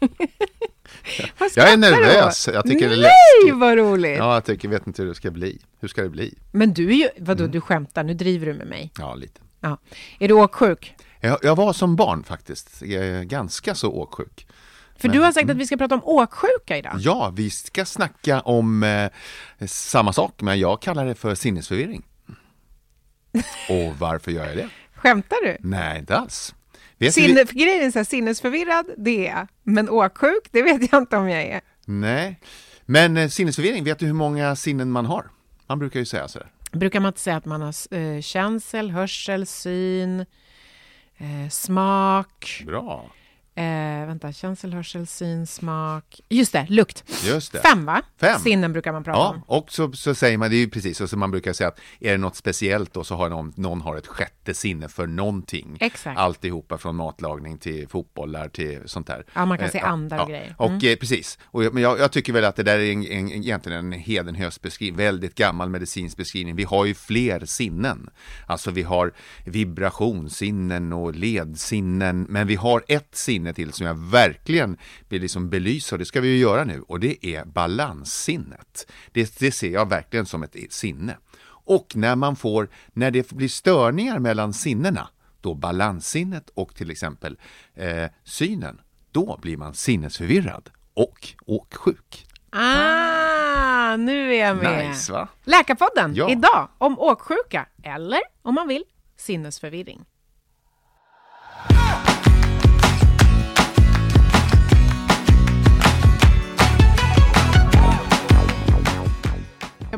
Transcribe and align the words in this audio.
Jag 1.56 1.72
är 1.72 1.76
nervös. 1.76 2.48
Jag 2.52 2.64
tycker 2.66 2.88
det 2.88 2.94
är 2.94 2.98
Nej, 3.00 3.10
läskigt. 3.42 3.60
vad 3.60 3.76
roligt! 3.78 4.18
Ja, 4.18 4.34
jag 4.34 4.44
tycker, 4.44 4.68
vet 4.68 4.86
inte 4.86 5.02
hur 5.02 5.08
det 5.08 5.14
ska 5.14 5.30
bli. 5.30 5.58
Hur 5.80 5.88
ska 5.88 6.02
det 6.02 6.08
bli? 6.08 6.34
Men 6.52 6.72
du 6.74 6.88
är 6.90 6.94
ju, 6.94 7.08
vadå, 7.18 7.42
Mm. 7.44 7.52
du 7.52 7.60
skämtar, 7.60 8.04
nu 8.04 8.14
driver 8.14 8.46
du 8.46 8.54
med 8.54 8.66
mig. 8.66 8.92
Ja, 8.98 9.14
lite. 9.14 9.40
Ja. 9.60 9.78
Är 10.18 10.28
du 10.28 10.34
åksjuk? 10.34 10.94
Jag, 11.20 11.38
jag 11.42 11.56
var 11.56 11.72
som 11.72 11.96
barn 11.96 12.24
faktiskt, 12.24 12.82
är 12.82 13.22
ganska 13.22 13.74
så 13.74 13.92
åksjuk. 13.92 14.46
För 14.96 15.08
Men- 15.08 15.16
du 15.16 15.22
har 15.22 15.32
sagt 15.32 15.50
att 15.50 15.56
vi 15.56 15.66
ska 15.66 15.76
prata 15.76 15.94
om 15.94 16.04
åksjuka 16.04 16.76
idag. 16.76 16.92
Ja, 16.98 17.32
vi 17.36 17.50
ska 17.50 17.84
snacka 17.84 18.40
om 18.40 18.82
eh, 18.82 19.10
samma 19.66 20.12
sak, 20.12 20.34
men 20.42 20.58
jag 20.60 20.82
kallar 20.82 21.06
det 21.06 21.14
för 21.14 21.34
sinnesförvirring. 21.34 22.02
Och 23.68 23.96
varför 23.98 24.30
gör 24.30 24.46
jag 24.46 24.56
det? 24.56 24.68
Skämtar 24.94 25.36
du? 25.44 25.56
Nej, 25.60 25.98
inte 25.98 26.16
alls. 26.16 26.54
Sinne, 27.08 27.46
för 27.46 27.54
grejen 27.54 27.86
är 27.86 27.90
så 27.90 27.98
här, 27.98 28.04
sinnesförvirrad, 28.04 28.86
det 28.96 29.26
är 29.26 29.36
jag. 29.36 29.48
Men 29.62 29.88
åksjuk, 29.88 30.48
det 30.50 30.62
vet 30.62 30.92
jag 30.92 31.02
inte 31.02 31.16
om 31.16 31.28
jag 31.28 31.42
är. 31.42 31.60
Nej, 31.84 32.40
men 32.86 33.16
eh, 33.16 33.28
sinnesförvirring, 33.28 33.84
vet 33.84 33.98
du 33.98 34.06
hur 34.06 34.12
många 34.12 34.56
sinnen 34.56 34.90
man 34.90 35.06
har? 35.06 35.30
Man 35.66 35.78
brukar 35.78 36.00
ju 36.00 36.06
säga 36.06 36.28
så 36.28 36.38
här. 36.38 36.48
Brukar 36.72 37.00
man 37.00 37.08
inte 37.08 37.20
säga 37.20 37.36
att 37.36 37.44
man 37.44 37.60
har 37.60 37.96
eh, 37.96 38.20
känsel, 38.20 38.90
hörsel, 38.90 39.46
syn, 39.46 40.20
eh, 41.18 41.48
smak, 41.50 42.62
Bra, 42.66 43.10
eh, 43.60 44.06
vänta, 44.06 44.32
känsel, 44.32 44.72
hörsel, 44.74 45.06
syn, 45.06 45.46
smak, 45.46 46.20
just 46.28 46.52
det, 46.52 46.66
lukt. 46.68 47.04
just 47.24 47.52
det. 47.52 47.58
Fem 47.60 47.84
va? 47.84 48.02
Fem. 48.20 48.40
Sinnen 48.40 48.72
brukar 48.72 48.92
man 48.92 49.04
prata 49.04 49.18
Ja, 49.18 49.28
om. 49.28 49.42
och 49.46 49.72
så, 49.72 49.92
så 49.92 50.14
säger 50.14 50.38
man, 50.38 50.50
det 50.50 50.56
är 50.56 50.58
ju 50.58 50.70
precis, 50.70 51.00
och 51.00 51.10
så 51.10 51.16
man 51.16 51.30
brukar 51.30 51.52
säga 51.52 51.68
att 51.68 51.80
är 52.00 52.12
det 52.12 52.18
något 52.18 52.36
speciellt 52.36 52.94
då 52.94 53.04
så 53.04 53.14
har 53.14 53.28
någon, 53.28 53.52
någon 53.56 53.80
har 53.80 53.96
ett 53.96 54.06
sjätte 54.06 54.54
sinne 54.54 54.88
för 54.88 55.06
någonting. 55.06 55.76
Exakt. 55.80 56.18
Alltihopa 56.18 56.78
från 56.78 56.96
matlagning 56.96 57.58
till 57.58 57.88
fotbollar 57.88 58.48
till 58.48 58.80
sånt 58.86 59.06
där. 59.06 59.24
Ja, 59.34 59.46
man 59.46 59.58
kan 59.58 59.64
Eh, 59.66 59.70
se 59.72 59.80
andar 59.80 60.18
och 60.22 60.28
grejer. 60.28 60.54
Och 60.58 60.66
Mm. 60.70 60.92
eh, 60.92 60.96
precis, 60.96 61.38
och, 61.44 61.62
men 61.74 61.82
jag, 61.82 61.98
jag 62.00 62.12
tycker 62.12 62.32
väl 62.32 62.44
att 62.44 62.56
det 62.56 62.62
där 62.62 62.78
är 62.78 62.92
en, 62.92 63.04
en, 63.06 63.28
egentligen 63.32 63.78
en 63.78 63.92
hedenhös 64.00 64.60
beskrivning, 64.60 64.96
väldigt 64.96 65.34
gammal 65.34 65.68
medicinsk 65.70 66.16
beskrivning. 66.16 66.56
Vi 66.56 66.64
har 66.64 66.84
ju 66.84 66.94
fler 66.94 67.44
sinnen. 67.44 68.10
Alltså 68.46 68.70
vi 68.70 68.82
har 68.82 69.12
vibrationssinnen 69.44 70.92
och 70.92 71.14
ledsinnen, 71.14 72.26
men 72.28 72.46
vi 72.46 72.54
har 72.54 72.84
ett 72.88 73.14
sinne 73.14 73.49
till 73.52 73.72
som 73.72 73.86
jag 73.86 73.94
verkligen 74.10 74.76
vill 75.08 75.22
liksom 75.22 75.50
belysa 75.50 75.94
och 75.94 75.98
det 75.98 76.04
ska 76.04 76.20
vi 76.20 76.28
ju 76.28 76.36
göra 76.36 76.64
nu 76.64 76.82
och 76.88 77.00
det 77.00 77.26
är 77.26 77.44
balanssinnet. 77.44 78.90
Det, 79.12 79.38
det 79.38 79.52
ser 79.52 79.70
jag 79.70 79.88
verkligen 79.88 80.26
som 80.26 80.42
ett 80.42 80.56
sinne. 80.72 81.16
Och 81.64 81.96
när 81.96 82.16
man 82.16 82.36
får, 82.36 82.68
när 82.92 83.10
det 83.10 83.30
blir 83.30 83.48
störningar 83.48 84.18
mellan 84.18 84.52
sinnena, 84.52 85.08
då 85.40 85.54
balanssinnet 85.54 86.50
och 86.54 86.74
till 86.74 86.90
exempel 86.90 87.38
eh, 87.74 88.04
synen, 88.24 88.80
då 89.10 89.38
blir 89.42 89.56
man 89.56 89.74
sinnesförvirrad 89.74 90.70
och 90.94 91.28
åksjuk. 91.46 92.26
Ah, 92.50 93.96
nu 93.96 94.34
är 94.34 94.46
jag 94.46 94.56
med. 94.56 94.88
Nice 94.88 95.12
va? 95.12 95.28
Läkarpodden 95.44 96.14
Ja. 96.14 96.30
idag 96.30 96.68
om 96.78 96.98
åksjuka, 96.98 97.66
eller 97.82 98.20
om 98.42 98.54
man 98.54 98.68
vill, 98.68 98.84
sinnesförvirring. 99.16 100.04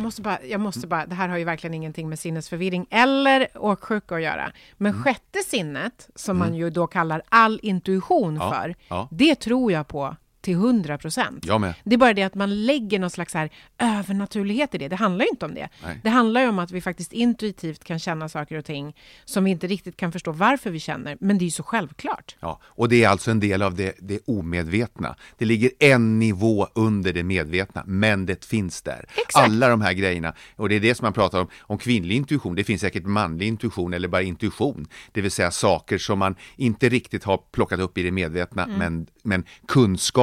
Jag 0.02 0.06
måste, 0.06 0.22
bara, 0.22 0.38
jag 0.44 0.60
måste 0.60 0.86
bara, 0.86 1.06
det 1.06 1.14
här 1.14 1.28
har 1.28 1.36
ju 1.38 1.44
verkligen 1.44 1.74
ingenting 1.74 2.08
med 2.08 2.18
sinnesförvirring 2.18 2.86
eller 2.90 3.48
åksjuka 3.54 4.14
att 4.14 4.22
göra. 4.22 4.52
Men 4.76 4.92
Mm. 4.92 5.02
sjätte 5.02 5.38
sinnet, 5.46 6.08
som 6.14 6.38
man 6.38 6.54
ju 6.54 6.70
då 6.70 6.86
kallar 6.86 7.22
all 7.28 7.60
intuition 7.62 8.34
Ja, 8.36 8.50
för, 8.50 8.74
ja. 8.88 9.08
det 9.10 9.34
tror 9.34 9.72
jag 9.72 9.88
på 9.88 10.16
till 10.42 10.54
100 10.54 10.98
procent. 10.98 11.47
Det 11.84 11.94
är 11.94 11.98
bara 11.98 12.14
det 12.14 12.22
att 12.22 12.34
man 12.34 12.66
lägger 12.66 12.98
någon 12.98 13.10
slags 13.10 13.34
här 13.34 13.50
övernaturlighet 13.78 14.75
i 14.75 14.78
det. 14.78 14.88
Det 14.88 14.97
handlar 14.97 15.25
ju 15.25 15.28
inte 15.28 15.47
om 15.47 15.54
det. 15.54 15.69
Nej. 15.84 16.00
Det 16.03 16.10
handlar 16.10 16.41
ju 16.41 16.48
om 16.48 16.58
att 16.58 16.70
vi 16.70 16.80
faktiskt 16.80 17.12
intuitivt 17.12 17.84
kan 17.84 17.98
känna 17.98 18.28
saker 18.28 18.58
och 18.58 18.64
ting 18.64 18.97
som 19.25 19.44
vi 19.44 19.50
inte 19.50 19.66
riktigt 19.66 19.97
kan 19.97 20.12
förstå 20.12 20.32
varför 20.32 20.70
vi 20.70 20.81
känner, 20.81 21.16
men 21.20 21.38
det 21.38 21.42
är 21.42 21.47
ju 21.47 21.50
så 21.50 21.62
självklart. 21.62 22.36
Ja, 22.41 22.60
och 22.64 22.88
det 22.88 23.04
är 23.04 23.08
alltså 23.08 23.31
en 23.31 23.41
del 23.41 23.62
av 23.62 23.75
det, 23.75 23.92
det 24.00 24.19
omedvetna. 24.26 25.16
Det 25.38 25.44
ligger 25.44 25.70
en 25.78 26.19
nivå 26.19 26.69
under 26.75 27.12
det 27.12 27.22
medvetna, 27.22 27.82
men 27.86 28.26
det 28.26 28.44
finns 28.44 28.82
där. 28.82 29.04
Exakt. 29.26 29.36
Alla 29.47 29.69
de 29.69 29.81
här 29.81 29.92
grejerna, 29.92 30.34
och 30.56 30.69
det 30.69 30.75
är 30.75 30.81
det 30.81 30.94
som 30.94 31.04
man 31.04 31.12
pratar 31.12 31.41
om, 31.41 31.48
om 31.60 31.78
kvinnlig 31.78 32.16
intuition, 32.16 32.54
det 32.54 32.64
finns 32.64 32.81
säkert 32.81 33.04
manlig 33.06 33.47
intuition 33.48 33.94
eller 33.94 34.08
bara 34.08 34.22
intuition, 34.22 34.86
det 35.12 35.20
vill 35.20 35.31
säga 35.31 35.50
saker 35.50 35.98
som 35.98 36.19
man 36.19 36.34
inte 36.56 36.88
riktigt 36.88 37.25
har 37.25 37.38
plockat 37.52 37.81
upp 37.81 37.98
i 37.98 38.02
det 38.02 38.10
medvetna, 38.10 38.64
Mm. 38.64 38.78
men, 38.78 39.06
men 39.22 39.44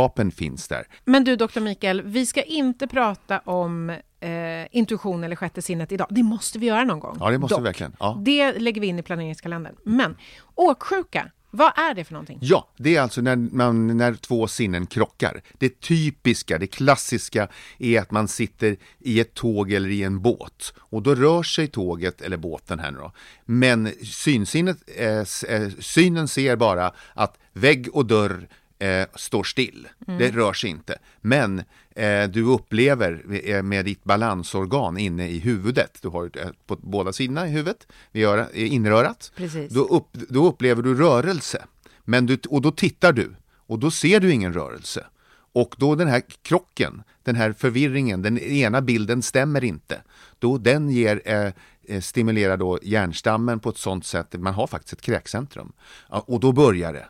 kunskapen 0.10 0.32
finns 0.32 0.68
där. 0.68 0.88
Men 1.06 1.24
du, 1.24 1.36
doktor 1.36 1.62
Mikael, 1.62 2.02
vi 2.02 2.26
ska 2.26 2.42
inte 2.42 2.88
prata 2.88 3.40
om 3.40 3.90
eh, 4.20 4.30
intuition 4.72 5.24
eller 5.24 5.36
sjätte 5.36 5.62
sinnet 5.62 5.92
idag. 5.92 6.08
Det 6.10 6.24
måste 6.24 6.60
vi 6.60 6.66
göra 6.66 6.84
någon 6.84 7.00
gång. 7.00 7.18
Ja, 7.20 7.30
det 7.30 7.38
måste 7.38 7.56
vi 7.56 7.60
Dock. 7.60 7.68
verkligen. 7.68 7.96
Ja. 8.00 8.22
Det 8.26 8.60
lägger 8.60 8.82
vi 8.82 8.88
in 8.88 9.00
i 9.00 9.04
planeringskalendern. 9.04 9.76
Men 9.84 10.16
åksjuka, 10.56 11.32
vad 11.52 11.78
är 11.78 11.94
det 11.94 12.04
för 12.04 12.14
någonting? 12.14 12.38
Ja, 12.42 12.70
det 12.78 12.96
är 12.96 13.02
alltså 13.02 13.22
när, 13.22 13.36
man, 13.36 13.98
när 13.98 14.14
två 14.14 14.48
sinnen 14.48 14.88
krockar. 14.88 15.42
Det 15.60 15.82
typiska, 15.82 16.58
det 16.58 16.68
klassiska 16.68 17.48
är 17.80 18.02
att 18.02 18.12
man 18.12 18.28
sitter 18.28 18.78
i 19.00 19.20
ett 19.20 19.34
tåg 19.34 19.72
eller 19.72 19.90
i 19.90 20.04
en 20.04 20.22
båt 20.22 20.74
och 20.78 21.02
då 21.04 21.16
rör 21.16 21.44
sig 21.44 21.68
tåget 21.68 22.22
eller 22.22 22.38
båten 22.38 22.80
här 22.80 22.92
nu 22.92 22.98
då. 22.98 23.12
Men 23.46 23.92
synsinnet, 24.04 24.78
eh, 24.98 25.08
eh, 25.08 25.70
synen 25.80 26.28
ser 26.28 26.56
bara 26.56 26.94
att 27.14 27.38
vägg 27.54 27.90
och 27.94 28.06
dörr 28.06 28.48
eh, 28.80 29.08
står 29.16 29.44
still. 29.44 29.88
Det 30.00 30.32
rör 30.32 30.54
sig 30.54 30.70
inte. 30.70 30.98
Men 31.22 31.64
eh, 31.96 32.24
du 32.30 32.44
upplever 32.44 33.24
eh, 33.44 33.64
med 33.64 33.86
ditt 33.86 34.04
balansorgan 34.04 34.98
inne 34.98 35.30
i 35.30 35.40
huvudet, 35.40 35.98
du 36.02 36.08
har 36.08 36.32
eh, 36.34 36.50
på 36.68 36.76
båda 36.76 37.14
sidorna 37.14 37.48
i 37.48 37.52
huvudet, 37.52 37.88
vid 38.12 38.26
öra, 38.26 38.52
i 38.52 38.68
inrörat, 38.68 39.32
Precis. 39.36 39.72
då, 39.74 39.82
upp, 39.82 40.08
då 40.12 40.48
upplever 40.48 40.84
du 40.84 40.96
rörelse. 40.96 41.66
Men 42.06 42.26
du, 42.26 42.40
och 42.50 42.62
då 42.62 42.72
tittar 42.72 43.14
du 43.14 43.36
och 43.56 43.80
då 43.80 43.92
ser 43.92 44.20
du 44.20 44.32
ingen 44.32 44.54
rörelse. 44.54 45.06
Och 45.54 45.76
då 45.78 45.96
den 45.96 46.08
här 46.08 46.22
krocken, 46.42 47.04
den 47.24 47.36
här 47.36 47.54
förvirringen, 47.54 48.22
den 48.22 48.40
ena 48.40 48.82
bilden 48.82 49.22
stämmer 49.22 49.64
inte. 49.64 50.02
Då 50.40 50.58
den 50.58 50.90
ger, 50.90 51.22
eh, 51.26 51.52
eh, 51.88 52.02
stimulerar 52.02 52.58
då 52.58 52.80
hjärnstammen 52.82 53.60
på 53.60 53.70
ett 53.70 53.78
sånt 53.78 54.06
sätt, 54.06 54.34
man 54.34 54.54
har 54.54 54.68
faktiskt 54.68 54.94
ett 54.94 55.02
kräkcentrum. 55.02 55.72
Och 56.08 56.40
då 56.40 56.52
börjar 56.52 56.94
det. 56.94 57.06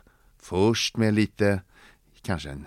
Först 0.50 0.96
med 0.96 1.14
lite, 1.14 1.62
kanske 2.22 2.50
en 2.50 2.66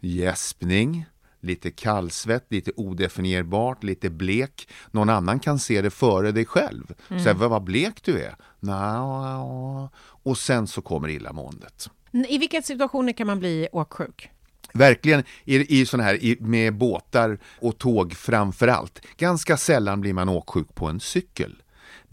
gäspning, 0.00 1.06
lite 1.40 1.70
kallsvett, 1.70 2.46
lite 2.48 2.72
odefinierbart, 2.76 3.82
lite 3.82 4.10
blek. 4.10 4.68
Någon 4.90 5.10
annan 5.10 5.40
kan 5.40 5.58
se 5.58 5.82
det 5.82 5.90
före 5.90 6.32
dig 6.32 6.44
själv. 6.44 6.94
Så 7.08 7.14
här, 7.14 7.34
vad, 7.34 7.64
blek 7.64 8.04
du 8.04 8.22
är. 8.22 8.36
Nå, 8.60 9.90
och 9.96 10.38
sen 10.38 10.66
så 10.66 10.82
kommer 10.82 11.08
illamåendet. 11.08 11.90
I 12.28 12.38
vilka 12.38 12.62
situationer 12.62 13.12
kan 13.12 13.26
man 13.26 13.38
bli 13.38 13.68
åksjuk? 13.72 14.30
Verkligen 14.72 15.24
i, 15.44 15.80
i 15.80 15.86
såna 15.86 16.02
här 16.02 16.24
i, 16.24 16.36
med 16.40 16.74
båtar 16.74 17.38
och 17.60 17.78
tåg 17.78 18.12
framför 18.12 18.68
allt. 18.68 19.06
Ganska 19.16 19.56
sällan 19.56 20.00
blir 20.00 20.12
man 20.12 20.28
åksjuk 20.28 20.74
på 20.74 20.86
en 20.86 21.00
cykel. 21.00 21.62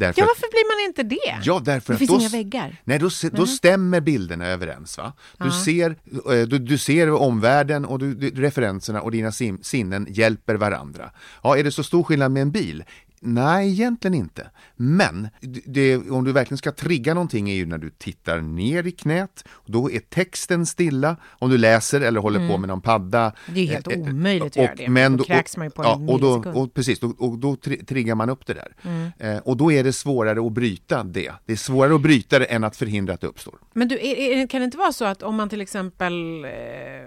Därför 0.01 0.21
Ja, 0.21 0.27
varför 0.27 0.47
blir 0.51 0.83
man 0.83 0.89
inte 0.89 1.03
det? 1.03 1.39
Ja, 1.43 1.61
därför 1.65 1.93
det 1.93 1.99
finns 1.99 2.11
då, 2.11 2.19
inga 2.19 2.29
väggar. 2.29 2.75
Nej, 2.83 2.99
då, 2.99 3.09
då 3.31 3.47
stämmer 3.47 3.99
bilderna 3.99 4.47
överens. 4.47 4.97
Va? 4.97 5.13
Du, 5.37 5.51
ser, 5.51 5.95
eh, 6.31 6.47
du, 6.47 6.59
du 6.59 6.77
ser 6.77 7.11
omvärlden 7.11 7.85
och 7.85 7.99
du, 7.99 8.13
du, 8.13 8.41
referenserna 8.41 9.01
och 9.01 9.11
dina 9.11 9.31
sinnen 9.61 10.07
hjälper 10.09 10.55
varandra. 10.55 11.11
Ja, 11.43 11.57
är 11.57 11.63
det 11.63 11.71
så 11.71 11.83
stor 11.83 12.03
skillnad 12.03 12.31
med 12.31 12.41
en 12.41 12.51
bil? 12.51 12.83
Nej, 13.23 13.69
egentligen 13.71 14.13
inte. 14.13 14.49
Men 14.75 15.27
det, 15.65 15.97
om 15.97 16.23
du 16.23 16.31
verkligen 16.31 16.57
ska 16.57 16.71
trigga 16.71 17.13
någonting 17.13 17.49
är 17.49 17.53
ju 17.55 17.65
när 17.65 17.77
du 17.77 17.89
tittar 17.89 18.41
ner 18.41 18.87
i 18.87 18.91
knät. 18.91 19.43
Då 19.65 19.91
är 19.91 19.99
texten 19.99 20.65
stilla. 20.65 21.17
Om 21.23 21.49
du 21.49 21.57
läser 21.57 22.01
eller 22.01 22.19
håller 22.21 22.49
på 22.49 22.57
med 22.57 22.67
någon 22.67 22.81
padda. 22.81 23.19
Mm. 23.21 23.33
Det 23.47 23.59
är 23.61 23.65
helt 23.67 23.87
Eh, 23.87 23.93
eh, 23.93 24.01
omöjligt 24.01 24.43
att 24.45 24.57
och- 24.57 24.63
göra 24.63 24.75
det. 24.75 24.89
Men 24.89 25.17
Då 25.17 25.23
kräks 25.23 25.57
man 25.57 25.67
ju 25.67 25.71
på 25.71 25.83
en 25.83 25.87
ja, 26.07 26.13
och 26.13 26.19
då. 26.21 26.35
Mm. 26.35 26.55
och 26.55 26.73
Precis, 26.73 26.99
då, 26.99 27.13
och 27.17 27.37
då 27.37 27.53
tri- 27.55 27.85
triggar 27.85 28.15
man 28.15 28.29
upp 28.29 28.45
det 28.45 28.53
där. 28.53 28.75
Eh, 29.19 29.37
och 29.37 29.57
då 29.57 29.71
är 29.71 29.83
det 29.83 29.93
svårare 29.93 30.45
att 30.45 30.51
bryta 30.53 31.03
det. 31.03 31.31
Det 31.45 31.53
är 31.53 31.57
svårare 31.57 31.95
att 31.95 32.01
bryta 32.01 32.39
det 32.39 32.45
än 32.45 32.63
att 32.63 32.75
förhindra 32.75 33.13
att 33.13 33.21
det 33.21 33.27
uppstår. 33.27 33.55
Men 33.73 33.87
du, 33.87 33.95
är, 33.95 34.15
är, 34.15 34.47
kan 34.47 34.61
det 34.61 34.65
inte 34.65 34.77
vara 34.77 34.91
så 34.93 35.05
att 35.05 35.23
om 35.23 35.35
man 35.35 35.49
till 35.49 35.61
exempel 35.61 36.45
eh, 36.45 36.51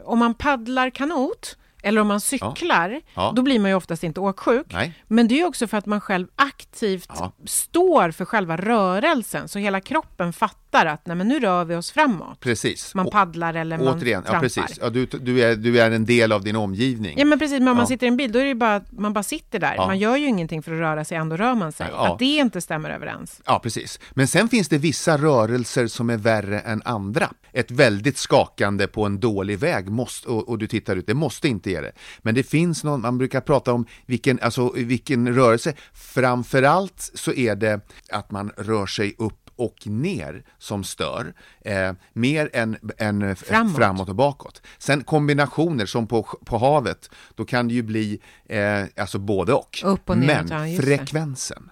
om 0.05 0.19
man 0.19 0.34
paddlar 0.34 0.90
kanot 0.90 1.56
eller 1.84 2.00
om 2.00 2.06
man 2.08 2.20
cyklar, 2.20 3.00
Ja. 3.14 3.32
då 3.36 3.42
blir 3.42 3.58
man 3.60 3.70
ju 3.70 3.75
oftast 3.76 4.04
inte 4.04 4.20
åksjuk. 4.20 4.66
Nej. 4.72 4.92
Men 5.08 5.28
det 5.28 5.40
är 5.40 5.46
också 5.46 5.66
för 5.66 5.76
att 5.78 5.86
man 5.86 6.00
själv 6.00 6.26
aktivt 6.36 7.10
Ja. 7.19 7.32
står 7.46 8.10
för 8.10 8.25
själva 8.25 8.56
rörelsen, 8.56 9.48
så 9.48 9.58
hela 9.58 9.81
kroppen 9.81 10.32
fattar 10.32 10.63
att 10.86 11.06
nej, 11.06 11.16
men 11.16 11.28
nu 11.28 11.40
rör 11.40 11.64
vi 11.64 11.74
oss 11.74 11.90
framåt. 11.90 12.40
Precis. 12.40 12.94
Man 12.94 13.10
paddlar 13.10 13.54
eller 13.54 13.78
man 13.78 13.88
Återigen, 13.88 14.22
ja, 14.24 14.30
trampar. 14.30 14.40
precis. 14.40 14.78
Ja, 14.80 14.90
du, 14.90 15.06
du, 15.06 15.40
är, 15.42 15.56
du 15.56 15.80
är 15.80 15.90
en 15.90 16.04
del 16.04 16.32
av 16.32 16.44
din 16.44 16.56
omgivning. 16.56 17.14
Ja 17.18 17.24
men 17.24 17.38
precis, 17.38 17.58
men 17.58 17.68
om 17.68 17.76
man 17.76 17.82
Ja. 17.84 17.86
sitter 17.88 18.06
i 18.06 18.08
en 18.08 18.16
bil 18.16 18.32
då 18.32 18.38
är 18.38 18.44
det 18.44 18.54
bara 18.54 18.74
att 18.76 18.92
man 18.92 19.12
bara 19.12 19.22
sitter 19.22 19.58
där. 19.58 19.74
Ja. 19.76 19.86
Man 19.86 19.98
gör 19.98 20.16
ju 20.16 20.26
ingenting 20.26 20.62
för 20.62 20.72
att 20.72 20.78
röra 20.78 21.04
sig, 21.04 21.16
ändå 21.16 21.36
rör 21.36 21.54
man 21.54 21.72
sig. 21.72 21.86
Ja. 21.92 22.12
Att 22.12 22.18
det 22.18 22.24
inte 22.24 22.60
stämmer 22.60 22.90
överens. 22.90 23.40
Ja, 23.46 23.58
precis. 23.62 24.00
Men 24.10 24.26
sen 24.28 24.48
finns 24.48 24.68
det 24.68 24.78
vissa 24.78 25.16
rörelser 25.18 25.86
som 25.86 26.10
är 26.10 26.16
värre 26.16 26.60
än 26.60 26.82
andra. 26.84 27.30
Ett 27.52 27.70
väldigt 27.70 28.18
skakande 28.18 28.86
på 28.86 29.04
en 29.06 29.20
dålig 29.20 29.58
väg 29.58 29.88
måste, 29.88 30.28
och, 30.28 30.48
och 30.48 30.58
du 30.58 30.66
tittar 30.66 30.96
ut, 30.96 31.06
det 31.06 31.14
måste 31.14 31.48
inte 31.48 31.70
ge 31.70 31.80
det. 31.80 31.92
Men 32.22 32.34
det 32.34 32.42
finns 32.42 32.84
någon, 32.84 33.00
man 33.00 33.18
brukar 33.18 33.40
prata 33.40 33.72
om 33.72 33.86
vilken, 34.06 34.40
alltså, 34.42 34.72
vilken 34.76 35.34
rörelse. 35.34 35.72
Framförallt 35.92 37.10
så 37.14 37.32
är 37.32 37.56
det 37.56 37.80
att 38.10 38.30
man 38.30 38.50
rör 38.56 38.86
sig 38.86 39.14
upp 39.18 39.44
och 39.56 39.86
ner 39.86 40.44
som 40.58 40.84
stör, 40.84 41.34
eh, 41.60 41.92
mer 42.12 42.50
än, 42.52 42.76
än 42.98 43.36
Framåt. 43.36 43.76
framåt 43.76 44.08
och 44.08 44.14
bakåt. 44.14 44.62
Sen 44.78 45.04
kombinationer 45.04 45.86
som 45.86 46.06
på, 46.06 46.22
på 46.22 46.58
havet, 46.58 47.10
då 47.34 47.44
kan 47.44 47.68
det 47.68 47.74
ju 47.74 47.82
bli 47.82 48.20
eh, 48.46 48.84
alltså 48.96 49.18
både 49.18 49.52
och. 49.52 49.82
Upp 49.84 50.10
och 50.10 50.18
neråt, 50.18 50.48
Men 50.48 50.70
ja, 50.70 50.76
det. 50.76 50.82
frekvensen, 50.82 51.70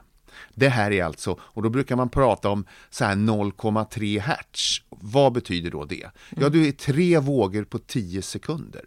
det 0.55 0.69
här 0.69 0.91
är 0.91 1.05
alltså, 1.05 1.39
och 1.41 1.63
då 1.63 1.69
brukar 1.71 1.97
man 1.97 2.09
prata 2.09 2.49
om 2.49 2.65
så 2.91 3.05
här 3.05 3.15
0,3 3.15 4.21
hertz. 4.21 4.79
Vad 4.89 5.33
betyder 5.33 5.71
då 5.71 5.85
det? 5.85 6.11
Ja, 6.37 6.49
du 6.49 6.69
är 6.69 6.73
tre 6.73 7.19
vågor 7.19 7.65
på 7.65 7.79
10 7.79 8.23
sekunder. 8.23 8.83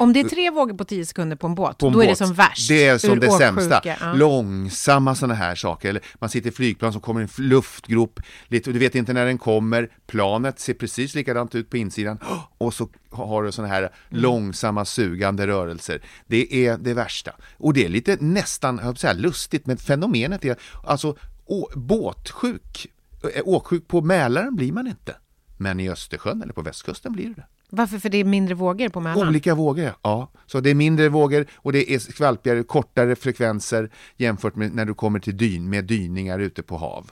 Om 0.00 0.12
det 0.12 0.20
är 0.20 0.28
tre 0.28 0.50
vågor 0.50 0.74
på 0.74 0.84
tio 0.84 1.06
sekunder 1.06 1.36
på 1.36 1.46
en 1.46 1.54
båt, 1.54 1.78
På 1.78 1.86
en 1.86 1.92
då 1.92 2.00
är 2.02 2.06
det 2.06 2.10
båt. 2.10 2.18
som 2.18 2.34
värst. 2.34 2.68
Det 2.68 2.84
är 2.86 2.98
som 2.98 3.20
det 3.20 3.28
åksjuka, 3.28 3.46
sämsta. 3.54 3.80
ja. 3.84 4.12
Långsamma 4.14 5.14
sådana 5.14 5.34
här 5.34 5.54
saker. 5.54 5.88
Eller 5.88 6.02
man 6.14 6.30
sitter 6.30 6.48
i 6.50 6.52
flygplan 6.52 6.92
som 6.92 7.00
kommer 7.00 7.20
i 7.20 7.24
en 7.24 7.30
luftgrop, 7.48 8.20
lite, 8.48 8.70
och 8.70 8.74
du 8.74 8.80
vet 8.80 8.94
inte 8.94 9.12
när 9.12 9.26
den 9.26 9.38
kommer. 9.38 9.90
Planet 10.06 10.60
ser 10.60 10.74
precis 10.74 11.14
likadant 11.14 11.54
ut 11.54 11.70
på 11.70 11.76
insidan. 11.76 12.18
Och 12.58 12.74
så 12.74 12.88
har 13.10 13.42
du 13.42 13.52
sådana 13.52 13.74
här 13.74 13.80
Mm. 13.82 14.22
långsamma 14.22 14.84
sugande 14.84 15.46
rörelser. 15.46 16.02
Det 16.26 16.66
är 16.66 16.78
det 16.78 16.94
värsta. 16.94 17.32
Och 17.56 17.74
det 17.74 17.84
är 17.84 17.88
lite 17.88 18.16
nästan, 18.20 18.80
jag 18.84 18.98
säga 18.98 19.12
lustigt, 19.12 19.66
men 19.66 19.76
fenomenet 19.76 20.44
är 20.44 20.56
alltså 20.84 21.16
å, 21.46 21.68
båtsjuk, 21.74 22.86
äh, 23.34 23.42
åksjuk 23.44 23.88
på 23.88 24.00
Mälaren 24.00 24.56
blir 24.56 24.72
man 24.72 24.86
inte. 24.86 25.14
Men 25.56 25.80
i 25.80 25.90
Östersjön 25.90 26.42
eller 26.42 26.52
på 26.52 26.62
västkusten 26.62 27.12
blir 27.12 27.24
det 27.28 27.34
det. 27.34 27.46
Varför? 27.70 27.98
För 27.98 28.08
det 28.08 28.18
är 28.18 28.24
mindre 28.24 28.54
vågor 28.54 28.88
på 28.88 29.00
Mälaren? 29.00 29.28
Olika 29.28 29.54
vågor, 29.54 29.92
ja. 30.02 30.30
Så 30.46 30.60
det 30.60 30.70
är 30.70 30.74
mindre 30.74 31.08
vågor 31.08 31.46
och 31.56 31.72
det 31.72 31.92
är 31.94 31.98
skvalpigare, 31.98 32.62
kortare 32.62 33.16
frekvenser 33.16 33.90
jämfört 34.16 34.56
med 34.56 34.74
när 34.74 34.84
du 34.84 34.94
kommer 34.94 35.18
till 35.18 35.36
dyn, 35.36 35.70
med 35.70 35.84
dyningar 35.84 36.38
ute 36.38 36.62
på 36.62 36.76
hav. 36.76 37.10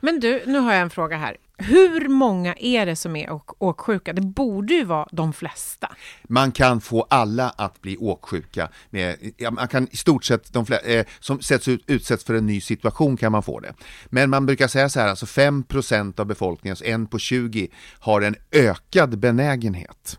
Men 0.00 0.20
du, 0.20 0.42
nu 0.46 0.58
har 0.58 0.72
jag 0.72 0.82
en 0.82 0.90
fråga 0.90 1.16
här. 1.16 1.36
Hur 1.58 2.08
många 2.08 2.54
är 2.58 2.86
det 2.86 2.96
som 2.96 3.16
är 3.16 3.30
åk- 3.30 3.54
åksjuka? 3.58 4.12
Det 4.12 4.20
borde 4.22 4.74
ju 4.74 4.84
vara 4.84 5.08
de 5.12 5.32
flesta. 5.32 5.88
Man 6.22 6.52
kan 6.52 6.80
få 6.80 7.06
alla 7.10 7.48
att 7.48 7.80
bli 7.82 7.96
åksjuka. 7.96 8.68
Med, 8.90 9.32
ja, 9.36 9.50
man 9.50 9.68
kan 9.68 9.88
i 9.90 9.96
stort 9.96 10.24
sett, 10.24 10.52
de 10.52 10.66
flesta, 10.66 10.86
eh, 10.88 11.06
som 11.20 11.40
sätts 11.40 11.68
ut, 11.68 11.84
utsätts 11.86 12.24
för 12.24 12.34
en 12.34 12.46
ny 12.46 12.60
situation 12.60 13.16
kan 13.16 13.32
man 13.32 13.42
få 13.42 13.60
det. 13.60 13.74
Men 14.06 14.30
man 14.30 14.46
brukar 14.46 14.68
säga 14.68 14.88
så 14.88 15.00
här, 15.00 15.08
alltså 15.08 15.26
5% 15.26 16.20
av 16.20 16.26
befolkningen, 16.26 16.72
alltså 16.72 16.84
en 16.84 17.06
på 17.06 17.18
20, 17.18 17.68
har 17.98 18.20
en 18.20 18.36
ökad 18.52 19.18
benägenhet. 19.18 20.18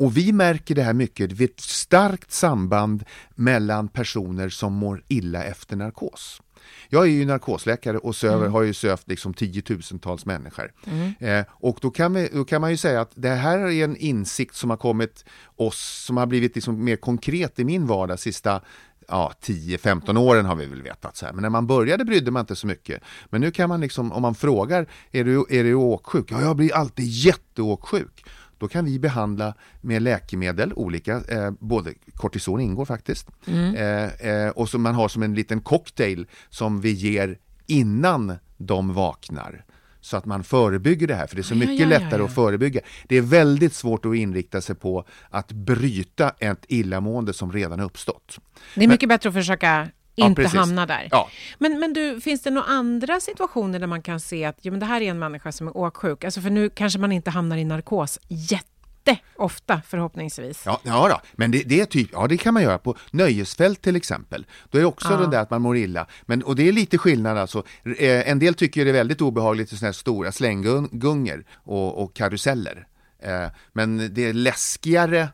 Och 0.00 0.16
vi 0.16 0.32
märker 0.32 0.74
det 0.74 0.82
här 0.82 0.92
mycket, 0.92 1.38
det 1.38 1.44
är 1.44 1.48
ett 1.48 1.60
starkt 1.60 2.32
samband 2.32 3.04
mellan 3.34 3.88
personer 3.88 4.48
som 4.48 4.72
mår 4.72 5.02
illa 5.08 5.44
efter 5.44 5.76
narkos. 5.76 6.42
Jag 6.88 7.02
är 7.02 7.10
ju 7.10 7.24
narkosläkare 7.24 7.98
och 7.98 8.16
söver, 8.16 8.48
har 8.48 8.62
ju 8.62 8.74
sövt 8.74 9.08
liksom 9.08 9.34
tiotusentals 9.34 10.26
människor. 10.26 10.72
Eh, 11.20 11.44
och 11.50 11.78
då 11.82 11.90
kan, 11.90 12.14
vi, 12.14 12.28
då 12.32 12.44
kan 12.44 12.60
man 12.60 12.70
ju 12.70 12.76
säga 12.76 13.00
att 13.00 13.12
det 13.14 13.28
här 13.28 13.58
är 13.58 13.84
en 13.84 13.96
insikt 13.96 14.54
som 14.54 14.70
har 14.70 14.76
kommit 14.76 15.24
oss, 15.56 16.04
som 16.06 16.16
har 16.16 16.26
blivit 16.26 16.54
liksom 16.54 16.84
mer 16.84 16.96
konkret 16.96 17.58
i 17.58 17.64
min 17.64 17.86
vardag 17.86 18.18
sista 18.18 18.60
ja, 19.08 19.32
10-15 19.42 20.18
åren 20.18 20.46
har 20.46 20.56
vi 20.56 20.66
väl 20.66 20.82
vetat 20.82 21.16
så 21.16 21.26
här. 21.26 21.32
Men 21.32 21.42
när 21.42 21.50
man 21.50 21.66
började 21.66 22.04
brydde 22.04 22.30
man 22.30 22.40
inte 22.40 22.56
så 22.56 22.66
mycket. 22.66 23.02
Men 23.30 23.40
nu 23.40 23.50
kan 23.50 23.68
man 23.68 23.80
liksom, 23.80 24.12
om 24.12 24.22
man 24.22 24.34
frågar, 24.34 24.86
är 25.10 25.24
du, 25.24 25.44
är 25.50 25.64
du 25.64 25.74
åksjuk? 25.74 26.32
Ja, 26.32 26.40
jag 26.40 26.56
blir 26.56 26.74
alltid 26.74 27.06
jätteåksjuk. 27.06 28.24
Då 28.60 28.68
kan 28.68 28.84
vi 28.84 28.98
behandla 28.98 29.54
med 29.80 30.02
läkemedel, 30.02 30.72
olika, 30.72 31.22
eh, 31.28 31.50
både 31.58 31.94
kortison 32.14 32.60
ingår 32.60 32.84
faktiskt, 32.84 33.28
eh, 33.46 34.04
eh, 34.04 34.50
och 34.50 34.68
som 34.68 34.82
man 34.82 34.94
har 34.94 35.08
som 35.08 35.22
en 35.22 35.34
liten 35.34 35.60
cocktail 35.60 36.26
som 36.48 36.80
vi 36.80 36.90
ger 36.90 37.38
innan 37.66 38.34
de 38.56 38.94
vaknar. 38.94 39.64
Så 40.00 40.16
att 40.16 40.24
man 40.24 40.44
förebygger 40.44 41.06
det 41.06 41.14
här, 41.14 41.26
för 41.26 41.36
det 41.36 41.40
är 41.40 41.44
så 41.44 41.54
mycket 41.54 41.78
ja, 41.78 41.82
ja, 41.82 41.98
lättare 41.98 42.20
ja. 42.20 42.24
att 42.24 42.34
förebygga. 42.34 42.80
Det 43.08 43.16
är 43.16 43.22
väldigt 43.22 43.74
svårt 43.74 44.06
att 44.06 44.14
inrikta 44.14 44.60
sig 44.60 44.74
på 44.74 45.04
att 45.30 45.52
bryta 45.52 46.30
ett 46.38 46.64
illamående 46.68 47.32
som 47.32 47.52
redan 47.52 47.80
uppstått. 47.80 48.38
Det 48.74 48.84
är 48.84 48.88
mycket 48.88 49.08
bättre 49.08 49.28
att 49.28 49.34
försöka 49.34 49.88
inte 50.26 50.42
precis. 50.42 50.58
hamna 50.58 50.86
där. 50.86 51.08
Ja. 51.10 51.28
Men, 51.58 51.78
men 51.80 51.92
du, 51.92 52.20
finns 52.20 52.42
det 52.42 52.50
några 52.50 52.68
andra 52.68 53.20
situationer 53.20 53.78
där 53.78 53.86
man 53.86 54.02
kan 54.02 54.20
se 54.20 54.44
att 54.44 54.58
jo, 54.62 54.70
men 54.72 54.80
det 54.80 54.86
här 54.86 55.00
är 55.00 55.10
en 55.10 55.18
människa 55.18 55.52
som 55.52 55.68
är 55.68 55.76
åksjuk? 55.76 56.24
Alltså 56.24 56.40
för 56.40 56.50
nu 56.50 56.70
kanske 56.70 56.98
man 56.98 57.12
inte 57.12 57.30
hamnar 57.30 57.56
i 57.56 57.64
narkos 57.64 58.18
jätteofta 58.28 59.82
förhoppningsvis. 59.86 60.62
Ja, 60.66 60.80
ja 60.84 61.08
då. 61.08 61.20
men 61.32 61.50
det, 61.50 61.62
det 61.66 61.80
är 61.80 61.84
typ, 61.84 62.08
ja 62.12 62.26
det 62.26 62.36
kan 62.36 62.54
man 62.54 62.62
göra 62.62 62.78
på 62.78 62.96
nöjesfält 63.10 63.82
till 63.82 63.96
exempel. 63.96 64.46
Då 64.70 64.78
är 64.78 64.82
det 64.82 64.86
också 64.88 65.12
Ja. 65.12 65.16
det 65.16 65.26
där 65.26 65.40
att 65.40 65.50
man 65.50 65.62
mår 65.62 65.76
illa. 65.76 66.06
Men, 66.26 66.42
och 66.42 66.56
det 66.56 66.68
är 66.68 66.72
lite 66.72 66.98
skillnad 66.98 67.38
alltså. 67.38 67.62
Eh, 67.98 68.30
en 68.30 68.38
del 68.38 68.54
tycker 68.54 68.84
det 68.84 68.90
är 68.90 68.94
väldigt 68.94 69.20
obehagligt 69.20 69.72
i 69.72 69.76
sådana 69.76 69.88
här 69.88 69.92
stora 69.92 70.32
slänggungor 70.32 71.44
och, 71.54 72.02
och 72.02 72.14
karuseller. 72.14 72.86
Eh, 73.22 73.46
men 73.72 74.14
det 74.14 74.24
är 74.28 74.32
läskigare 74.32 75.28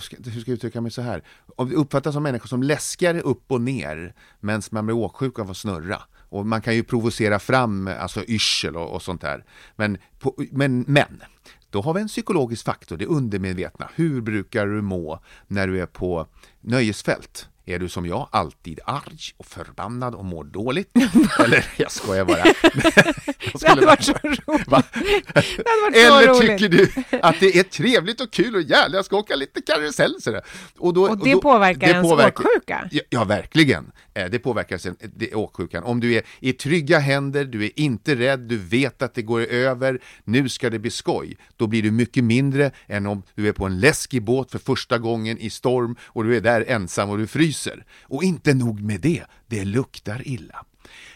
ska- 0.00 0.16
hur 0.24 0.40
ska 0.40 0.50
jag 0.50 0.56
uttrycka 0.56 0.80
mig 0.80 0.90
så 0.90 1.02
här? 1.02 1.22
Om 1.56 1.68
det 1.68 1.74
uppfattas 1.76 2.14
som 2.14 2.22
människor 2.22 2.48
som 2.48 2.62
läskigare 2.62 3.20
upp 3.20 3.52
och 3.52 3.60
ner 3.60 4.14
medan 4.40 4.62
man 4.70 4.86
blir 4.86 4.96
åksjuk 4.96 5.38
av 5.38 5.50
att 5.50 5.56
snurra. 5.56 6.02
Och 6.28 6.46
man 6.46 6.62
kan 6.62 6.74
ju 6.74 6.84
provocera 6.84 7.38
fram 7.38 7.90
alltså 8.00 8.24
yrsel 8.24 8.76
och, 8.76 8.94
och 8.94 9.02
sånt 9.02 9.20
där. 9.20 9.44
Men, 9.76 9.98
på, 10.18 10.34
men, 10.50 10.84
men, 10.88 11.22
då 11.70 11.80
har 11.80 11.94
vi 11.94 12.00
en 12.00 12.08
psykologisk 12.08 12.64
faktor, 12.64 12.96
det 12.96 13.06
undermedvetna. 13.06 13.90
Hur 13.94 14.20
brukar 14.20 14.66
du 14.66 14.82
må 14.82 15.20
när 15.46 15.66
du 15.66 15.80
är 15.80 15.86
på 15.86 16.26
nöjesfält? 16.60 17.48
Är 17.66 17.78
du 17.78 17.88
som 17.88 18.06
jag, 18.06 18.28
alltid 18.32 18.80
arg 18.84 19.18
och 19.36 19.46
förbannad 19.46 20.14
och 20.14 20.24
mår 20.24 20.44
dåligt? 20.44 20.90
Eller, 21.44 21.64
jag 21.76 21.90
skojar 21.92 22.24
bara. 22.24 22.42
Det 23.60 23.68
hade 23.68 23.86
varit 23.86 24.04
så 24.04 24.12
roligt. 24.22 24.68
Va? 24.68 24.82
Det 25.34 25.42
varit 25.82 25.94
så 25.94 26.00
Eller 26.00 26.26
roligt. 26.26 26.58
tycker 26.58 26.68
du 26.68 27.18
att 27.22 27.40
det 27.40 27.58
är 27.58 27.62
trevligt 27.62 28.20
och 28.20 28.30
kul 28.32 28.54
och 28.54 28.62
jävligt, 28.62 28.94
jag 28.96 29.04
ska 29.04 29.16
åka 29.16 29.34
lite 29.36 29.60
karusell 29.62 30.14
sådär. 30.22 30.42
Och, 30.78 30.94
då, 30.94 31.08
Och 31.10 31.24
det 31.24 31.36
påverkar 31.36 31.88
ens 31.88 32.12
åksjuka? 32.12 32.88
Ja, 32.90 33.02
ja, 33.10 33.24
verkligen. 33.24 33.92
Eh, 34.14 34.26
Det 34.30 34.38
påverkar 34.38 34.78
sen, 34.78 34.96
det, 35.16 35.34
åksjukan. 35.34 35.82
Om 35.84 36.00
du 36.00 36.14
är 36.14 36.22
i 36.40 36.52
trygga 36.52 36.98
händer, 36.98 37.44
du 37.44 37.64
är 37.64 37.70
inte 37.80 38.14
rädd, 38.16 38.40
du 38.40 38.58
vet 38.58 39.02
att 39.02 39.14
det 39.14 39.22
går 39.22 39.40
över, 39.40 39.98
nu 40.24 40.48
ska 40.48 40.70
det 40.70 40.78
bli 40.78 40.90
skoj. 40.90 41.36
Då 41.56 41.66
blir 41.66 41.82
du 41.82 41.90
mycket 41.90 42.24
mindre 42.24 42.70
än 42.86 43.06
om 43.06 43.22
du 43.34 43.48
är 43.48 43.52
på 43.52 43.66
en 43.66 43.80
läskig 43.80 44.22
båt 44.22 44.50
för 44.50 44.58
första 44.58 44.98
gången 44.98 45.38
i 45.38 45.50
storm 45.50 45.96
och 46.04 46.24
du 46.24 46.36
är 46.36 46.40
där 46.40 46.64
ensam 46.68 47.10
och 47.10 47.18
du 47.18 47.26
fryser. 47.26 47.51
Och 48.02 48.22
inte 48.24 48.54
nog 48.54 48.80
med 48.80 49.00
det, 49.00 49.24
det 49.46 49.64
luktar 49.64 50.28
illa. 50.28 50.64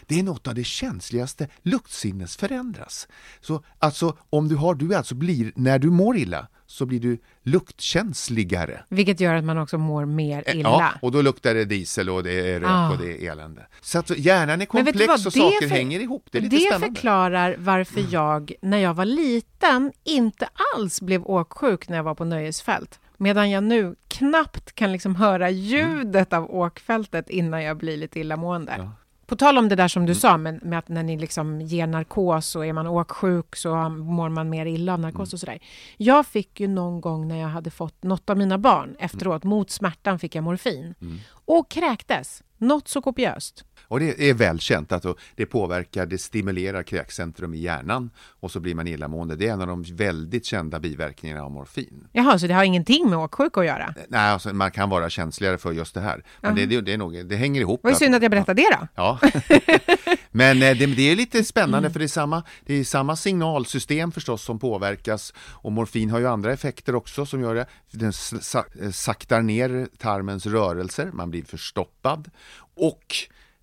Det 0.05 0.19
är 0.19 0.23
något 0.23 0.47
av 0.47 0.55
det 0.55 0.63
känsligaste, 0.63 1.47
luktsinnes 1.63 2.37
förändras. 2.37 3.07
Så 3.41 3.63
alltså, 3.79 4.17
om 4.29 4.47
du 4.47 4.55
har, 4.55 4.75
du 4.75 4.95
alltså 4.95 5.15
blir, 5.15 5.51
när 5.55 5.79
du 5.79 5.89
mår 5.89 6.17
illa, 6.17 6.47
så 6.65 6.85
blir 6.85 6.99
du 6.99 7.17
luktkänsligare. 7.43 8.83
Vilket 8.89 9.19
gör 9.19 9.35
att 9.35 9.43
man 9.43 9.57
också 9.57 9.77
mår 9.77 10.05
mer 10.05 10.43
illa. 10.55 10.69
Eh, 10.69 10.75
Ja, 10.79 10.91
och 11.01 11.11
då 11.11 11.21
luktar 11.21 11.53
det 11.53 11.65
diesel 11.65 12.09
och 12.09 12.23
det 12.23 12.31
är 12.51 12.59
rök 12.59 12.69
Ah. 12.69 12.91
och 12.91 12.97
det 12.97 13.25
är 13.25 13.31
elände. 13.31 13.67
Så 13.81 13.99
att 13.99 14.17
hjärnan 14.17 14.61
är 14.61 14.65
komplex 14.65 14.97
vad? 15.07 15.09
och 15.27 15.33
Det 15.33 15.39
saker 15.39 15.67
för- 15.67 15.75
hänger 15.75 15.99
ihop. 15.99 16.27
Det 16.31 16.37
är 16.37 16.41
lite 16.41 16.55
det 16.55 16.61
spännande. 16.61 16.87
förklarar 16.87 17.55
varför 17.59 18.05
jag, 18.09 18.51
när 18.61 18.77
jag 18.77 18.93
var 18.93 19.05
liten, 19.05 19.91
inte 20.03 20.49
alls 20.75 21.01
blev 21.01 21.23
åksjuk 21.25 21.89
när 21.89 21.97
jag 21.97 22.03
var 22.03 22.15
på 22.15 22.25
nöjesfält. 22.25 22.99
Medan 23.17 23.49
jag 23.51 23.63
nu 23.63 23.95
knappt 24.07 24.75
kan 24.75 24.91
liksom 24.91 25.15
höra 25.15 25.49
ljudet 25.49 26.33
av 26.33 26.51
åkfältet 26.55 27.29
innan 27.29 27.63
jag 27.63 27.77
blir 27.77 27.97
lite 27.97 28.19
illamående. 28.19 28.89
På 29.25 29.35
tal 29.35 29.57
om 29.57 29.69
det 29.69 29.75
där 29.75 29.87
som 29.87 30.01
Mm. 30.01 30.07
du 30.07 30.15
sa, 30.19 30.37
med, 30.37 30.63
med 30.65 30.79
att 30.79 30.87
när 30.87 31.03
ni 31.03 31.17
liksom 31.19 31.61
ger 31.61 31.87
narkos 31.87 32.55
och 32.55 32.65
är 32.65 32.73
man 32.73 32.87
åksjuk 32.87 33.55
så 33.55 33.89
mår 33.89 34.29
man 34.29 34.49
mer 34.49 34.65
illa 34.65 34.93
av 34.93 34.99
Mm. 34.99 35.11
narkos 35.11 35.33
och 35.33 35.39
sådär. 35.39 35.59
Jag 35.97 36.25
fick 36.25 36.59
ju 36.59 36.67
någon 36.67 37.01
gång 37.01 37.27
när 37.27 37.37
jag 37.37 37.47
hade 37.47 37.69
fått 37.71 38.03
något 38.03 38.29
av 38.29 38.37
mina 38.37 38.57
barn 38.57 38.95
efteråt, 38.99 39.43
Mm. 39.43 39.49
mot 39.57 39.69
smärtan 39.71 40.19
fick 40.19 40.35
jag 40.35 40.43
morfin. 40.43 40.95
Och 41.29 41.69
kräktes, 41.71 42.43
något 42.57 42.87
så 42.87 43.01
kopiöst. 43.01 43.63
Och 43.87 43.99
det 43.99 44.29
är 44.29 44.33
välkänt 44.33 44.91
att 44.91 45.05
det 45.35 45.45
påverkar, 45.45 46.05
det 46.05 46.17
stimulerar 46.17 46.83
kräkcentrum 46.83 47.53
i 47.53 47.57
hjärnan 47.57 48.09
och 48.39 48.51
så 48.51 48.59
blir 48.59 48.75
man 48.75 48.87
illamående. 48.87 49.35
Det 49.35 49.47
är 49.47 49.53
en 49.53 49.61
av 49.61 49.67
de 49.67 49.83
väldigt 49.83 50.45
kända 50.45 50.79
biverkningarna 50.79 51.43
av 51.43 51.51
morfin. 51.51 52.07
Jaha, 52.11 52.39
så 52.39 52.47
det 52.47 52.53
har 52.53 52.63
ingenting 52.63 53.09
med 53.09 53.19
åksjuka 53.19 53.59
att 53.59 53.65
göra? 53.65 53.93
Nej, 54.07 54.19
alltså, 54.19 54.53
man 54.53 54.71
kan 54.71 54.89
vara 54.89 55.09
känsligare 55.09 55.57
för 55.57 55.71
just 55.71 55.93
det 55.93 56.01
här. 56.01 56.23
Men 56.41 56.55
det, 56.55 56.65
det, 56.65 56.81
det, 56.81 56.93
är 56.93 56.97
nog, 56.97 57.25
det 57.25 57.35
hänger 57.35 57.61
ihop. 57.61 57.81
Ju 57.87 57.95
synd 57.95 58.15
att 58.15 58.21
jag 58.21 58.31
berättade 58.31 58.61
det 58.61 58.77
då. 58.79 58.87
Ja, 58.95 59.19
men 60.31 60.63
eh, 60.63 60.77
det, 60.77 60.85
det 60.85 61.11
är 61.11 61.15
lite 61.15 61.43
spännande 61.43 61.89
för 61.89 61.99
det 61.99 62.05
är, 62.05 62.07
samma, 62.07 62.43
det 62.65 62.73
är 62.73 62.83
samma 62.83 63.15
signalsystem 63.15 64.11
förstås 64.11 64.43
som 64.43 64.59
påverkas 64.59 65.33
och 65.37 65.71
morfin 65.71 66.09
har 66.09 66.19
ju 66.19 66.27
andra 66.27 66.53
effekter 66.53 66.95
också 66.95 67.25
som 67.25 67.41
gör 67.41 67.55
det. 67.55 67.65
Den 67.91 68.11
eh, 68.81 68.91
saktar 68.91 69.41
ner 69.41 69.87
tarmens 69.97 70.45
rörelser, 70.45 71.11
man 71.13 71.29
blir 71.31 71.43
förstoppad 71.43 72.29
och 72.75 73.15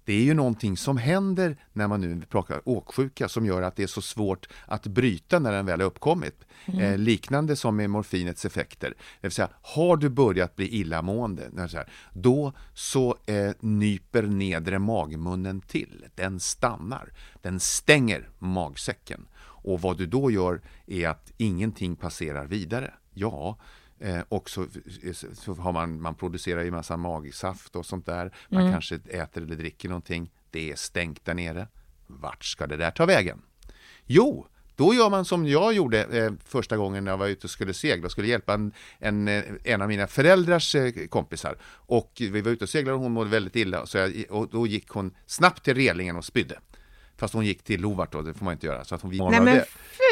det 0.05 0.13
är 0.13 0.23
ju 0.23 0.35
någonting 0.35 0.77
som 0.77 0.97
händer 0.97 1.57
när 1.73 1.89
man 1.89 2.01
nu 2.01 2.23
pratar 2.27 2.69
åksjuka 2.69 3.29
som 3.29 3.47
gör 3.47 3.63
att 3.63 3.77
det 3.77 3.83
är 3.83 3.87
så 3.87 4.03
svårt 4.03 4.49
att 4.67 4.87
bryta 4.87 5.39
när 5.39 5.53
den 5.53 5.67
väl 5.67 5.81
har 5.81 5.87
uppkommit. 5.87 6.45
Eh, 6.67 6.99
liknande 6.99 7.57
som 7.57 7.77
med 7.77 7.91
morfinets 7.91 8.45
effekter. 8.45 8.89
Det 9.21 9.27
vill 9.27 9.33
säga, 9.33 9.49
har 9.63 9.97
du 9.97 10.09
börjat 10.09 10.57
bli 10.57 10.69
illamående, 10.69 11.69
så 11.69 11.77
här, 11.77 11.93
då 12.13 12.53
så 12.75 13.17
eh, 13.27 13.51
nyper 13.61 14.23
nedre 14.23 14.79
magmunnen 14.79 15.61
till. 15.61 16.05
Den 16.15 16.41
stannar. 16.41 17.13
Den 17.43 17.61
stänger 17.61 18.29
magsäcken. 18.39 19.27
Och 19.65 19.81
vad 19.81 19.99
du 19.99 20.07
då 20.07 20.31
gör 20.31 20.61
är 20.87 21.09
att 21.09 21.33
ingenting 21.37 21.97
passerar 21.97 22.47
vidare. 22.47 22.95
Ja, 23.15 23.59
Eh, 23.99 24.21
och 24.29 24.51
så, 24.51 24.67
så 25.35 25.55
har 25.55 25.73
man, 25.73 26.01
man 26.01 26.15
producerar 26.15 26.63
ju 26.63 26.71
massa 26.71 26.97
magsaft 26.97 27.77
och 27.77 27.87
sånt 27.87 28.07
där. 28.07 28.35
Man 28.49 28.73
kanske 28.73 28.95
äter 28.95 29.43
eller 29.43 29.57
dricker 29.57 29.89
någonting. 29.89 30.33
Det 30.51 30.71
är 30.71 30.77
stängt 30.77 31.25
där 31.25 31.35
nere. 31.35 31.69
Vart 32.07 32.45
ska 32.45 32.67
det 32.67 32.77
där 32.77 32.91
ta 32.91 33.07
vägen? 33.07 33.43
Jo, 34.07 34.47
då 34.77 34.95
gör 34.95 35.11
man 35.11 35.25
som 35.25 35.47
jag 35.47 35.73
gjorde 35.73 36.05
eh, 36.05 36.33
första 36.45 36.77
gången 36.77 37.05
när 37.05 37.13
jag 37.13 37.19
var 37.19 37.27
ute 37.27 37.47
och 37.47 37.51
skulle 37.51 37.75
segla 37.75 38.07
och 38.07 38.13
skulle 38.13 38.29
hjälpa 38.29 38.55
en, 38.55 38.73
en, 38.99 39.29
eh, 39.29 39.45
en 39.65 39.83
av 39.83 39.89
mina 39.89 40.07
föräldrars 40.07 40.75
eh, 40.75 40.93
kompisar. 41.09 41.57
Och 41.65 42.13
vi 42.19 42.41
var 42.41 42.51
ute 42.51 42.65
och 42.65 42.69
seglade 42.69 42.95
och 42.95 43.03
hon 43.03 43.13
mådde 43.13 43.31
väldigt 43.31 43.57
illa. 43.57 43.87
Så 43.87 43.99
jag, 43.99 44.25
och 44.31 44.49
då 44.49 44.67
gick 44.67 44.89
hon 44.89 45.15
snabbt 45.27 45.65
till 45.65 45.75
relingen 45.75 46.17
och 46.17 46.25
spydde. 46.25 46.59
Fast 47.19 47.35
hon 47.35 47.45
gick 47.47 47.63
till 47.65 47.81
Lovart 47.81 48.13
då, 48.13 48.23
det 48.23 48.35
får 48.35 48.45
man 48.45 48.53
inte 48.53 48.67
göra. 48.67 48.85
Så 48.85 48.95
att 48.95 49.03
hon 49.03 49.11
Nej 49.31 49.41
men 49.41 49.61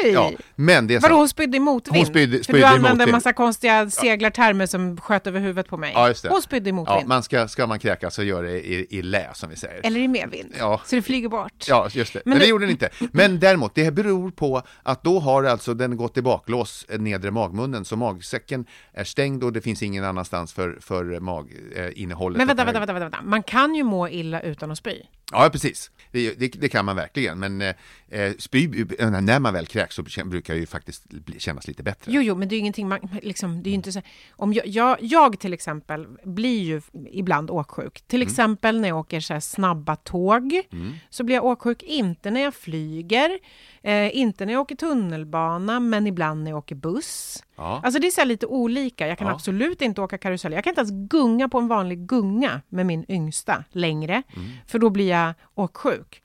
fy! 0.03 0.09
Ja, 0.09 0.31
men 0.55 0.87
det 0.87 0.95
är 0.95 0.99
Vadå, 0.99 1.15
hon 1.15 1.29
spydde 1.29 1.57
i 1.57 1.59
motvind? 1.59 1.97
Hon 1.97 2.05
spydde- 2.05 2.37
För 2.37 2.43
spydde 2.43 2.59
du 2.59 2.63
i 2.63 2.65
använde 2.65 3.03
en 3.03 3.11
massa 3.11 3.33
konstiga 3.33 3.89
seglartermer 3.89 4.65
som 4.65 4.97
sköt 4.97 5.27
över 5.27 5.39
huvudet 5.39 5.67
på 5.67 5.77
mig. 5.77 5.91
Ja, 5.95 6.07
just 6.07 6.23
det. 6.23 6.29
Hon 6.29 6.41
spydde 6.41 6.69
i 6.69 6.73
motvind. 6.73 6.99
Ja, 7.01 7.07
man 7.07 7.23
ska, 7.23 7.47
ska 7.47 7.67
man 7.67 7.79
kräka 7.79 8.09
så 8.11 8.23
gör 8.23 8.43
det 8.43 8.67
i, 8.67 8.87
i 8.89 9.01
lä 9.01 9.29
som 9.33 9.49
vi 9.49 9.55
säger. 9.55 9.81
Eller 9.85 9.99
i 9.99 10.07
medvind. 10.07 10.53
Ja. 10.59 10.81
Så 10.85 10.95
det 10.95 11.01
flyger 11.01 11.29
bort. 11.29 11.65
Ja, 11.67 11.87
just 11.91 12.13
det. 12.13 12.21
Men, 12.25 12.29
Men 12.31 12.39
det 12.39 12.45
det- 12.45 12.49
gjorde 12.49 12.63
den 12.65 12.71
inte. 12.71 12.89
Men 13.11 13.39
däremot, 13.39 13.75
det 13.75 13.91
beror 13.91 14.31
på 14.31 14.61
att 14.83 15.03
då 15.03 15.19
har 15.19 15.43
alltså 15.43 15.73
den 15.73 15.97
gått 15.97 16.17
i 16.17 16.21
baklås, 16.21 16.85
eh, 16.89 16.99
nedre 16.99 17.31
magmunnen, 17.31 17.85
så 17.85 17.95
magsäcken 17.95 18.65
är 18.93 19.03
stängd 19.03 19.43
och 19.43 19.53
det 19.53 19.61
finns 19.61 19.83
ingen 19.83 20.03
annanstans 20.03 20.53
för, 20.53 20.77
för 20.81 21.19
maginnehållet. 21.19 22.37
Men 22.37 22.47
vänta, 22.47 22.65
vänta, 22.65 22.79
vänta, 22.79 22.93
vänta, 22.93 23.05
vänta. 23.17 23.29
Man 23.29 23.43
kan 23.43 23.75
ju 23.75 23.83
må 23.83 24.09
illa 24.09 24.41
utan 24.41 24.71
att 24.71 24.77
spy. 24.77 25.01
Ja, 25.31 25.49
precis. 25.51 25.91
Det, 26.11 26.33
det, 26.39 26.47
det 26.47 26.69
kan 26.69 26.85
man 26.85 26.95
verkligen. 26.95 27.39
Men 27.39 27.61
eh, 27.61 27.73
eh, 28.09 28.33
spy, 28.39 28.85
eh, 28.99 29.09
när 29.21 29.39
man 29.39 29.53
väl 29.53 29.65
kräks 29.67 29.95
så 29.95 30.03
brukar 30.25 30.53
det 30.53 30.59
ju 30.59 30.65
faktiskt 30.65 31.09
bli, 31.09 31.39
kännas 31.39 31.67
lite 31.67 31.83
bättre. 31.83 32.11
Jo, 32.11 32.21
jo, 32.21 32.35
men 32.35 32.47
det 32.47 32.53
är 32.55 32.57
ju 32.57 32.59
ingenting 32.59 32.87
man, 32.87 32.99
liksom, 33.21 33.63
det 33.63 33.69
är 33.69 33.71
ju 33.71 33.75
inte 33.75 33.91
så 33.91 34.01
om 34.31 34.53
jag, 34.53 34.67
jag, 34.67 34.97
jag 35.01 35.39
till 35.39 35.53
exempel 35.53 36.07
blir 36.23 36.61
ju 36.63 36.81
ibland 37.11 37.49
åksjuk. 37.51 38.01
Till 38.07 38.21
Mm. 38.21 38.31
exempel 38.31 38.81
när 38.81 38.87
jag 38.87 38.97
åker 38.99 39.19
så 39.19 39.41
snabba 39.41 39.95
tåg, 39.95 40.61
så 41.09 41.23
blir 41.23 41.35
jag 41.35 41.45
åksjuk. 41.45 41.83
Inte 41.83 42.31
när 42.31 42.41
jag 42.41 42.53
flyger, 42.55 43.39
eh, 43.83 44.17
inte 44.17 44.45
när 44.45 44.53
jag 44.53 44.61
åker 44.61 44.75
tunnelbana, 44.75 45.79
men 45.79 46.07
ibland 46.07 46.43
när 46.43 46.51
jag 46.51 46.57
åker 46.57 46.75
buss. 46.75 47.43
Ja. 47.55 47.81
Alltså 47.83 47.99
det 47.99 48.07
är 48.07 48.11
så 48.11 48.23
lite 48.25 48.45
olika. 48.45 49.07
Jag 49.07 49.17
kan 49.17 49.27
Ja. 49.27 49.33
absolut 49.33 49.81
inte 49.81 50.01
åka 50.01 50.17
karusell. 50.17 50.53
Jag 50.53 50.63
kan 50.63 50.71
inte 50.71 50.81
ens 50.81 51.09
gunga 51.09 51.49
på 51.49 51.57
en 51.57 51.67
vanlig 51.67 51.99
gunga 51.99 52.61
med 52.69 52.85
min 52.85 53.05
yngsta 53.11 53.63
längre, 53.71 54.23
Mm. 54.35 54.49
för 54.67 54.79
då 54.79 54.89
blir 54.89 55.09
jag 55.09 55.33
åksjuk. 55.55 56.22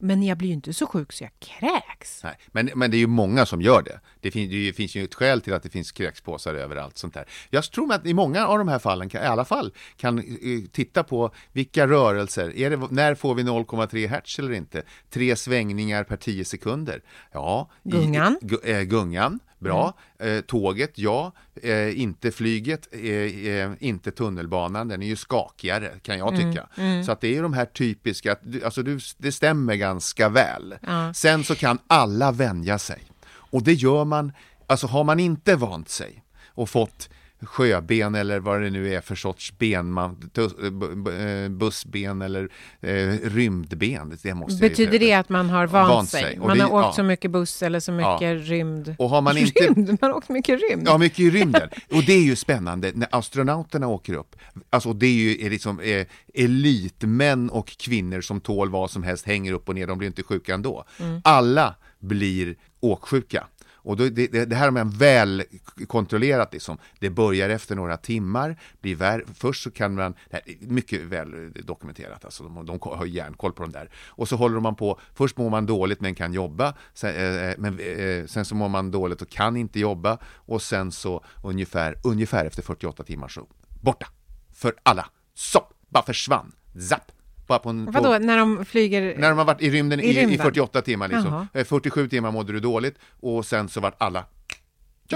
Men 0.00 0.22
jag 0.22 0.38
blir 0.38 0.48
ju 0.48 0.54
inte 0.54 0.72
så 0.74 0.86
sjuk 0.86 1.12
så 1.12 1.24
jag 1.24 1.30
kräks. 1.38 2.20
Nej, 2.24 2.36
men, 2.46 2.70
men 2.74 2.90
det 2.90 2.96
är 2.96 2.98
ju 2.98 3.06
många 3.06 3.46
som 3.46 3.62
gör 3.62 3.82
det. 3.82 4.00
Det, 4.20 4.30
fin, 4.30 4.50
det 4.50 4.72
finns 4.72 4.94
ju 4.94 5.04
ett 5.04 5.14
skäl 5.14 5.40
till 5.40 5.54
att 5.54 5.62
det 5.62 5.70
finns 5.70 5.92
kräkspåsar 5.92 6.54
överallt. 6.54 6.98
Sånt 6.98 7.14
där. 7.14 7.24
Jag 7.50 7.64
tror 7.64 7.92
att 7.92 8.06
i 8.06 8.14
många 8.14 8.46
av 8.46 8.58
de 8.58 8.68
här 8.68 8.78
fallen, 8.78 9.08
kan, 9.08 9.22
i 9.22 9.26
alla 9.26 9.44
fall, 9.44 9.72
kan 9.96 10.18
eh, 10.18 10.24
titta 10.72 11.02
på 11.04 11.30
vilka 11.52 11.86
rörelser. 11.86 12.56
Är 12.58 12.70
det, 12.70 12.76
när 12.90 13.14
får 13.14 13.34
vi 13.34 13.42
0,3 13.42 14.08
hertz 14.08 14.38
eller 14.38 14.52
inte? 14.52 14.82
Tre 15.10 15.36
svängningar 15.36 16.04
per 16.04 16.16
10 16.16 16.44
sekunder. 16.44 17.02
Ja. 17.32 17.70
i- 17.84 17.88
Gungan. 17.90 18.38
gu- 18.42 18.66
eh, 18.76 18.82
gungan. 18.82 19.40
Bra. 19.60 19.94
Eh, 20.18 20.40
tåget, 20.40 20.98
ja. 20.98 21.32
Eh, 21.62 22.00
inte 22.00 22.30
flyget, 22.30 22.88
eh, 22.92 23.00
eh, 23.02 23.70
inte 23.78 24.10
tunnelbanan. 24.10 24.88
Den 24.88 25.02
är 25.02 25.06
ju 25.06 25.16
skakigare, 25.16 25.90
kan 26.02 26.18
jag 26.18 26.36
tycka. 26.36 26.68
Så 27.06 27.12
att 27.12 27.20
det 27.20 27.28
är 27.28 27.32
ju 27.32 27.42
de 27.42 27.52
här 27.52 27.64
typiska, 27.64 28.36
alltså 28.64 28.82
du, 28.82 28.98
det 29.18 29.32
stämmer 29.32 29.74
ganska 29.74 30.28
väl. 30.28 30.74
Sen 31.14 31.44
så 31.44 31.54
kan 31.54 31.78
alla 31.86 32.32
vänja 32.32 32.78
sig. 32.78 33.02
Och 33.26 33.62
det 33.62 33.72
gör 33.72 34.04
man, 34.04 34.32
alltså 34.66 34.86
har 34.86 35.04
man 35.04 35.20
inte 35.20 35.56
vant 35.56 35.88
sig 35.88 36.24
och 36.46 36.70
fått 36.70 37.08
sjöben 37.42 38.14
eller 38.14 38.40
vad 38.40 38.62
det 38.62 38.70
nu 38.70 38.94
är 38.94 39.00
för 39.00 39.14
sorts 39.14 39.52
ben, 39.58 39.92
man, 39.92 40.30
b- 40.34 41.10
eh, 41.10 41.48
bussben 41.48 42.22
eller 42.22 42.48
eh, 42.80 43.08
rymdben. 43.22 44.18
Det 44.22 44.34
måste 44.34 44.68
Betyder 44.68 44.98
det 44.98 45.12
att 45.12 45.28
man 45.28 45.50
har 45.50 45.66
vant, 45.66 45.88
Vant 45.90 46.08
sig? 46.08 46.38
Man 46.38 46.52
vi- 46.52 46.60
har 46.60 46.72
åkt 46.74 46.84
ja. 46.84 46.92
så 46.92 47.02
mycket 47.02 47.30
buss 47.30 47.62
eller 47.62 47.80
så 47.80 47.92
mycket 47.92 48.48
rymd? 48.48 48.94
Och 48.98 49.10
har 49.10 49.20
man 49.22 49.38
inte... 49.38 49.60
Rymd? 49.64 49.88
Man 50.00 50.10
har 50.10 50.16
åkt 50.16 50.28
mycket 50.28 50.60
rymd? 50.70 50.82
Ja, 50.88 50.98
mycket 50.98 51.18
i 51.18 51.30
rymden. 51.30 51.68
Och 51.92 52.02
det 52.06 52.12
är 52.12 52.22
ju 52.22 52.36
spännande 52.36 52.92
när 52.94 53.08
astronauterna 53.12 53.86
åker 53.86 54.14
upp. 54.14 54.36
Alltså 54.70 54.92
det 54.92 55.06
är 55.06 55.12
ju 55.12 55.46
är 55.46 55.50
liksom 55.50 55.80
eh, 55.80 56.06
elitmän 56.34 57.50
och 57.50 57.66
kvinnor 57.68 58.20
som 58.20 58.40
tål 58.40 58.70
vad 58.70 58.90
som 58.90 59.02
helst, 59.02 59.26
hänger 59.26 59.52
upp 59.52 59.68
och 59.68 59.74
ner, 59.74 59.86
de 59.86 59.98
blir 59.98 60.08
inte 60.08 60.22
sjuka 60.22 60.54
ändå. 60.54 60.84
Alla 61.24 61.74
blir 61.98 62.56
åksjuka. 62.80 63.46
Och 63.82 63.96
då, 63.96 64.08
det, 64.08 64.26
det 64.26 64.44
det 64.44 64.56
här 64.56 64.64
har 64.64 64.70
man 64.70 64.90
väl 64.90 65.44
kontrollerat 65.86 66.52
liksom. 66.52 66.78
Det 66.98 67.10
börjar 67.10 67.48
efter 67.48 67.76
några 67.76 67.96
timmar, 67.96 68.56
blir 68.80 68.94
vär, 68.94 69.24
först 69.34 69.62
så 69.62 69.70
kan 69.70 69.94
man, 69.94 70.12
det 70.30 70.36
här 70.36 70.42
är 70.46 70.66
mycket 70.66 71.00
väl 71.00 71.52
dokumenterat, 71.52 72.24
alltså 72.24 72.44
de, 72.44 72.66
de 72.66 72.78
har 72.82 73.06
järnkoll 73.06 73.52
på 73.52 73.62
de 73.62 73.72
där. 73.72 73.90
Och 74.06 74.28
så 74.28 74.36
håller 74.36 74.60
man 74.60 74.74
på, 74.74 75.00
först 75.14 75.36
mår 75.36 75.50
man 75.50 75.66
dåligt 75.66 76.00
men 76.00 76.14
kan 76.14 76.32
jobba, 76.32 76.74
sen, 76.94 77.14
eh, 77.14 77.48
eh, 77.48 77.54
men, 77.58 77.78
eh, 77.78 78.26
sen 78.26 78.44
så 78.44 78.54
mår 78.54 78.68
man 78.68 78.90
dåligt 78.90 79.22
och 79.22 79.28
kan 79.28 79.56
inte 79.56 79.80
jobba 79.80 80.18
och 80.24 80.62
sen 80.62 80.92
så 80.92 81.24
ungefär, 81.44 81.96
ungefär 82.04 82.44
efter 82.44 82.62
48 82.62 83.04
timmar 83.04 83.28
så 83.28 83.46
borta. 83.80 84.06
För 84.52 84.74
alla. 84.82 85.10
Så, 85.34 85.60
bara 85.88 86.04
försvann. 86.04 86.52
Zapp. 86.88 87.12
På 87.58 87.86
på, 87.86 87.90
Vadå, 87.90 88.18
när 88.18 88.38
de 88.38 88.64
flyger? 88.64 89.14
när 89.18 89.28
de 89.28 89.38
har 89.38 89.44
varit 89.44 89.62
i 89.62 89.70
rymden 89.70 90.00
I 90.00 90.04
i, 90.04 90.10
i, 90.10 90.20
rymden? 90.20 90.38
48 90.38 90.82
timmar 90.82 91.08
liksom. 91.08 91.32
Jaha. 91.32 91.46
Eh, 91.54 91.64
47 91.64 92.08
timmar 92.08 92.30
mådde 92.30 92.52
du 92.52 92.60
dåligt 92.60 92.98
och 93.20 93.46
sen 93.46 93.68
så 93.68 93.80
vart 93.80 93.94
alla 93.98 94.24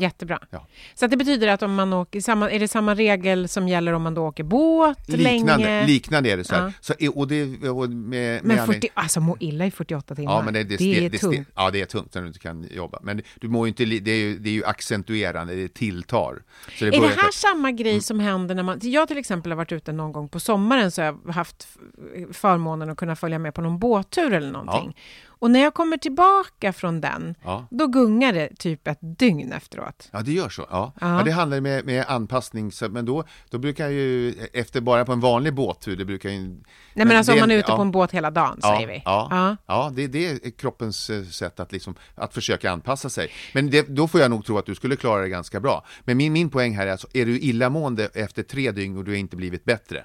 Jättebra. 0.03 0.39
Ja. 0.51 0.67
Så 0.95 1.05
att 1.05 1.11
det 1.11 1.17
betyder 1.17 1.49
att 1.49 1.63
om 1.63 1.75
man 1.75 1.93
åker, 1.93 2.21
samma, 2.21 2.51
är 2.51 2.61
det 2.61 2.69
samma 2.69 2.95
regel 2.95 3.49
som 3.49 3.69
gäller 3.69 3.93
om 3.93 4.03
man 4.03 4.15
då 4.15 4.27
åker 4.27 4.45
båt 4.45 5.09
liknande, 5.09 5.57
länge? 5.65 5.87
liknande 5.87 6.31
är 6.31 6.37
det 6.37 6.45
så. 6.45 6.55
Ja. 6.55 6.73
Så, 6.81 6.95
och 7.15 7.29
det, 7.29 7.69
och 7.69 7.91
med, 7.91 7.91
med 7.91 8.45
Men 8.45 8.59
anledning- 8.59 8.75
40, 8.81 8.89
alltså 8.95 9.21
må 9.21 9.37
illa 9.41 9.67
i 9.67 9.71
48 9.71 10.15
timmar, 10.15 10.33
Ja, 10.33 10.43
men 10.43 10.55
det, 10.55 10.63
det, 10.65 10.77
det 10.77 11.05
är 11.07 11.11
det, 11.11 11.19
tungt. 11.19 11.49
ja, 11.55 11.71
det 11.71 11.81
är 11.81 11.87
tungt 11.87 12.15
när 12.15 12.23
du 12.23 12.27
inte 12.29 12.39
kan 12.41 12.67
jobba. 12.71 12.99
Men 13.03 13.23
du 13.41 13.49
mår 13.49 13.69
inte, 13.69 13.85
det 13.85 14.11
är 14.11 14.17
ju, 14.17 14.39
det 14.39 14.49
är 14.49 14.55
ju 14.55 14.65
accentuerande, 14.65 15.55
det 15.55 15.75
tilltar. 15.75 16.43
Så 16.79 16.85
Är 16.87 16.91
det 16.91 16.97
här 16.99 17.31
samma 17.33 17.71
grej 17.73 18.01
som 18.01 18.21
händer 18.21 18.55
när 18.55 18.63
man... 18.63 18.79
Jag 18.83 19.09
till 19.09 19.19
exempel 19.19 19.53
har 19.53 19.57
varit 19.57 19.73
ute 19.73 19.93
någon 19.93 20.13
gång 20.13 20.29
på 20.29 20.41
sommaren 20.41 20.91
så 20.91 21.03
har 21.03 21.07
jag 21.27 21.33
haft 21.33 21.69
f- 22.15 22.27
förmånen 22.33 22.91
att 22.91 22.97
kunna 22.97 23.17
följa 23.17 23.39
med 23.39 23.55
på 23.55 23.61
någon 23.63 23.79
båttur 23.79 24.33
eller 24.33 24.51
någonting. 24.53 24.97
Och 25.45 25.51
när 25.51 25.61
jag 25.61 25.75
kommer 25.75 25.97
tillbaka 25.97 26.73
från 26.73 27.01
den, 27.01 27.35
Ja. 27.45 27.67
då 27.71 27.87
gungar 27.87 28.33
det 28.33 28.49
typ 28.59 28.89
ett 28.89 28.99
dygn 29.01 29.53
efteråt. 29.53 30.09
Ja, 30.13 30.21
det 30.23 30.33
gör 30.33 30.49
så. 30.49 30.67
Ja, 30.71 30.93
Ja. 31.01 31.19
ja. 31.19 31.23
det 31.25 31.31
handlar 31.31 31.61
med, 31.61 31.85
med 31.87 32.05
anpassning, 32.09 32.73
så, 32.73 32.89
men 32.89 33.05
då, 33.05 33.25
då 33.51 33.59
brukar 33.59 33.85
jag 33.85 33.93
ju, 33.93 34.35
efter 34.53 34.81
bara 34.81 35.05
på 35.05 35.13
en 35.13 35.21
vanlig 35.21 35.55
båttur, 35.55 35.97
det 35.97 36.05
brukar 36.05 36.31
ju... 36.31 36.39
Nej 36.39 36.63
men 36.95 37.17
alltså 37.17 37.33
det 37.33 37.37
om 37.39 37.41
man 37.41 37.51
är 37.51 37.57
ute 37.59 37.73
på 37.73 37.83
en 37.83 37.91
båt 37.91 38.11
hela 38.11 38.31
dagen, 38.31 38.61
säger 38.63 38.87
vi. 38.87 39.03
ja, 39.05 39.29
Ja. 39.31 39.57
ja. 39.67 39.91
det, 39.95 40.07
det 40.07 40.27
är 40.27 40.51
kroppens 40.51 41.11
eh, 41.11 41.23
sätt 41.25 41.61
att, 41.61 41.73
liksom, 41.73 41.95
att 42.15 42.35
försöka 42.35 42.71
anpassa 42.71 43.09
sig. 43.09 43.31
Men 43.55 43.71
det, 43.71 43.89
då 43.89 44.09
får 44.09 44.21
jag 44.21 44.31
nog 44.31 44.45
tro 44.45 44.59
att 44.59 44.67
du 44.67 44.75
skulle 44.75 44.97
klara 44.97 45.23
det 45.23 45.29
ganska 45.29 45.61
bra. 45.61 45.85
Men 46.05 46.17
min, 46.17 46.33
min 46.33 46.51
poäng 46.51 46.77
här 46.77 46.87
är 46.87 46.91
alltså, 46.91 47.07
är 47.13 47.27
du 47.27 47.39
illamående 47.41 48.09
efter 48.15 48.43
tre 48.43 48.71
dygn 48.71 48.97
och 48.99 49.05
du 49.05 49.11
har 49.11 49.19
inte 49.19 49.37
blivit 49.37 49.65
bättre, 49.65 50.05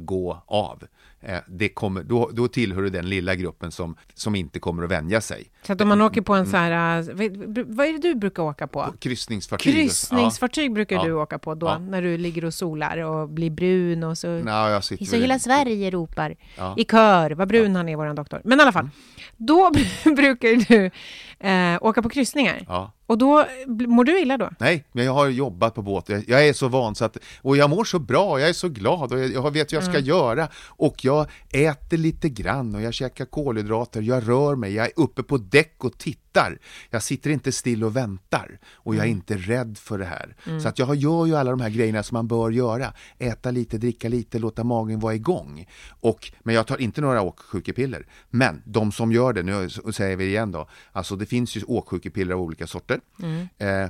gå 0.00 0.42
av. 0.46 0.82
Eh, 1.22 1.38
det 1.48 1.68
kommer, 1.68 2.02
då, 2.02 2.30
då 2.32 2.48
tillhör 2.48 2.82
du 2.82 2.90
den 2.90 3.08
lilla 3.08 3.34
gruppen 3.34 3.72
som, 3.72 3.96
som 4.14 4.34
inte 4.34 4.58
kommer 4.58 4.82
att 4.82 4.90
vänja 4.90 5.20
sig. 5.20 5.50
Så 5.62 5.72
att 5.72 5.80
om 5.80 5.88
man 5.88 6.00
åker 6.00 6.20
på 6.20 6.34
en 6.34 6.46
så 6.46 6.56
här, 6.56 6.98
äh, 6.98 7.04
vad- 7.66 7.86
är 7.86 7.92
det 7.92 7.98
du 8.08 8.14
brukar 8.14 8.42
åka 8.42 8.66
på? 8.66 8.94
Kryssningsfartyg. 8.98 9.74
Kryssningsfartyg 9.74 10.72
brukar 10.72 10.96
Ja. 10.96 11.04
du 11.04 11.12
åka 11.12 11.38
på 11.38 11.54
då, 11.54 11.66
Ja. 11.66 11.78
när 11.78 12.02
du 12.02 12.16
ligger 12.18 12.44
och 12.44 12.54
solar 12.54 12.98
och 12.98 13.28
blir 13.28 13.50
brun 13.50 14.04
och 14.04 14.18
så... 14.18 14.26
Ja. 14.26 14.70
Jag 14.70 14.84
sitter 14.84 15.04
Så 15.04 15.16
hela 15.16 15.38
Sverige 15.38 15.90
ropar 15.90 16.36
Ja. 16.56 16.74
i 16.78 16.84
kör, 16.84 17.30
vad 17.30 17.48
brun 17.48 17.76
han 17.76 17.88
är, 17.88 17.96
våran 17.96 18.16
doktor. 18.16 18.40
Men 18.44 18.58
i 18.58 18.62
alla 18.62 18.72
fall, 18.72 18.88
då 19.36 19.70
brukar 20.16 20.68
du 20.68 20.90
eh, 21.40 21.78
åka 21.80 22.02
på 22.02 22.08
kryssningar. 22.08 22.64
Ja. 22.68 22.92
Och 23.06 23.18
då, 23.18 23.44
mår 23.66 24.04
du 24.04 24.20
illa 24.20 24.38
då? 24.38 24.50
Nej, 24.58 24.84
men 24.92 25.04
jag 25.04 25.12
har 25.12 25.28
jobbat 25.28 25.74
på 25.74 25.82
båt. 25.82 26.08
Jag, 26.08 26.28
jag 26.28 26.48
är 26.48 26.52
så 26.52 26.68
van 26.68 26.94
så 26.94 27.04
att, 27.04 27.16
och 27.42 27.56
jag 27.56 27.70
mår 27.70 27.84
så 27.84 27.98
bra, 27.98 28.40
jag 28.40 28.48
är 28.48 28.52
så 28.52 28.68
glad 28.68 29.12
och 29.12 29.18
jag, 29.20 29.32
jag 29.32 29.50
vet 29.50 29.72
vad 29.72 29.76
jag 29.76 29.82
ska 29.84 29.92
Mm. 29.98 30.04
göra. 30.04 30.48
Och 30.66 31.04
jag 31.04 31.26
äter 31.50 31.96
lite 31.96 32.28
grann 32.28 32.74
och 32.74 32.82
jag 32.82 32.94
käkar 32.94 33.24
kolhydrater, 33.24 34.02
jag 34.02 34.28
rör 34.28 34.56
mig, 34.56 34.74
jag 34.74 34.86
är 34.86 34.92
uppe 34.96 35.22
på 35.22 35.36
däck 35.38 35.84
och 35.84 35.98
tittar. 35.98 36.58
Jag 36.90 37.02
sitter 37.02 37.30
inte 37.30 37.52
still 37.52 37.84
och 37.84 37.96
väntar 37.96 38.58
och 38.74 38.92
Mm. 38.94 38.98
jag 38.98 39.06
är 39.06 39.10
inte 39.10 39.36
rädd 39.36 39.78
för 39.78 39.98
det 39.98 40.04
här. 40.04 40.36
Så 40.62 40.68
att 40.68 40.78
jag 40.78 40.94
gör 40.94 41.26
ju 41.26 41.36
alla 41.36 41.50
de 41.50 41.60
här 41.60 41.70
grejerna 41.70 42.02
som 42.02 42.14
man 42.14 42.28
bör 42.28 42.50
göra. 42.50 42.92
Äta 43.18 43.50
lite, 43.50 43.78
dricka 43.78 44.08
lite, 44.08 44.38
låta 44.38 44.64
magen 44.64 45.00
vara 45.00 45.14
igång. 45.14 45.66
Och, 46.00 46.32
men 46.42 46.54
jag 46.54 46.66
tar 46.66 46.80
inte 46.80 47.00
några 47.00 47.22
åksjukepiller. 47.22 48.06
Men 48.30 48.62
de 48.66 48.92
som 48.92 49.12
gör 49.12 49.32
det, 49.32 49.42
nu 49.42 49.68
säger 49.92 50.16
vi 50.16 50.26
igen 50.26 50.52
då, 50.52 50.68
alltså 50.92 51.16
det 51.16 51.26
finns 51.30 51.56
ju 51.56 51.62
åksjukepiller 51.64 52.34
av 52.34 52.40
olika 52.40 52.66
sorter. 52.66 53.00
Eh, 53.58 53.68
eh, 53.68 53.88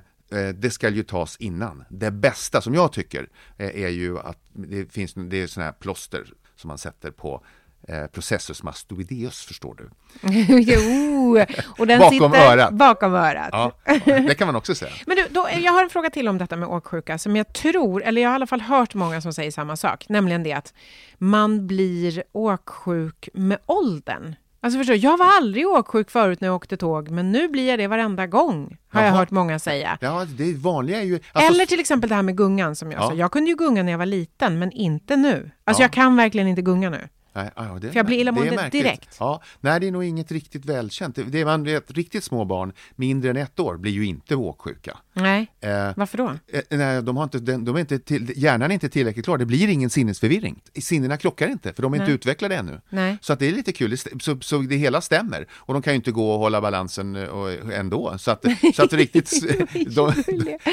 det 0.54 0.70
ska 0.70 0.88
ju 0.88 1.02
tas 1.02 1.36
innan. 1.36 1.84
Det 1.90 2.10
bästa 2.10 2.60
som 2.60 2.74
jag 2.74 2.92
tycker 2.92 3.28
eh, 3.58 3.82
är 3.84 3.88
ju 3.88 4.18
att 4.18 4.38
det 4.52 4.92
finns 4.92 5.14
det 5.14 5.42
är 5.42 5.46
såna 5.46 5.66
här 5.66 5.72
plåster 5.72 6.24
som 6.56 6.68
man 6.68 6.78
sätter 6.78 7.10
på 7.10 7.44
eh, 7.88 8.06
processus 8.06 8.62
mastoideus, 8.62 9.44
förstår 9.44 9.74
du. 9.74 9.90
jo, 10.72 11.38
och 11.78 11.86
den 11.86 11.98
Bakom 11.98 12.32
sitter 12.32 12.52
örat. 12.52 12.72
bakom 12.72 13.14
örat. 13.14 13.48
Ja, 13.52 13.72
det 14.04 14.38
kan 14.38 14.46
man 14.46 14.56
också 14.56 14.74
säga. 14.74 14.92
Men 15.06 15.16
du, 15.16 15.26
då, 15.30 15.48
jag 15.60 15.72
har 15.72 15.82
en 15.82 15.90
fråga 15.90 16.10
till 16.10 16.28
om 16.28 16.38
detta 16.38 16.56
med 16.56 16.68
åksjuka 16.68 17.18
som 17.18 17.36
jag 17.36 17.52
tror, 17.52 18.02
eller 18.02 18.22
jag 18.22 18.28
har 18.28 18.34
i 18.34 18.36
alla 18.36 18.46
fall 18.46 18.60
hört 18.60 18.94
många 18.94 19.20
som 19.20 19.32
säger 19.32 19.50
samma 19.50 19.76
sak, 19.76 20.08
nämligen 20.08 20.42
det 20.42 20.52
att 20.52 20.74
man 21.18 21.66
blir 21.66 22.22
åksjuk 22.32 23.28
med 23.34 23.58
åldern. 23.66 24.34
Alltså 24.62 24.78
förstår 24.78 24.96
jag 24.96 25.16
var 25.16 25.26
aldrig 25.36 25.66
åksjuk 25.68 26.10
förut 26.10 26.40
när 26.40 26.48
jag 26.48 26.54
åkte 26.56 26.76
tåg, 26.76 27.10
men 27.10 27.32
nu 27.32 27.48
blir 27.48 27.68
jag 27.68 27.78
det 27.78 27.86
varenda 27.86 28.26
gång, 28.26 28.76
har 28.88 29.00
jag 29.00 29.08
Jaha. 29.10 29.16
hört 29.18 29.30
många 29.30 29.58
säga. 29.58 29.98
Ja, 30.00 30.26
det 30.38 30.54
vanliga 30.54 31.00
är 31.00 31.04
ju... 31.04 31.20
alltså- 31.32 31.52
Eller 31.54 31.66
till 31.66 31.80
exempel 31.80 32.08
det 32.08 32.14
här 32.14 32.22
med 32.22 32.36
gungan 32.36 32.76
som 32.76 32.92
jag 32.92 33.02
Ja. 33.02 33.08
sa. 33.08 33.14
Jag 33.14 33.32
kunde 33.32 33.50
ju 33.50 33.56
gunga 33.56 33.82
när 33.82 33.92
jag 33.92 33.98
var 33.98 34.06
liten, 34.06 34.58
men 34.58 34.72
inte 34.72 35.16
nu. 35.16 35.50
Alltså 35.64 35.82
Ja. 35.82 35.84
jag 35.84 35.92
kan 35.92 36.16
verkligen 36.16 36.48
inte 36.48 36.62
gunga 36.62 36.90
nu. 36.90 37.08
Nej, 37.32 37.50
ja, 37.56 37.78
det 37.80 37.88
För 37.88 37.96
jag 37.96 38.06
blir 38.06 38.18
illamående 38.18 38.68
direkt. 38.72 39.16
Ja, 39.20 39.42
nej, 39.60 39.80
det 39.80 39.86
är 39.86 39.90
nog 39.90 40.04
inget 40.04 40.32
riktigt 40.32 40.64
välkänt. 40.64 41.18
Det, 41.26 41.44
man 41.44 41.64
vet, 41.64 41.90
riktigt 41.90 42.24
små 42.24 42.44
barn, 42.44 42.72
mindre 42.96 43.30
än 43.30 43.36
ett 43.36 43.60
år, 43.60 43.76
blir 43.76 43.92
ju 43.92 44.06
inte 44.06 44.36
åksjuka. 44.36 44.96
Nej, 45.12 45.50
Eh, 45.60 45.92
varför 45.96 46.18
då? 46.18 46.28
Eh, 46.52 46.62
nej, 46.70 47.02
de 47.02 47.16
har 47.16 47.24
inte, 47.24 47.38
de 47.38 47.76
är 47.76 47.80
inte 47.80 47.98
till, 47.98 48.32
hjärnan 48.36 48.70
är 48.70 48.74
inte 48.74 48.88
tillräckligt 48.88 49.24
klar. 49.24 49.38
Det 49.38 49.46
blir 49.46 49.68
ingen 49.68 49.90
sinnesförvirring. 49.90 50.60
Sinnena 50.80 51.16
klockar 51.16 51.48
inte, 51.48 51.72
för 51.72 51.82
de 51.82 51.92
är 51.92 51.96
inte 51.96 52.06
Nej. 52.06 52.14
utvecklade 52.14 52.56
ännu. 52.56 52.80
Nej. 52.88 53.18
Så 53.20 53.32
att 53.32 53.38
det 53.38 53.48
är 53.48 53.52
lite 53.52 53.72
kul. 53.72 53.98
Så, 53.98 54.38
så 54.40 54.58
det 54.58 54.76
hela 54.76 55.00
stämmer. 55.00 55.46
Och 55.52 55.74
de 55.74 55.82
kan 55.82 55.92
ju 55.92 55.96
inte 55.96 56.10
gå 56.10 56.32
och 56.32 56.38
hålla 56.38 56.60
balansen 56.60 57.16
eh, 57.16 57.28
och, 57.28 57.72
ändå. 57.72 58.18
Så 58.18 58.30
att, 58.30 58.44
så 58.74 58.82
att 58.82 58.92
riktigt... 58.92 59.30
de, 59.94 60.12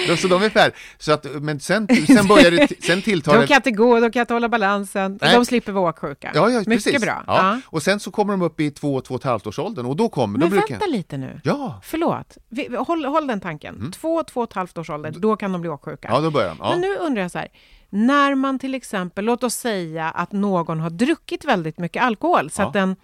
de, 0.08 0.18
så 0.18 0.28
de 0.28 0.44
är 0.44 0.50
färdiga. 0.50 0.78
Så 0.98 1.12
att, 1.12 1.26
men 1.42 1.60
sen, 1.60 1.88
sen 2.08 2.28
börjar 2.28 2.52
det... 2.52 2.84
Sen 2.84 3.02
tilltar 3.02 3.40
De 3.40 3.48
kan 3.48 3.56
inte 3.56 3.72
gå, 3.72 4.00
de 4.00 4.12
kan 4.12 4.20
inte 4.20 4.34
hålla 4.34 4.50
balansen. 4.50 5.20
Nej. 5.22 5.36
De 5.36 5.46
slipper 5.46 5.72
vara 5.72 5.90
åksjuka. 5.90 6.32
Ja, 6.36 6.47
ja, 6.50 6.60
Mycket 6.60 6.84
precis. 6.84 7.02
bra. 7.02 7.24
Ja. 7.28 7.60
Och 7.66 7.84
sen 7.84 8.00
så 8.00 8.12
kommer 8.12 8.34
de 8.34 8.42
upp 8.42 8.60
i 8.60 8.72
två, 8.72 9.02
två 9.02 9.14
och 9.16 9.20
ett 9.22 9.26
halvt 9.26 9.48
års 9.48 9.60
åldern 9.60 9.86
och 9.86 9.96
då 9.96 10.10
kommer... 10.10 10.40
Men 10.40 10.50
då 10.50 10.56
brukar, 10.56 10.70
vänta 10.70 10.86
lite 10.86 11.18
nu. 11.18 11.42
Ja, 11.44 11.80
Förlåt, 11.84 12.38
vi, 12.50 12.68
vi- 12.70 12.78
håll, 12.78 13.06
håll 13.06 13.28
den 13.28 13.40
tanken. 13.42 13.92
Två, 13.92 14.24
två 14.24 14.42
och 14.42 14.50
ett 14.50 14.54
halvt 14.54 14.78
års 14.78 14.90
ålder, 14.90 15.12
då 15.18 15.36
kan 15.36 15.52
de 15.52 15.62
bli 15.62 15.70
åksjuka. 15.70 16.08
Mm. 16.08 16.16
ja 16.16 16.22
då 16.26 16.32
börjar 16.32 16.50
de. 16.50 16.58
Ja. 16.62 16.70
Men 16.70 16.82
nu 16.82 16.96
undrar 16.96 17.22
jag 17.22 17.32
så 17.32 17.38
här, 17.40 17.48
när 17.90 18.36
man 18.36 18.60
till 18.60 18.76
exempel, 18.76 19.26
låt 19.26 19.44
oss 19.44 19.56
säga 19.56 20.10
att 20.10 20.32
någon 20.32 20.80
har 20.80 20.90
druckit 20.90 21.46
väldigt 21.46 21.78
mycket 21.80 22.04
alkohol 22.04 22.50
så 22.50 22.62
Ja. 22.62 22.68
att 22.68 22.74
den 22.74 22.96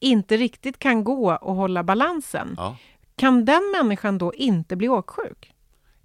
inte 0.00 0.36
riktigt 0.36 0.78
kan 0.78 1.04
gå 1.04 1.32
och 1.34 1.54
hålla 1.54 1.82
balansen. 1.82 2.54
Ja. 2.56 2.76
Kan 3.16 3.44
den 3.44 3.62
människan 3.78 4.18
då 4.18 4.34
inte 4.34 4.76
bli 4.76 4.88
åksjuk? 4.88 5.53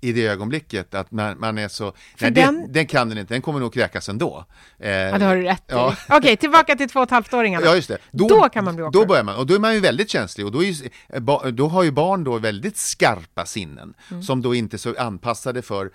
I 0.01 0.11
det 0.11 0.27
ögonblicket 0.27 0.93
att 0.93 1.11
när 1.11 1.35
man 1.35 1.57
är 1.57 1.67
så... 1.67 1.91
För 1.91 2.25
Nej, 2.25 2.31
den- 2.31 2.55
den, 2.61 2.71
den 2.73 2.85
kan 2.87 3.09
den 3.09 3.17
inte, 3.17 3.33
den 3.33 3.41
kommer 3.41 3.59
nog 3.59 3.73
kräkas 3.73 4.09
ändå. 4.09 4.45
Eh, 4.79 4.89
Ja, 4.91 5.17
det 5.17 5.25
har 5.25 5.35
du 5.35 5.41
rätt 5.43 5.63
Ja. 5.67 5.95
Okej, 6.09 6.37
tillbaka 6.37 6.75
till 6.75 6.89
två 6.89 6.99
och 6.99 7.03
ett 7.03 7.09
halvt-åringarna. 7.11 7.65
Ja, 7.65 7.75
just 7.75 7.87
det. 7.87 7.97
Då 8.11 8.49
kan 8.49 8.65
man 8.65 8.75
bli 8.75 8.81
Då 8.83 8.87
åksjuk. 8.89 9.07
börjar 9.07 9.23
man, 9.23 9.35
och 9.35 9.45
då 9.45 9.53
är 9.55 9.59
man 9.59 9.73
ju 9.73 9.79
väldigt 9.79 10.09
känslig 10.09 10.45
och 10.45 10.51
då, 10.51 10.63
är 10.63 10.73
eh, 11.13 11.21
då 11.51 11.67
har 11.67 11.83
ju 11.83 11.91
barn 11.91 12.23
då 12.23 12.37
väldigt 12.37 12.77
skarpa 12.77 13.45
sinnen 13.45 13.93
Mm. 14.11 14.23
som 14.23 14.41
då 14.41 14.55
inte 14.55 14.75
är 14.75 14.77
så 14.77 14.95
anpassade 14.99 15.61
för, 15.61 15.91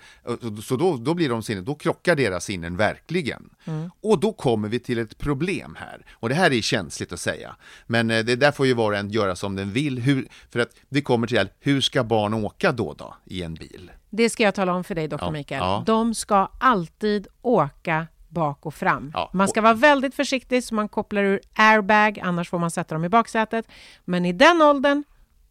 så 0.63 0.75
då, 0.75 0.97
då 0.97 1.13
blir 1.13 1.29
de 1.29 1.43
sinnen, 1.43 1.65
då 1.65 1.75
krockar 1.75 2.15
deras 2.15 2.45
sinnen 2.45 2.77
verkligen. 2.77 3.49
Mm. 3.67 3.91
Och 4.01 4.19
då 4.19 4.33
kommer 4.33 4.67
vi 4.69 4.79
till 4.79 4.99
ett 4.99 5.17
problem 5.17 5.77
här, 5.79 6.05
och 6.13 6.29
det 6.29 6.35
här 6.35 6.53
är 6.53 6.61
känsligt 6.61 7.11
att 7.13 7.19
säga, 7.19 7.55
men 7.87 8.11
eh, 8.11 8.25
det 8.25 8.35
där 8.35 8.51
får 8.51 8.67
ju 8.67 8.73
var 8.73 8.91
och 8.91 8.97
en 8.97 9.09
göra 9.09 9.35
som 9.35 9.55
den 9.55 9.71
vill, 9.71 9.99
hur, 9.99 10.27
för 10.51 10.59
att 10.59 10.69
det 10.89 11.01
kommer 11.01 11.27
till, 11.27 11.49
hur 11.59 11.81
ska 11.81 12.03
barn 12.03 12.33
åka 12.33 12.71
då 12.71 12.93
då 12.93 13.15
i 13.25 13.43
en 13.43 13.53
bil? 13.53 13.91
Det 14.09 14.29
ska 14.29 14.43
jag 14.43 14.55
tala 14.55 14.73
om 14.73 14.83
för 14.83 14.95
dig, 14.95 15.07
doktor 15.07 15.27
Ja, 15.27 15.31
Mikael. 15.31 15.59
ja. 15.61 15.83
De 15.85 16.13
ska 16.15 16.51
alltid 16.59 17.27
åka 17.41 18.07
bak 18.29 18.65
och 18.65 18.73
fram. 18.73 19.11
Ja, 19.13 19.29
Man 19.33 19.47
ska 19.47 19.61
vara 19.61 19.73
väldigt 19.73 20.15
försiktig 20.15 20.63
så 20.63 20.75
man 20.75 20.89
kopplar 20.89 21.23
ur 21.23 21.39
airbag, 21.53 22.19
annars 22.19 22.49
får 22.49 22.59
man 22.59 22.71
sätta 22.71 22.95
dem 22.95 23.05
i 23.05 23.09
baksätet. 23.09 23.67
Men 24.05 24.25
i 24.25 24.31
den 24.33 24.61
åldern, 24.61 25.03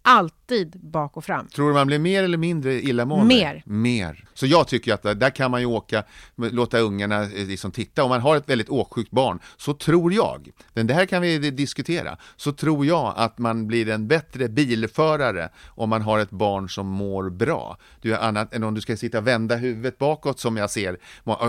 alltid 0.04 0.80
bak 0.80 1.16
och 1.16 1.24
fram. 1.24 1.46
Tror 1.48 1.68
du 1.68 1.74
man 1.74 1.86
blir 1.86 1.98
mer 1.98 2.22
eller 2.24 2.38
mindre 2.38 2.74
illamående? 2.74 3.34
Mer. 3.34 3.62
Mer. 3.66 4.24
Så 4.34 4.46
jag 4.46 4.68
tycker 4.68 4.94
att 4.94 5.02
där- 5.02 5.30
kan 5.30 5.50
man 5.50 5.60
ju 5.60 5.66
åka, 5.66 6.04
låta 6.36 6.78
ungarna 6.78 7.22
eh, 7.22 7.46
liksom 7.46 7.70
titta. 7.72 8.04
Om 8.04 8.08
man 8.08 8.20
har 8.20 8.36
ett 8.36 8.48
väldigt 8.48 8.68
åksjukt 8.68 9.10
barn, 9.10 9.38
så 9.56 9.74
tror 9.74 10.12
jag, 10.12 10.48
men 10.74 10.86
det 10.86 10.94
här 10.94 11.06
kan 11.06 11.22
vi 11.22 11.50
diskutera, 11.50 12.16
så 12.36 12.52
tror 12.52 12.86
jag 12.86 13.14
att 13.16 13.38
man 13.38 13.66
blir 13.66 13.88
en 13.88 14.08
bättre 14.08 14.48
bilförare 14.48 15.48
om 15.66 15.88
man 15.90 16.02
har 16.02 16.18
ett 16.18 16.30
barn 16.30 16.68
som 16.68 16.86
mår 16.86 17.30
bra. 17.30 17.76
Du 18.00 18.14
är 18.14 18.18
annat 18.18 18.54
än 18.54 18.64
om 18.64 18.74
du 18.74 18.80
ska 18.80 18.96
sitta 18.96 19.18
och 19.18 19.26
vända 19.26 19.56
huvudet 19.56 19.98
bakåt 19.98 20.38
som 20.40 20.56
jag 20.56 20.70
ser, 20.70 20.98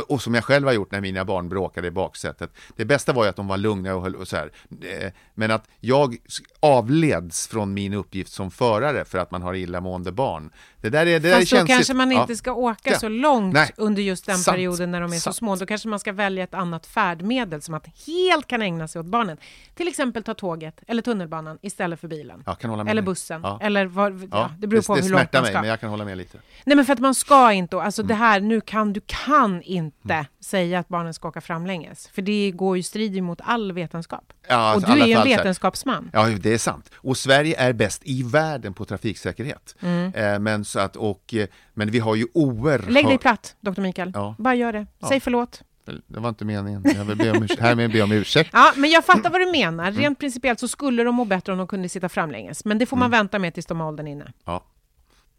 och 0.07 0.21
som 0.21 0.33
jag 0.33 0.43
själv 0.43 0.67
har 0.67 0.73
gjort 0.73 0.91
när 0.91 1.01
mina 1.01 1.25
barn 1.25 1.49
bråkade 1.49 1.87
i 1.87 1.91
baksätet. 1.91 2.51
Det 2.75 2.85
bästa 2.85 3.13
var 3.13 3.23
ju 3.23 3.29
att 3.29 3.35
de 3.35 3.47
var 3.47 3.57
lugna 3.57 3.95
och, 3.95 4.01
höll, 4.01 4.15
och 4.15 4.27
så 4.27 4.35
här. 4.35 4.51
Eh, 4.81 5.11
Men 5.33 5.51
att 5.51 5.67
jag 5.79 6.17
avleds 6.59 7.47
från 7.47 7.73
min 7.73 7.93
uppgift 7.93 8.31
som 8.33 8.44
som 8.45 8.51
förare 8.51 9.05
för 9.05 9.17
att 9.17 9.31
man 9.31 9.41
har 9.41 9.53
illamående 9.53 10.11
barn. 10.11 10.51
Det 10.85 10.97
där 10.97 11.05
är, 11.05 11.19
det 11.19 11.29
där 11.29 11.39
Fast 11.39 11.51
då 11.51 11.57
känsligt. 11.57 11.75
kanske 11.77 11.93
man 11.93 12.11
Ja. 12.11 12.21
inte 12.21 12.35
ska 12.35 12.53
åka 12.53 12.89
Ja. 12.91 12.99
så 12.99 13.09
långt 13.09 13.53
Nej. 13.53 13.71
under 13.77 14.01
just 14.01 14.25
den 14.25 14.37
Sant. 14.37 14.55
perioden 14.55 14.91
när 14.91 15.01
de 15.01 15.11
är 15.11 15.15
så 15.15 15.21
Sant. 15.21 15.35
små. 15.35 15.55
Då 15.55 15.65
kanske 15.65 15.87
man 15.87 15.99
ska 15.99 16.11
välja 16.13 16.43
ett 16.43 16.53
annat 16.53 16.85
färdmedel 16.85 17.61
som 17.61 17.73
att 17.73 17.85
helt 18.07 18.47
kan 18.47 18.61
ägna 18.61 18.87
sig 18.87 18.99
åt 18.99 19.05
barnen. 19.05 19.37
Till 19.75 19.87
exempel 19.87 20.23
ta 20.23 20.33
tåget 20.33 20.79
eller 20.87 21.01
tunnelbanan 21.01 21.57
istället 21.61 21.99
för 21.99 22.07
bilen. 22.07 22.43
Ja, 22.45 22.57
Eller 22.87 23.01
bussen. 23.01 23.41
Ja. 23.43 23.59
Eller 23.61 23.85
vad, 23.85 24.21
ja. 24.21 24.27
Ja, 24.31 24.51
det 24.59 24.67
beror 24.67 24.81
på 24.81 24.95
det 24.95 25.01
hur 25.01 25.09
långt 25.09 25.19
smärtar 25.21 25.37
man 25.39 25.43
mig, 25.43 25.51
ska. 25.51 25.61
men 25.61 25.69
jag 25.69 25.79
kan 25.79 25.89
hålla 25.89 26.05
med 26.05 26.17
lite. 26.17 26.37
Nej 26.65 26.75
men 26.75 26.85
för 26.85 26.93
att 26.93 26.99
man 26.99 27.15
ska 27.15 27.51
inte, 27.51 27.81
alltså 27.81 28.01
Mm. 28.01 28.07
det 28.07 28.13
här, 28.15 28.39
nu 28.39 28.61
kan 28.61 28.93
du 28.93 29.01
kan 29.05 29.61
inte 29.61 30.25
säga 30.39 30.79
att 30.79 30.87
barnen 30.87 31.13
ska 31.13 31.27
åka 31.27 31.41
framlänges. 31.41 32.07
För 32.07 32.21
det 32.21 32.51
går 32.51 32.77
ju 32.77 32.83
strid 32.83 33.23
mot 33.23 33.41
all 33.43 33.71
vetenskap. 33.71 34.33
Ja, 34.47 34.55
och 34.55 34.61
alltså, 34.75 34.91
du 34.93 35.01
är 35.01 35.05
ju 35.05 35.13
en 35.13 35.21
så 35.21 35.27
vetenskapsman. 35.27 36.09
Ja, 36.13 36.27
det 36.39 36.53
är 36.53 36.57
sant. 36.57 36.89
Och 36.95 37.17
Sverige 37.17 37.55
är 37.59 37.73
bäst 37.73 38.01
i 38.05 38.23
världen 38.23 38.73
på 38.73 38.85
trafiksäkerhet. 38.85 39.75
Mm. 39.81 40.13
Eh, 40.13 40.39
men, 40.39 40.65
att, 40.75 40.95
och, 40.95 41.33
eh, 41.33 41.47
men 41.73 41.91
vi 41.91 41.99
har 41.99 42.15
ju 42.15 42.27
oerhört... 42.33 42.91
Lägg 42.91 43.07
dig 43.07 43.17
platt, 43.17 43.55
doktor 43.59 43.81
Mikael. 43.81 44.11
Ja. 44.13 44.35
Bara 44.37 44.55
gör 44.55 44.73
det. 44.73 44.87
Säg 45.09 45.19
förlåt. 45.19 45.61
Det 46.07 46.19
var 46.19 46.29
inte 46.29 46.45
meningen. 46.45 46.83
Jag 46.95 47.05
vill 47.05 47.17
be 47.17 47.31
om 47.31 47.43
ursäkt. 47.43 47.61
Härmed 47.61 47.91
be 47.91 48.01
om 48.01 48.11
ursäkt. 48.11 48.49
Ja, 48.53 48.73
men 48.75 48.89
jag 48.89 49.05
fattar 49.05 49.29
vad 49.29 49.41
du 49.41 49.51
menar. 49.51 49.87
Mm. 49.87 50.01
Rent 50.01 50.19
principiellt 50.19 50.59
så 50.59 50.67
skulle 50.67 51.03
de 51.03 51.15
må 51.15 51.25
bättre 51.25 51.51
om 51.51 51.57
de 51.57 51.67
kunde 51.67 51.89
sitta 51.89 52.09
framlänges. 52.09 52.65
Men 52.65 52.77
det 52.77 52.85
får 52.85 52.97
man 52.97 53.11
vänta 53.11 53.39
med 53.39 53.53
tills 53.53 53.65
de 53.65 53.79
har 53.79 53.87
åldern 53.87 54.07
inne. 54.07 54.33
Ja. 54.45 54.63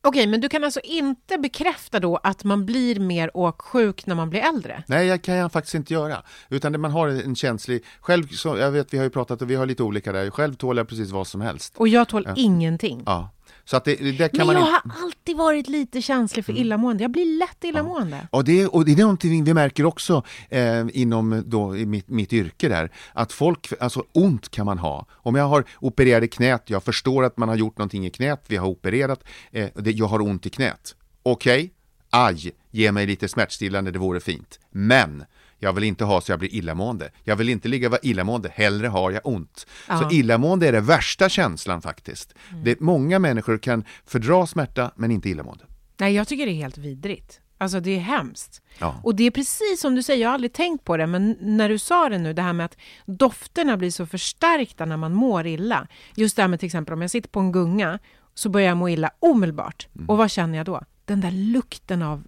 Okej, 0.00 0.26
men 0.26 0.40
du 0.40 0.48
kan 0.48 0.64
alltså 0.64 0.80
inte 0.80 1.38
bekräfta 1.38 2.00
då 2.00 2.16
att 2.16 2.44
man 2.44 2.66
blir 2.66 3.00
mer 3.00 3.30
åksjuk 3.34 4.06
när 4.06 4.14
man 4.14 4.30
blir 4.30 4.40
äldre? 4.40 4.82
Nej, 4.86 5.06
jag 5.06 5.22
kan 5.22 5.34
jag 5.34 5.52
faktiskt 5.52 5.74
inte 5.74 5.94
göra. 5.94 6.22
Utan 6.48 6.72
det, 6.72 6.78
man 6.78 6.90
har 6.90 7.08
en 7.08 7.36
känslig... 7.36 7.84
Själv, 8.00 8.28
så, 8.28 8.56
jag 8.56 8.70
vet, 8.70 8.94
vi 8.94 8.98
har 8.98 9.04
ju 9.04 9.10
pratat 9.10 9.42
och 9.42 9.50
vi 9.50 9.54
har 9.54 9.66
lite 9.66 9.82
olika 9.82 10.12
där. 10.12 10.30
Själv 10.30 10.54
tål 10.54 10.76
jag 10.76 10.88
precis 10.88 11.10
vad 11.10 11.26
som 11.26 11.40
helst. 11.40 11.76
Och 11.76 11.88
jag 11.88 12.08
tål 12.08 12.28
ingenting. 12.36 13.02
Ja. 13.06 13.30
Så 13.68 13.76
att 13.76 13.84
det, 13.84 13.94
det 13.94 14.28
kan 14.28 14.46
Men 14.46 14.46
man 14.46 14.56
jag 14.56 14.64
inte... 14.64 14.88
har 14.88 15.04
alltid 15.04 15.36
varit 15.36 15.68
lite 15.68 16.02
känslig 16.02 16.44
för 16.44 16.52
illamående. 16.52 17.04
Jag 17.04 17.10
blir 17.10 17.38
lätt 17.38 17.64
illamående. 17.64 18.28
Och 18.30 18.44
det, 18.44 18.66
och 18.66 18.84
det 18.84 18.92
är 18.92 18.96
någonting 18.96 19.44
vi 19.44 19.54
märker 19.54 19.84
också 19.84 20.22
eh, 20.48 20.86
inom 20.92 21.42
då, 21.46 21.76
i 21.76 21.86
mitt, 21.86 22.08
mitt 22.08 22.32
yrke 22.32 22.68
där, 22.68 22.92
att 23.12 23.32
folk, 23.32 23.72
alltså 23.80 24.04
ont 24.12 24.48
kan 24.48 24.66
man 24.66 24.78
ha. 24.78 25.06
Om 25.10 25.34
jag 25.34 25.44
har 25.44 25.64
opererade 25.80 26.28
knät, 26.28 26.62
jag 26.66 26.82
förstår 26.82 27.24
att 27.24 27.36
man 27.36 27.48
har 27.48 27.56
gjort 27.56 27.78
någonting 27.78 28.06
i 28.06 28.10
knät, 28.10 28.44
vi 28.48 28.56
har 28.56 28.68
opererat, 28.68 29.24
eh, 29.50 29.68
det, 29.74 29.90
jag 29.90 30.06
har 30.06 30.20
ont 30.20 30.46
i 30.46 30.50
knät. 30.50 30.94
Okej, 31.22 31.72
aj, 32.10 32.52
ge 32.70 32.92
mig 32.92 33.06
lite 33.06 33.28
smärtstillande, 33.28 33.90
det 33.90 33.98
vore 33.98 34.20
fint. 34.20 34.60
Men 34.70 35.24
jag 35.58 35.72
vill 35.72 35.84
inte 35.84 36.04
ha 36.04 36.20
så 36.20 36.32
jag 36.32 36.38
blir 36.38 36.54
illamående. 36.54 37.10
Jag 37.24 37.36
vill 37.36 37.48
inte 37.48 37.68
ligga 37.68 37.88
och 37.88 37.90
vara 37.90 38.00
illamående, 38.02 38.50
hellre 38.54 38.86
har 38.86 39.10
jag 39.10 39.20
ont. 39.24 39.66
Ja. 39.88 39.98
Så 39.98 40.10
illamående 40.10 40.68
är 40.68 40.72
den 40.72 40.86
värsta 40.86 41.28
känslan 41.28 41.82
faktiskt. 41.82 42.34
Det, 42.64 42.80
många 42.80 43.18
människor 43.18 43.58
kan 43.58 43.84
fördra 44.06 44.46
smärta, 44.46 44.90
men 44.96 45.10
inte 45.10 45.28
illamående. 45.28 45.64
Nej, 45.96 46.14
jag 46.14 46.28
tycker 46.28 46.46
det 46.46 46.52
är 46.52 46.54
helt 46.54 46.78
vidrigt. 46.78 47.40
Alltså 47.58 47.80
det 47.80 47.90
är 47.90 48.00
hemskt. 48.00 48.62
Ja. 48.78 49.00
Och 49.02 49.14
det 49.14 49.24
är 49.24 49.30
precis 49.30 49.80
som 49.80 49.94
du 49.94 50.02
säger, 50.02 50.22
jag 50.22 50.28
har 50.28 50.34
aldrig 50.34 50.52
tänkt 50.52 50.84
på 50.84 50.96
det, 50.96 51.06
men 51.06 51.36
när 51.40 51.68
du 51.68 51.78
sa 51.78 52.08
det 52.08 52.18
nu, 52.18 52.32
det 52.32 52.42
här 52.42 52.52
med 52.52 52.66
att 52.66 52.76
dofterna 53.06 53.76
blir 53.76 53.90
så 53.90 54.06
förstärkta 54.06 54.84
när 54.84 54.96
man 54.96 55.12
mår 55.12 55.46
illa. 55.46 55.86
Just 56.16 56.36
det 56.36 56.42
här 56.42 56.48
med 56.48 56.60
till 56.60 56.66
exempel 56.66 56.94
om 56.94 57.00
jag 57.00 57.10
sitter 57.10 57.28
på 57.28 57.40
en 57.40 57.52
gunga 57.52 57.98
så 58.34 58.48
börjar 58.48 58.68
jag 58.68 58.76
må 58.76 58.88
illa 58.88 59.10
omedelbart. 59.18 59.88
Mm. 59.94 60.08
Och 60.08 60.18
vad 60.18 60.30
känner 60.30 60.58
jag 60.58 60.66
då? 60.66 60.82
Den 61.04 61.20
där 61.20 61.30
lukten 61.30 62.02
av 62.02 62.24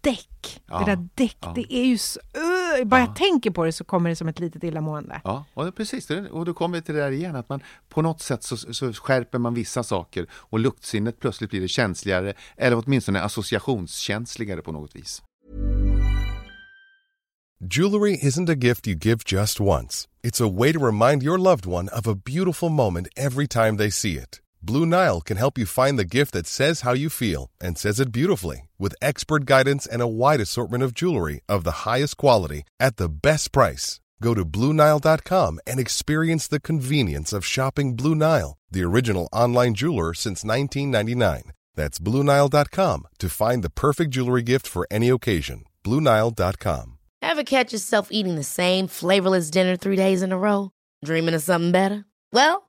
däck. 0.00 0.62
Ja, 0.66 0.78
Det 0.78 0.84
där 0.84 1.08
däck, 1.14 1.36
det 1.54 1.74
är 1.74 1.84
ju 1.84 1.98
så... 1.98 2.20
Uh, 2.78 2.84
bara 2.84 3.00
jag 3.00 3.16
tänker 3.16 3.50
på 3.50 3.64
det 3.64 3.72
så 3.72 3.84
kommer 3.84 4.10
det 4.10 4.16
som 4.16 4.28
ett 4.28 4.38
litet 4.38 4.64
illamående. 4.64 5.20
Ja, 5.24 5.44
och 5.54 5.74
precis. 5.74 6.10
Och 6.10 6.44
då 6.44 6.54
kommer 6.54 6.78
vi 6.78 6.82
till 6.82 6.94
det 6.94 7.00
där 7.00 7.10
igen, 7.10 7.36
att 7.36 7.48
man 7.48 7.60
på 7.88 8.02
något 8.02 8.20
sätt 8.20 8.42
så, 8.42 8.56
så 8.56 8.92
skärper 8.92 9.38
man 9.38 9.54
vissa 9.54 9.82
saker 9.82 10.26
och 10.32 10.58
luktsinnet 10.58 11.20
plötsligt 11.20 11.50
blir 11.50 11.60
det 11.60 11.68
känsligare, 11.68 12.34
eller 12.56 12.82
åtminstone 12.84 13.22
associationskänsligare 13.22 14.62
på 14.62 14.72
något 14.72 14.96
vis. 14.96 15.22
Jewelry 17.64 18.18
isn't 18.22 18.50
a 18.50 18.56
gift 18.56 18.88
you 18.88 18.96
give 18.96 19.18
just 19.24 19.60
once. 19.60 20.08
It's 20.24 20.40
a 20.40 20.48
way 20.48 20.72
to 20.72 20.80
remind 20.80 21.22
your 21.22 21.38
loved 21.38 21.64
one 21.64 21.88
of 21.88 22.08
a 22.08 22.14
beautiful 22.14 22.68
moment 22.68 23.06
every 23.16 23.46
time 23.46 23.76
they 23.76 23.90
see 23.90 24.18
it. 24.18 24.41
Blue 24.64 24.86
Nile 24.86 25.20
can 25.20 25.36
help 25.36 25.58
you 25.58 25.66
find 25.66 25.98
the 25.98 26.04
gift 26.04 26.32
that 26.34 26.46
says 26.46 26.82
how 26.82 26.92
you 26.92 27.10
feel 27.10 27.50
and 27.60 27.76
says 27.76 27.98
it 27.98 28.12
beautifully 28.12 28.70
with 28.78 28.94
expert 29.02 29.44
guidance 29.44 29.86
and 29.86 30.00
a 30.00 30.06
wide 30.06 30.40
assortment 30.40 30.84
of 30.84 30.94
jewelry 30.94 31.40
of 31.48 31.64
the 31.64 31.82
highest 31.84 32.16
quality 32.16 32.62
at 32.78 32.96
the 32.96 33.08
best 33.08 33.50
price. 33.50 34.00
Go 34.22 34.34
to 34.34 34.44
BlueNile.com 34.44 35.58
and 35.66 35.80
experience 35.80 36.46
the 36.46 36.60
convenience 36.60 37.32
of 37.32 37.44
shopping 37.44 37.96
Blue 37.96 38.14
Nile, 38.14 38.56
the 38.70 38.84
original 38.84 39.28
online 39.32 39.74
jeweler 39.74 40.14
since 40.14 40.44
1999. 40.44 41.52
That's 41.74 41.98
BlueNile.com 41.98 43.08
to 43.18 43.28
find 43.28 43.64
the 43.64 43.70
perfect 43.70 44.10
jewelry 44.12 44.42
gift 44.42 44.68
for 44.68 44.86
any 44.92 45.08
occasion. 45.08 45.64
BlueNile.com. 45.84 46.98
Ever 47.20 47.42
catch 47.42 47.72
yourself 47.72 48.08
eating 48.12 48.36
the 48.36 48.44
same 48.44 48.86
flavorless 48.86 49.50
dinner 49.50 49.76
three 49.76 49.96
days 49.96 50.22
in 50.22 50.30
a 50.30 50.38
row? 50.38 50.70
Dreaming 51.04 51.34
of 51.34 51.42
something 51.42 51.72
better? 51.72 52.04
Well, 52.32 52.68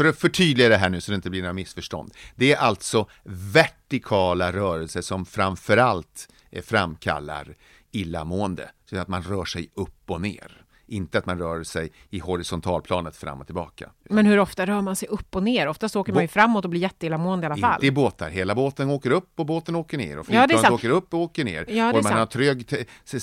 För 0.00 0.04
att 0.04 0.18
förtydliga 0.18 0.68
det 0.68 0.76
här 0.76 0.90
nu 0.90 1.00
så 1.00 1.10
det 1.10 1.14
inte 1.14 1.30
blir 1.30 1.40
några 1.42 1.52
missförstånd. 1.52 2.14
Det 2.34 2.52
är 2.52 2.56
alltså 2.56 3.08
vertikala 3.24 4.52
rörelser 4.52 5.00
som 5.00 5.26
framförallt 5.26 6.28
eh, 6.50 6.62
framkallar 6.62 7.56
illamående. 7.90 8.70
Så 8.90 8.98
att 8.98 9.08
man 9.08 9.22
rör 9.22 9.44
sig 9.44 9.70
upp 9.74 10.10
och 10.10 10.20
ner. 10.20 10.64
Inte 10.86 11.18
att 11.18 11.26
man 11.26 11.38
rör 11.38 11.62
sig 11.62 11.92
i 12.10 12.18
horisontalplanet 12.18 13.16
fram 13.16 13.40
och 13.40 13.46
tillbaka. 13.46 13.90
Men 14.10 14.26
hur 14.26 14.38
ofta 14.38 14.66
rör 14.66 14.80
man 14.80 14.96
sig 14.96 15.08
upp 15.08 15.36
och 15.36 15.42
ner? 15.42 15.68
Oftast 15.68 15.96
åker 15.96 16.12
man 16.12 16.22
ju 16.22 16.28
framåt 16.28 16.64
och 16.64 16.70
blir 16.70 16.80
jätteillamående 16.80 17.44
i 17.44 17.46
alla 17.46 17.56
fall. 17.56 17.74
Inte 17.74 17.86
i 17.86 17.90
båtar. 17.90 18.30
Hela 18.30 18.54
båten 18.54 18.90
åker 18.90 19.10
upp 19.10 19.32
och 19.36 19.46
båten 19.46 19.74
åker 19.74 19.98
ner. 19.98 20.18
Och 20.18 20.20
Ja, 20.20 20.24
flygplanet 20.24 20.60
sant. 20.60 20.74
åker 20.74 20.90
upp 20.90 21.14
och 21.14 21.20
åker 21.20 21.44
ner. 21.44 21.64
Ja, 21.68 21.92
och 21.92 22.02
man 22.02 22.12
har 22.12 22.26
trög 22.26 22.72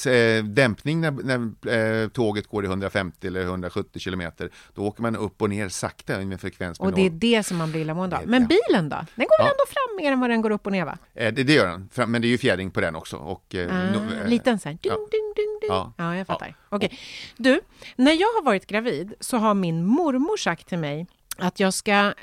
eh, 0.08 0.44
dämpning 0.44 1.02
när, 1.02 1.12
när 1.12 2.04
eh, 2.04 2.08
tåget 2.10 2.48
går 2.48 2.64
i 2.64 2.68
150 2.68 3.28
eller 3.28 3.42
170 3.44 4.00
kilometer. 4.00 4.50
Då 4.76 4.82
åker 4.82 5.02
man 5.02 5.16
upp 5.16 5.42
och 5.42 5.50
ner 5.50 5.70
sakta 5.70 6.14
med 6.18 6.32
en 6.34 6.38
frekvens 6.38 6.80
Och 6.80 6.94
det 6.94 7.06
är 7.06 7.10
det 7.10 7.44
som 7.44 7.58
man 7.58 7.72
blir 7.72 7.82
illamående 7.82 8.18
av. 8.18 8.24
Men 8.28 8.42
ja. 8.42 8.48
bilen 8.48 8.90
då? 8.90 8.96
Den 9.16 9.26
går 9.26 9.44
väl 9.44 9.46
Ja. 9.48 9.52
ändå 9.52 9.64
fram 9.68 9.98
mer 10.06 10.12
än 10.12 10.20
vad 10.20 10.30
den 10.30 10.42
går 10.42 10.50
upp 10.52 10.66
och 10.66 10.72
ner 10.72 10.86
va? 10.86 10.98
Eh, 11.16 11.34
det, 11.34 11.44
det 11.44 11.54
gör 11.54 11.68
den. 11.68 11.90
Fram- 11.94 12.12
Men 12.12 12.22
det 12.22 12.28
är 12.28 12.30
ju 12.30 12.38
fjädring 12.38 12.72
på 12.72 12.82
den 12.82 12.96
också. 12.96 13.18
Och, 13.18 13.56
eh, 13.56 13.68
no- 13.68 14.10
Ah, 14.20 14.24
eh, 14.24 14.28
liten 14.30 14.60
sån 14.60 14.70
här, 14.70 14.78
ding, 14.82 14.92
ja. 14.92 14.96
ding, 14.96 15.34
ding, 15.36 15.60
ding. 15.62 15.70
Ja. 15.70 15.94
Ja, 15.98 16.16
jag 16.16 16.28
fattar. 16.28 16.56
Okej. 16.70 17.00
Du, 17.38 17.60
när 17.96 18.12
jag 18.12 18.28
har 18.28 18.44
varit 18.44 18.68
gravid 18.68 19.14
så 19.20 19.38
har 19.38 19.54
min 19.54 19.86
mormor 19.86 20.38
sagt 20.38 20.68
till 20.68 20.78
mig 20.78 21.08
att 21.38 21.60
jag 21.60 21.74
ska 21.74 21.92
eh, 21.92 22.14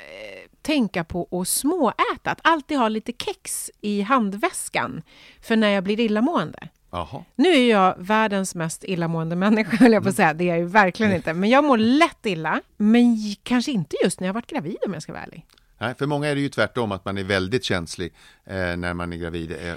tänka 0.62 1.05
på 1.05 1.29
att 1.40 1.48
småäta, 1.48 2.31
att 2.31 2.40
alltid 2.42 2.79
ha 2.79 2.88
lite 2.88 3.12
kex 3.12 3.70
i 3.81 4.03
handväskan 4.03 5.03
för 5.40 5.57
när 5.57 5.68
jag 5.68 5.85
blir 5.85 6.00
illamående. 6.00 6.68
Jaha. 6.90 7.24
Nu 7.37 7.48
är 7.48 7.70
jag 7.70 7.94
världens 7.98 8.55
mest 8.55 8.85
illamående 8.85 9.37
människa, 9.37 9.77
höll 9.77 9.92
jag 9.92 10.03
på 10.03 10.09
att 10.09 10.16
säga. 10.16 10.35
Det 10.35 10.44
är 10.44 10.48
jag 10.48 10.59
ju 10.59 10.64
verkligen 10.64 11.12
inte. 11.12 11.35
Men 11.35 11.50
jag 11.50 11.64
mår 11.64 11.79
lätt 11.79 12.27
illa. 12.27 12.61
Men 12.77 13.16
kanske 13.42 13.72
inte 13.72 13.96
just 14.05 14.20
när 14.20 14.27
jag 14.27 14.35
varit 14.35 14.46
gravid 14.50 14.77
om 14.87 14.92
jag 14.94 15.03
ska 15.03 15.12
vara 15.12 15.22
ärlig. 15.22 15.46
Nej, 15.79 15.94
för 15.94 16.07
många 16.07 16.29
är 16.29 16.35
det 16.35 16.40
ju 16.40 16.48
tvärtom, 16.48 16.92
att 16.92 17.05
man 17.05 17.18
är 17.18 17.24
väldigt 17.24 17.64
känslig 17.64 18.12
eh, 18.44 18.77
när 18.77 18.94
man 18.94 19.12
är 19.12 19.16
gravid. 19.16 19.53
Eh, 19.53 19.68
eh, 19.68 19.74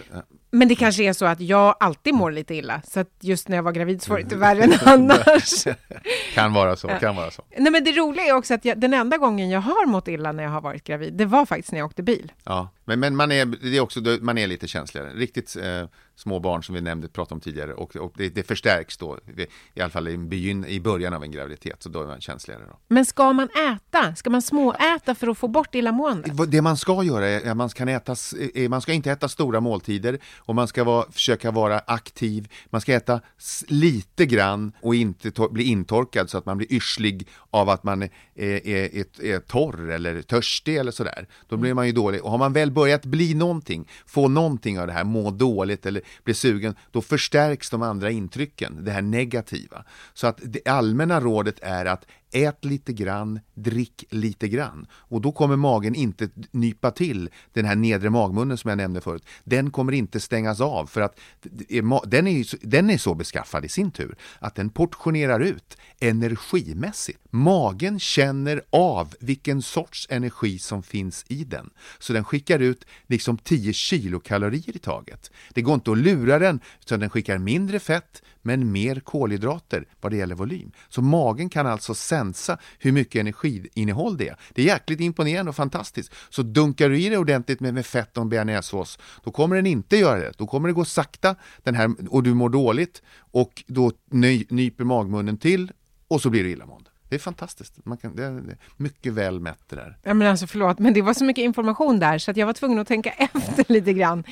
Men 0.52 0.68
det 0.68 0.76
kanske 0.76 1.04
är 1.04 1.14
så 1.14 1.26
att 1.26 1.40
jag 1.40 1.76
alltid 1.80 2.14
mår 2.14 2.32
lite 2.32 2.56
illa. 2.56 2.82
Så 2.88 3.00
att 3.00 3.10
just 3.20 3.48
när 3.48 3.56
jag 3.56 3.64
var 3.64 3.72
gravid 3.72 4.02
så 4.02 4.10
var 4.12 4.18
det 4.18 4.24
inte 4.24 4.36
värre 4.36 4.64
än 4.64 4.74
annars. 4.86 5.64
kan 6.34 6.54
vara 6.54 6.76
så, 6.76 6.88
kan 6.88 7.16
vara 7.16 7.32
så. 7.32 7.44
Nej 7.58 7.72
men 7.72 7.84
det 7.84 7.92
roliga 7.92 8.26
är 8.26 8.34
också 8.34 8.54
att 8.54 8.66
jag, 8.66 8.80
den 8.80 8.94
enda 8.94 9.18
gången 9.18 9.50
jag 9.50 9.62
har 9.62 9.86
mått 9.86 10.08
illa 10.08 10.32
när 10.32 10.44
jag 10.44 10.50
har 10.50 10.62
varit 10.62 10.84
gravid, 10.84 11.14
det 11.14 11.26
var 11.26 11.46
faktiskt 11.46 11.72
när 11.72 11.80
jag 11.80 11.86
åkte 11.86 12.04
bil. 12.04 12.32
Ja, 12.44 12.70
men, 12.88 13.00
men 13.00 13.16
man, 13.16 13.32
är, 13.32 13.46
det 13.46 13.78
är 13.78 13.82
också, 13.82 14.02
man 14.22 14.38
är 14.38 14.48
lite 14.48 14.68
känsligare. 14.68 15.14
Riktigt 15.14 15.56
eh, 15.56 15.86
små 16.16 16.40
barn 16.40 16.64
som 16.64 16.76
vi 16.76 16.82
nämnde, 16.82 17.08
pratade 17.08 17.36
om 17.36 17.42
tidigare. 17.42 17.74
Och, 17.74 17.96
och 17.96 18.14
det, 18.16 18.30
det 18.30 18.44
förstärks 18.44 18.98
då, 18.98 19.20
i 19.74 19.82
alla 19.82 19.90
fall 19.90 20.08
i, 20.08 20.18
begyn, 20.18 20.66
i 20.66 20.80
början 20.80 21.14
av 21.14 21.24
en 21.24 21.32
graviditet. 21.32 21.84
Så 21.84 21.90
då 21.90 22.02
är 22.02 22.08
man 22.08 22.22
känsligare. 22.22 22.62
Då. 22.68 22.80
Men 22.88 23.06
ska 23.06 23.34
man 23.34 23.50
äta? 23.50 24.16
Ska 24.16 24.30
man 24.30 24.42
småäta 24.42 25.16
för 25.16 25.28
att 25.28 25.38
få 25.38 25.48
bort 25.48 25.76
illamåendet? 25.76 26.52
Det 26.52 26.62
man 26.62 26.78
ska 26.78 27.04
göra 27.04 27.28
är 27.28 27.52
att 27.52 27.58
man, 27.58 27.70
kan 27.70 27.88
äta, 27.88 28.16
eh, 28.56 28.70
man 28.70 28.82
ska 28.82 28.94
inte 28.94 29.12
äta 29.12 29.28
stora 29.28 29.60
måltider 29.60 30.20
och 30.38 30.56
man 30.56 30.68
ska 30.68 30.84
vara, 30.84 31.12
försöka 31.12 31.52
vara 31.52 31.80
aktiv. 31.80 32.48
Man 32.70 32.82
ska 32.82 32.94
äta 32.94 33.22
lite 33.68 34.26
grann 34.26 34.72
och 34.82 34.96
inte 34.96 35.30
to- 35.30 35.52
bli 35.52 35.64
intorkad 35.64 36.30
så 36.30 36.38
att 36.38 36.46
man 36.46 36.58
blir 36.58 36.74
yrslig 36.74 37.28
av 37.58 37.70
att 37.70 37.84
man 37.84 38.02
är, 38.02 38.10
är, 38.36 38.96
är, 38.96 39.06
är 39.22 39.40
torr 39.40 39.92
eller 39.92 40.22
törstig 40.22 40.78
eller 40.78 40.92
sådär. 40.92 41.28
Då 41.48 41.58
blir 41.58 41.74
man 41.74 41.86
ju 41.86 41.92
dålig. 41.92 42.24
Och 42.24 42.32
har 42.32 42.38
man 42.38 42.54
väl 42.54 42.72
börjat 42.72 43.06
bli 43.06 43.34
någonting, 43.34 43.88
få 44.06 44.28
någonting 44.28 44.80
av 44.80 44.88
det 44.88 44.94
här, 44.94 45.04
må 45.04 45.32
dåligt 45.32 45.86
eller 45.86 46.02
bli 46.24 46.34
sugen, 46.34 46.76
då 46.92 47.02
förstärks 47.02 47.70
de 47.70 47.82
andra 47.82 48.12
intrycken, 48.12 48.84
det 48.86 48.92
här 48.92 49.02
negativa. 49.02 49.84
Så 50.14 50.28
att 50.28 50.40
det 50.44 50.68
allmänna 50.68 51.20
rådet 51.20 51.60
är 51.62 51.86
att 51.86 52.06
ät 52.32 52.66
lite 52.66 52.94
grann, 52.94 53.40
drick 53.54 54.04
lite 54.10 54.48
grann. 54.48 54.88
Och 54.92 55.22
då 55.22 55.32
kommer 55.32 55.56
magen 55.56 55.96
inte 55.96 56.30
nypa 56.52 56.92
till 56.92 57.30
den 57.54 57.66
här 57.66 57.76
nedre 57.76 58.10
magmunnen 58.10 58.58
som 58.58 58.70
jag 58.70 58.78
nämnde 58.78 59.02
förut. 59.02 59.26
Den 59.44 59.72
kommer 59.72 59.92
inte 59.92 60.20
stängas 60.20 60.62
av 60.62 60.86
för 60.86 61.02
att 61.02 61.20
den 62.06 62.28
är, 62.28 62.68
den 62.68 62.90
är 62.90 62.98
så 62.98 63.16
beskaffad 63.16 63.66
i 63.66 63.70
sin 63.70 63.92
tur 63.92 64.18
att 64.40 64.56
den 64.56 64.70
portionerar 64.70 65.40
ut 65.40 65.78
energimässigt. 66.00 67.20
Magen 67.30 68.00
känner 68.00 68.62
av 68.70 69.16
vilken 69.20 69.62
sorts 69.62 70.08
energi 70.10 70.60
som 70.60 70.84
finns 70.84 71.26
i 71.28 71.44
den. 71.44 71.70
Så 72.00 72.14
den 72.14 72.24
skickar 72.24 72.60
ut 72.60 72.86
liksom 73.08 73.38
10 73.38 73.74
kilokalorier 73.74 74.76
i 74.76 74.80
taget. 74.80 75.32
Det 75.54 75.62
går 75.62 75.74
inte 75.74 75.92
att 75.92 75.98
lura 75.98 76.40
den, 76.40 76.60
utan 76.82 77.00
den 77.00 77.10
skickar 77.10 77.38
mindre 77.38 77.80
fett 77.80 78.22
men 78.42 78.72
mer 78.72 79.00
kolhydrater 79.00 79.86
vad 80.02 80.12
det 80.12 80.18
gäller 80.18 80.36
volym. 80.36 80.72
Så 80.90 81.02
magen 81.02 81.50
kan 81.50 81.68
alltså 81.68 81.96
sensa 82.18 82.58
hur 82.80 82.92
mycket 82.92 83.20
energiinnehåll 83.20 84.18
det 84.18 84.30
är. 84.30 84.36
Det 84.54 84.62
är 84.62 84.66
jäkligt 84.66 85.00
imponerande 85.00 85.50
och 85.50 85.56
fantastiskt. 85.56 86.14
Så 86.30 86.42
dunkar 86.42 86.90
du 86.90 87.00
i 87.00 87.10
det 87.10 87.18
ordentligt 87.18 87.60
med, 87.60 87.74
med 87.74 87.86
fett 87.86 88.18
och 88.18 88.26
bearnaisesås, 88.26 89.00
då 89.24 89.32
kommer 89.32 89.56
den 89.56 89.66
inte 89.66 89.98
göra 89.98 90.20
det. 90.20 90.32
Då 90.38 90.48
kommer 90.48 90.70
det 90.70 90.74
gå 90.74 90.86
sakta 90.86 91.36
den 91.64 91.76
här, 91.76 91.90
och 92.10 92.24
du 92.24 92.34
mår 92.34 92.50
dåligt 92.50 93.02
och 93.34 93.64
då 93.68 93.92
ny, 94.12 94.46
nyper 94.50 94.84
magmunnen 94.84 95.38
till 95.38 95.72
och 96.08 96.22
så 96.22 96.30
blir 96.30 96.44
du 96.44 96.50
illamående. 96.50 96.90
Det 97.10 97.16
är 97.16 97.20
fantastiskt. 97.20 97.86
Man 97.86 97.98
kan, 97.98 98.16
det 98.16 98.24
är 98.24 98.58
mycket 98.78 99.14
väl 99.14 99.40
mätt 99.40 99.60
det 99.70 99.76
där. 99.76 99.98
Ja, 100.04 100.14
men 100.14 100.28
alltså 100.28 100.48
förlåt, 100.48 100.80
men 100.80 100.94
det 100.94 101.02
var 101.02 101.14
så 101.14 101.24
mycket 101.24 101.44
information 101.44 102.00
där 102.00 102.18
så 102.18 102.32
att 102.32 102.38
jag 102.38 102.46
var 102.46 102.54
tvungen 102.54 102.80
att 102.80 102.88
tänka 102.88 103.10
efter 103.18 103.66
lite 103.74 103.94
grann. 103.94 104.24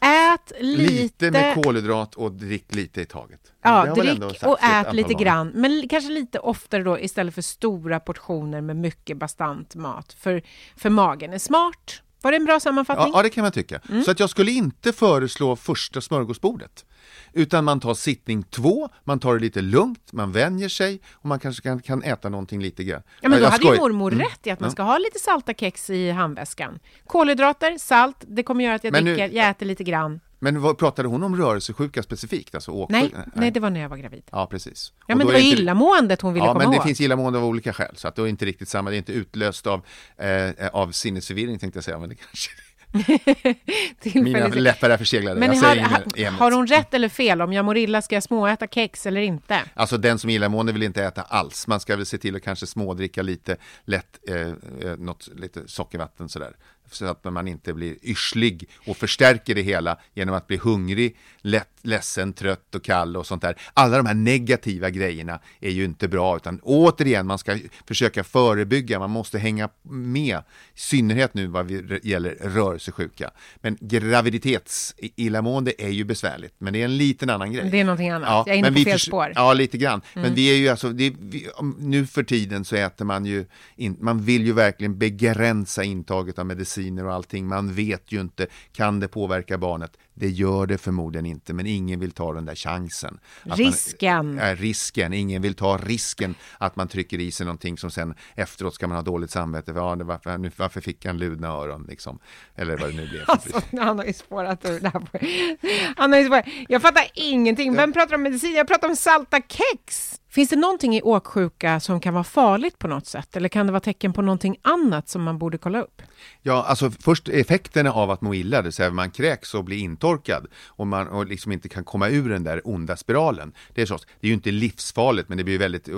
Ät 0.00 0.52
lite... 0.60 0.92
Lite 0.92 1.30
med 1.30 1.54
kolhydrat 1.54 2.14
och 2.14 2.32
drick 2.32 2.74
lite 2.74 3.00
i 3.00 3.04
taget. 3.04 3.40
Ja, 3.62 3.94
drick 3.94 4.42
och 4.42 4.62
ät 4.62 4.94
lite 4.94 5.14
grann, 5.14 5.48
men 5.54 5.88
kanske 5.88 6.10
lite 6.10 6.38
oftare 6.38 6.82
då 6.82 6.98
istället 6.98 7.34
för 7.34 7.42
stora 7.42 8.00
portioner 8.00 8.60
med 8.60 8.76
mycket 8.76 9.16
bastant 9.16 9.74
mat. 9.74 10.12
För, 10.12 10.42
för 10.76 10.90
magen 10.90 11.32
är 11.32 11.38
smart. 11.38 12.02
Var 12.22 12.30
det 12.30 12.36
en 12.36 12.44
bra 12.44 12.60
sammanfattning? 12.60 13.08
Ja, 13.12 13.18
ja 13.18 13.22
det 13.22 13.30
kan 13.30 13.42
man 13.42 13.52
tycka. 13.52 13.80
Mm. 13.88 14.04
Så 14.04 14.10
att 14.10 14.20
jag 14.20 14.30
skulle 14.30 14.50
inte 14.50 14.92
föreslå 14.92 15.56
första 15.56 16.00
smörgåsbordet. 16.00 16.84
Utan 17.32 17.64
man 17.64 17.80
tar 17.80 17.94
sittning 17.94 18.42
två, 18.42 18.88
man 19.04 19.18
tar 19.18 19.34
det 19.34 19.40
lite 19.40 19.60
lugnt, 19.60 20.12
man 20.12 20.32
vänjer 20.32 20.68
sig 20.68 21.00
och 21.12 21.26
man 21.26 21.38
kanske 21.38 21.62
kan, 21.62 21.82
kan 21.82 22.02
äta 22.02 22.28
någonting 22.28 22.62
lite 22.62 22.84
grann. 22.84 23.02
Ja, 23.20 23.28
men 23.28 23.38
då 23.38 23.44
jag 23.44 23.50
hade 23.50 23.64
ju 23.64 23.76
mormor 23.76 24.12
mm. 24.12 24.24
rätt 24.24 24.46
i 24.46 24.50
att 24.50 24.60
man 24.60 24.70
ska 24.70 24.82
ha 24.82 24.98
lite 24.98 25.18
salta 25.18 25.54
kex 25.54 25.90
i 25.90 26.10
handväskan. 26.10 26.78
Kolhydrater, 27.06 27.78
salt, 27.78 28.16
det 28.28 28.42
kommer 28.42 28.64
göra 28.64 28.74
att 28.74 28.84
jag 28.84 28.92
men 28.92 29.04
dricker, 29.04 29.28
nu, 29.28 29.34
jag 29.34 29.48
äter 29.48 29.66
lite 29.66 29.84
grann. 29.84 30.20
Men 30.38 30.60
vad, 30.60 30.78
pratade 30.78 31.08
hon 31.08 31.22
om 31.22 31.36
rörelsesjuka 31.36 32.02
specifikt? 32.02 32.54
Alltså 32.54 32.86
nej, 32.90 33.10
nej, 33.14 33.24
nej, 33.34 33.50
det 33.50 33.60
var 33.60 33.70
när 33.70 33.80
jag 33.80 33.88
var 33.88 33.96
gravid. 33.96 34.22
Ja, 34.30 34.46
precis. 34.46 34.92
Ja, 35.06 35.14
men 35.14 35.26
det 35.26 35.32
var 35.32 35.40
inte... 35.40 35.60
illamåendet 35.60 36.20
hon 36.20 36.34
ville 36.34 36.46
ja, 36.46 36.52
komma 36.52 36.64
men 36.64 36.72
det 36.72 36.78
åt. 36.78 36.84
finns 36.84 37.00
illamående 37.00 37.38
av 37.38 37.44
olika 37.44 37.72
skäl, 37.72 37.96
så 37.96 38.08
att 38.08 38.16
det 38.16 38.22
är 38.22 38.26
inte 38.26 38.44
riktigt 38.44 38.68
samma. 38.68 38.90
Det 38.90 38.96
är 38.96 38.98
inte 38.98 39.12
utlöst 39.12 39.66
av, 39.66 39.84
eh, 40.16 40.68
av 40.72 40.92
sinnesförvirring 40.92 41.58
tänkte 41.58 41.76
jag 41.76 41.84
säga, 41.84 41.98
men 41.98 42.08
det 42.08 42.14
kanske 42.14 42.50
Mina 44.14 44.48
läppar 44.48 44.90
är 44.90 44.96
förseglade. 44.96 45.40
Men 45.40 45.50
har, 45.50 45.76
ha, 45.76 46.30
har 46.30 46.52
hon 46.52 46.66
rätt 46.66 46.94
eller 46.94 47.08
fel? 47.08 47.42
Om 47.42 47.52
jag 47.52 47.64
mår 47.64 47.76
illa, 47.76 48.02
ska 48.02 48.16
jag 48.16 48.22
småäta 48.22 48.66
kex 48.66 49.06
eller 49.06 49.20
inte? 49.20 49.60
Alltså 49.74 49.96
den 49.96 50.18
som 50.18 50.30
är 50.30 50.34
illamående 50.34 50.72
vill 50.72 50.82
inte 50.82 51.04
äta 51.04 51.22
alls. 51.22 51.66
Man 51.66 51.80
ska 51.80 51.96
väl 51.96 52.06
se 52.06 52.18
till 52.18 52.36
att 52.36 52.42
kanske 52.42 52.66
smådricka 52.66 53.22
lite 53.22 53.56
lätt, 53.84 54.18
eh, 54.28 54.36
eh 54.36 54.96
något, 54.98 55.28
lite 55.36 55.68
sockervatten 55.68 56.28
sådär 56.28 56.52
så 56.90 57.04
att 57.04 57.24
man 57.24 57.48
inte 57.48 57.74
blir 57.74 57.96
yrslig 58.02 58.68
och 58.86 58.96
förstärker 58.96 59.54
det 59.54 59.62
hela 59.62 59.98
genom 60.14 60.34
att 60.34 60.46
bli 60.46 60.56
hungrig, 60.56 61.16
lätt, 61.40 61.68
ledsen, 61.82 62.32
trött 62.32 62.74
och 62.74 62.84
kall 62.84 63.16
och 63.16 63.26
sånt 63.26 63.42
där. 63.42 63.56
Alla 63.74 63.96
de 63.96 64.06
här 64.06 64.14
negativa 64.14 64.90
grejerna 64.90 65.38
är 65.60 65.70
ju 65.70 65.84
inte 65.84 66.08
bra, 66.08 66.36
utan 66.36 66.60
återigen, 66.62 67.26
man 67.26 67.38
ska 67.38 67.58
försöka 67.86 68.24
förebygga, 68.24 68.98
man 68.98 69.10
måste 69.10 69.38
hänga 69.38 69.68
med, 69.82 70.38
i 70.38 70.80
synnerhet 70.80 71.34
nu 71.34 71.46
vad 71.46 71.70
gäller 72.02 72.30
rörelsesjuka. 72.30 73.30
Men 73.56 73.78
graviditetsillamående 73.80 75.72
är 75.78 75.88
ju 75.88 76.04
besvärligt, 76.04 76.54
men 76.58 76.72
det 76.72 76.80
är 76.80 76.84
en 76.84 76.96
liten 76.96 77.30
annan 77.30 77.52
grej. 77.52 77.70
Det 77.70 77.80
är 77.80 77.84
någonting 77.84 78.10
annat, 78.10 78.28
ja, 78.28 78.44
jag 78.46 78.54
är 78.54 78.58
inne 78.58 78.72
på 78.72 78.78
fel 78.78 79.00
spår. 79.00 79.32
Ja, 79.34 79.52
lite 79.52 79.78
grann. 79.78 80.00
Mm. 80.14 80.22
Men 80.22 80.34
vi 80.34 80.50
är 80.50 80.56
ju 80.56 80.68
alltså, 80.68 80.88
det, 80.88 81.14
vi, 81.18 81.48
nu 81.78 82.06
för 82.06 82.22
tiden 82.22 82.64
så 82.64 82.76
äter 82.76 83.04
man 83.04 83.26
ju, 83.26 83.46
in, 83.76 83.96
man 84.00 84.22
vill 84.22 84.46
ju 84.46 84.52
verkligen 84.52 84.98
begränsa 84.98 85.84
intaget 85.84 86.38
av 86.38 86.46
medicin 86.46 86.77
mediciner 86.78 87.06
och 87.06 87.14
allting. 87.14 87.46
Man 87.46 87.72
vet 87.72 88.12
ju 88.12 88.20
inte, 88.20 88.46
kan 88.72 89.00
det 89.00 89.08
påverka 89.08 89.58
barnet? 89.58 89.96
Det 90.14 90.28
gör 90.28 90.66
det 90.66 90.78
förmodligen 90.78 91.26
inte, 91.26 91.54
men 91.54 91.66
ingen 91.66 92.00
vill 92.00 92.10
ta 92.10 92.32
den 92.32 92.44
där 92.44 92.54
chansen. 92.54 93.18
Risken! 93.42 94.34
Man, 94.34 94.38
äh, 94.38 94.56
risken, 94.56 95.12
ingen 95.12 95.42
vill 95.42 95.54
ta 95.54 95.76
risken 95.76 96.34
att 96.58 96.76
man 96.76 96.88
trycker 96.88 97.20
i 97.20 97.30
sig 97.30 97.46
någonting 97.46 97.78
som 97.78 97.90
sen 97.90 98.14
efteråt 98.34 98.74
ska 98.74 98.86
man 98.86 98.96
ha 98.96 99.02
dåligt 99.02 99.30
samvete. 99.30 99.72
För, 99.72 99.80
ja, 99.80 99.96
varför, 100.04 100.50
varför 100.56 100.80
fick 100.80 101.06
han 101.06 101.18
ludna 101.18 101.48
öron 101.48 101.86
liksom? 101.88 102.18
Eller 102.56 102.76
vad 102.76 102.90
det 102.90 102.96
nu 102.96 103.08
blev. 103.08 103.24
Alltså, 103.28 103.60
han 103.78 103.98
har 103.98 104.04
ju 104.04 104.12
spårat 104.12 104.64
ur 104.64 104.80
det 104.80 104.88
här. 104.88 105.96
Han 105.96 106.12
har 106.12 106.18
ju 106.18 106.26
spårat. 106.26 106.46
Jag 106.68 106.82
fattar 106.82 107.04
ingenting. 107.14 107.76
Vem 107.76 107.92
pratar 107.92 108.14
om 108.14 108.22
medicin? 108.22 108.54
Jag 108.54 108.68
pratar 108.68 108.88
om 108.88 108.96
salta 108.96 109.40
kex! 109.48 110.20
Finns 110.38 110.50
det 110.50 110.56
någonting 110.56 110.96
i 110.96 111.02
åksjuka 111.02 111.80
som 111.80 112.00
kan 112.00 112.14
vara 112.14 112.24
farligt 112.24 112.78
på 112.78 112.88
något 112.88 113.06
sätt? 113.06 113.36
Eller 113.36 113.48
kan 113.48 113.66
det 113.66 113.72
vara 113.72 113.80
tecken 113.80 114.12
på 114.12 114.22
någonting 114.22 114.56
annat 114.62 115.08
som 115.08 115.22
man 115.22 115.38
borde 115.38 115.58
kolla 115.58 115.82
upp? 115.82 116.02
Ja, 116.42 116.64
alltså 116.68 116.90
först 116.90 117.28
effekterna 117.28 117.92
av 117.92 118.10
att 118.10 118.20
må 118.20 118.34
illa, 118.34 118.56
det 118.56 118.62
vill 118.62 118.72
säga 118.72 118.90
man 118.90 119.10
kräks 119.10 119.54
och 119.54 119.64
blir 119.64 119.78
intorkad 119.78 120.46
och 120.66 120.86
man 120.86 121.08
och 121.08 121.26
liksom 121.26 121.52
inte 121.52 121.68
kan 121.68 121.84
komma 121.84 122.08
ur 122.08 122.28
den 122.28 122.44
där 122.44 122.60
onda 122.64 122.96
spiralen. 122.96 123.52
Det 123.74 123.82
är, 123.82 123.86
så, 123.86 123.98
det 124.20 124.26
är 124.26 124.28
ju 124.28 124.34
inte 124.34 124.50
livsfarligt, 124.50 125.28
men 125.28 125.38
det 125.38 125.44
blir 125.44 125.58
väldigt... 125.58 125.88
Eh, 125.88 125.94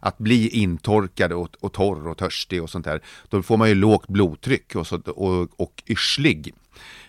att 0.00 0.18
bli 0.18 0.48
intorkad 0.48 1.32
och, 1.32 1.48
och 1.60 1.72
torr 1.72 2.08
och 2.08 2.16
törstig 2.16 2.62
och 2.62 2.70
sånt 2.70 2.84
där, 2.84 3.02
då 3.28 3.42
får 3.42 3.56
man 3.56 3.68
ju 3.68 3.74
lågt 3.74 4.08
blodtryck 4.08 4.74
och, 4.74 4.86
så, 4.86 4.96
och, 4.96 5.48
och 5.56 5.82
yrslig. 5.86 6.54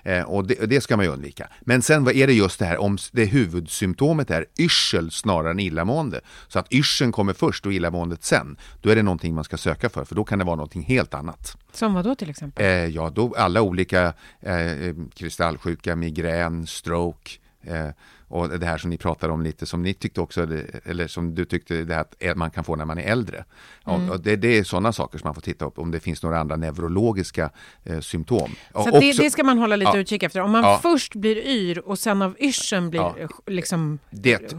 Eh, 0.03 0.23
och 0.23 0.47
det, 0.47 0.65
det, 0.65 0.81
ska 0.81 0.97
man 0.97 1.05
ju 1.05 1.11
undvika. 1.11 1.47
Men 1.61 1.81
sen 1.81 2.03
vad 2.03 2.15
är 2.15 2.27
det 2.27 2.33
just 2.33 2.59
det 2.59 2.65
här 2.65 2.77
om 2.77 2.97
det 3.11 3.25
huvudsymptomet 3.25 4.31
är 4.31 4.45
yrsel 4.59 5.11
snarare 5.11 5.51
än 5.51 5.59
illamående. 5.59 6.21
Så 6.47 6.59
att 6.59 6.73
yrseln 6.73 7.11
kommer 7.11 7.33
först 7.33 7.65
och 7.65 7.73
illamåendet 7.73 8.23
sen. 8.23 8.57
Då 8.81 8.89
är 8.89 8.95
det 8.95 9.03
någonting 9.03 9.35
man 9.35 9.43
ska 9.43 9.57
söka 9.57 9.89
för, 9.89 10.05
för 10.05 10.15
då 10.15 10.23
kan 10.23 10.39
det 10.39 10.45
vara 10.45 10.55
någonting 10.55 10.81
helt 10.81 11.13
annat. 11.13 11.57
Som 11.71 11.93
vad 11.93 12.05
då 12.05 12.15
till 12.15 12.29
exempel? 12.29 12.65
Eh, 12.65 12.71
ja, 12.71 13.09
då 13.09 13.33
alla 13.37 13.61
olika 13.61 14.13
eh, 14.41 14.95
kristallsjuka, 15.15 15.95
migrän, 15.95 16.67
stroke, 16.67 17.31
eh, 17.63 17.89
och 18.29 18.59
det 18.59 18.65
här 18.65 18.77
som 18.77 18.89
ni 18.89 18.97
pratar 18.97 19.29
om 19.29 19.41
lite, 19.41 19.65
som 19.65 19.81
ni 19.81 19.93
tyckte 19.93 20.21
också, 20.21 20.47
eller 20.83 21.07
som 21.07 21.35
du 21.35 21.45
tyckte 21.45 21.83
det 21.83 21.95
här 21.95 22.31
att 22.31 22.37
man 22.37 22.51
kan 22.51 22.63
få 22.63 22.75
när 22.75 22.85
man 22.85 22.97
är 22.97 23.03
äldre. 23.03 23.45
Mm. 23.87 24.09
Och 24.09 24.19
det, 24.21 24.35
det, 24.35 24.57
är 24.57 24.63
sådana 24.63 24.93
saker 24.93 25.17
som 25.17 25.27
man 25.27 25.35
får 25.35 25.41
titta 25.41 25.65
upp, 25.65 25.79
om 25.79 25.91
det 25.91 25.99
finns 25.99 26.23
några 26.23 26.39
andra 26.39 26.55
neurologiska 26.55 27.49
eh, 27.83 27.99
symptom. 27.99 28.51
Så 28.73 28.79
också, 28.79 28.99
det, 28.99 29.17
det, 29.17 29.31
ska 29.31 29.43
man 29.43 29.57
hålla 29.57 29.75
lite 29.75 29.91
ja, 29.93 29.97
utkik 29.97 30.23
efter. 30.23 30.39
Om 30.41 30.51
man 30.51 30.63
ja, 30.63 30.79
först 30.81 31.15
blir 31.15 31.47
yr 31.47 31.79
och 31.79 31.99
sen 31.99 32.21
av 32.21 32.35
yrseln 32.39 32.89
blir 32.89 33.01
ja, 33.01 33.15
liksom 33.47 33.99
Det, 34.09 34.53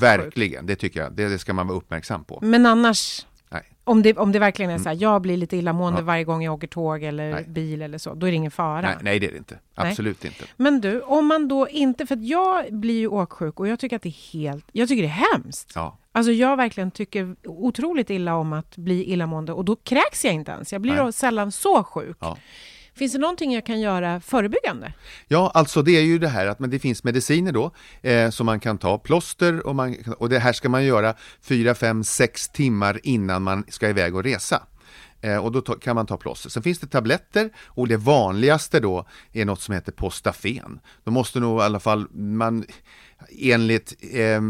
verkligen, 0.00 0.66
det 0.66 0.76
tycker 0.76 1.00
jag. 1.00 1.12
Det, 1.12 1.28
det 1.28 1.38
ska 1.38 1.52
man 1.52 1.66
vara 1.66 1.78
uppmärksam 1.78 2.24
på. 2.24 2.38
Men 2.42 2.66
annars? 2.66 3.26
Om 3.88 4.02
det, 4.02 4.18
om 4.18 4.32
det 4.32 4.38
verkligen 4.38 4.70
är 4.70 4.78
så 4.78 4.88
här, 4.88 4.96
jag 5.00 5.22
blir 5.22 5.36
lite 5.36 5.56
illamående 5.56 6.00
ja. 6.00 6.04
varje 6.04 6.24
gång 6.24 6.44
jag 6.44 6.54
åker 6.54 6.66
tåg 6.66 7.02
eller 7.02 7.30
nej. 7.30 7.44
bil 7.48 7.82
eller 7.82 7.98
så, 7.98 8.14
då 8.14 8.26
är 8.26 8.30
det 8.30 8.36
ingen 8.36 8.50
fara. 8.50 8.80
Nej, 8.80 8.96
nej 9.00 9.18
det 9.18 9.26
är 9.26 9.30
det 9.30 9.38
inte. 9.38 9.58
Absolut 9.74 10.22
nej. 10.22 10.32
inte. 10.32 10.52
Men 10.56 10.80
du, 10.80 11.00
om 11.00 11.26
man 11.26 11.48
då 11.48 11.68
inte, 11.68 12.06
för 12.06 12.14
att 12.14 12.24
jag 12.24 12.74
blir 12.74 12.98
ju 12.98 13.08
åksjuk 13.08 13.60
och 13.60 13.68
jag 13.68 13.78
tycker 13.78 13.96
att 13.96 14.02
det 14.02 14.08
är 14.08 14.32
helt, 14.32 14.64
jag 14.72 14.88
tycker 14.88 15.02
det 15.02 15.08
är 15.08 15.32
hemskt. 15.32 15.72
Ja. 15.74 15.98
Alltså 16.12 16.32
jag 16.32 16.56
verkligen 16.56 16.90
tycker 16.90 17.36
otroligt 17.44 18.10
illa 18.10 18.34
om 18.34 18.52
att 18.52 18.76
bli 18.76 19.12
illamående 19.12 19.52
och 19.52 19.64
då 19.64 19.76
kräks 19.76 20.24
jag 20.24 20.34
inte 20.34 20.52
ens. 20.52 20.72
Jag 20.72 20.80
blir 20.80 20.96
då 20.96 21.12
sällan 21.12 21.52
så 21.52 21.84
sjuk. 21.84 22.16
Ja. 22.20 22.36
Finns 22.96 23.12
det 23.12 23.18
någonting 23.18 23.52
jag 23.52 23.66
kan 23.66 23.80
göra 23.80 24.20
förebyggande? 24.20 24.92
Ja, 25.28 25.50
alltså 25.54 25.82
det 25.82 25.96
är 25.96 26.02
ju 26.02 26.18
det 26.18 26.28
här 26.28 26.46
att 26.46 26.58
men 26.58 26.70
det 26.70 26.78
finns 26.78 27.04
mediciner 27.04 27.52
då 27.52 27.70
eh, 28.02 28.30
som 28.30 28.46
man 28.46 28.60
kan 28.60 28.78
ta, 28.78 28.98
plåster 28.98 29.66
och, 29.66 29.74
man, 29.74 29.96
och 30.18 30.28
det 30.28 30.38
här 30.38 30.52
ska 30.52 30.68
man 30.68 30.84
göra 30.84 31.14
4, 31.42 31.74
5, 31.74 32.04
6 32.04 32.48
timmar 32.48 33.00
innan 33.02 33.42
man 33.42 33.64
ska 33.68 33.88
iväg 33.88 34.14
och 34.14 34.24
resa 34.24 34.62
eh, 35.20 35.36
och 35.36 35.52
då 35.52 35.60
kan 35.60 35.94
man 35.94 36.06
ta 36.06 36.16
plåster. 36.16 36.50
Sen 36.50 36.62
finns 36.62 36.78
det 36.78 36.86
tabletter 36.86 37.50
och 37.64 37.88
det 37.88 37.96
vanligaste 37.96 38.80
då 38.80 39.06
är 39.32 39.44
något 39.44 39.60
som 39.60 39.74
heter 39.74 39.92
Postafen. 39.92 40.80
Då 41.04 41.10
måste 41.10 41.40
nog 41.40 41.60
i 41.60 41.62
alla 41.62 41.80
fall 41.80 42.06
man 42.12 42.64
enligt 43.40 43.94
eh, 44.12 44.40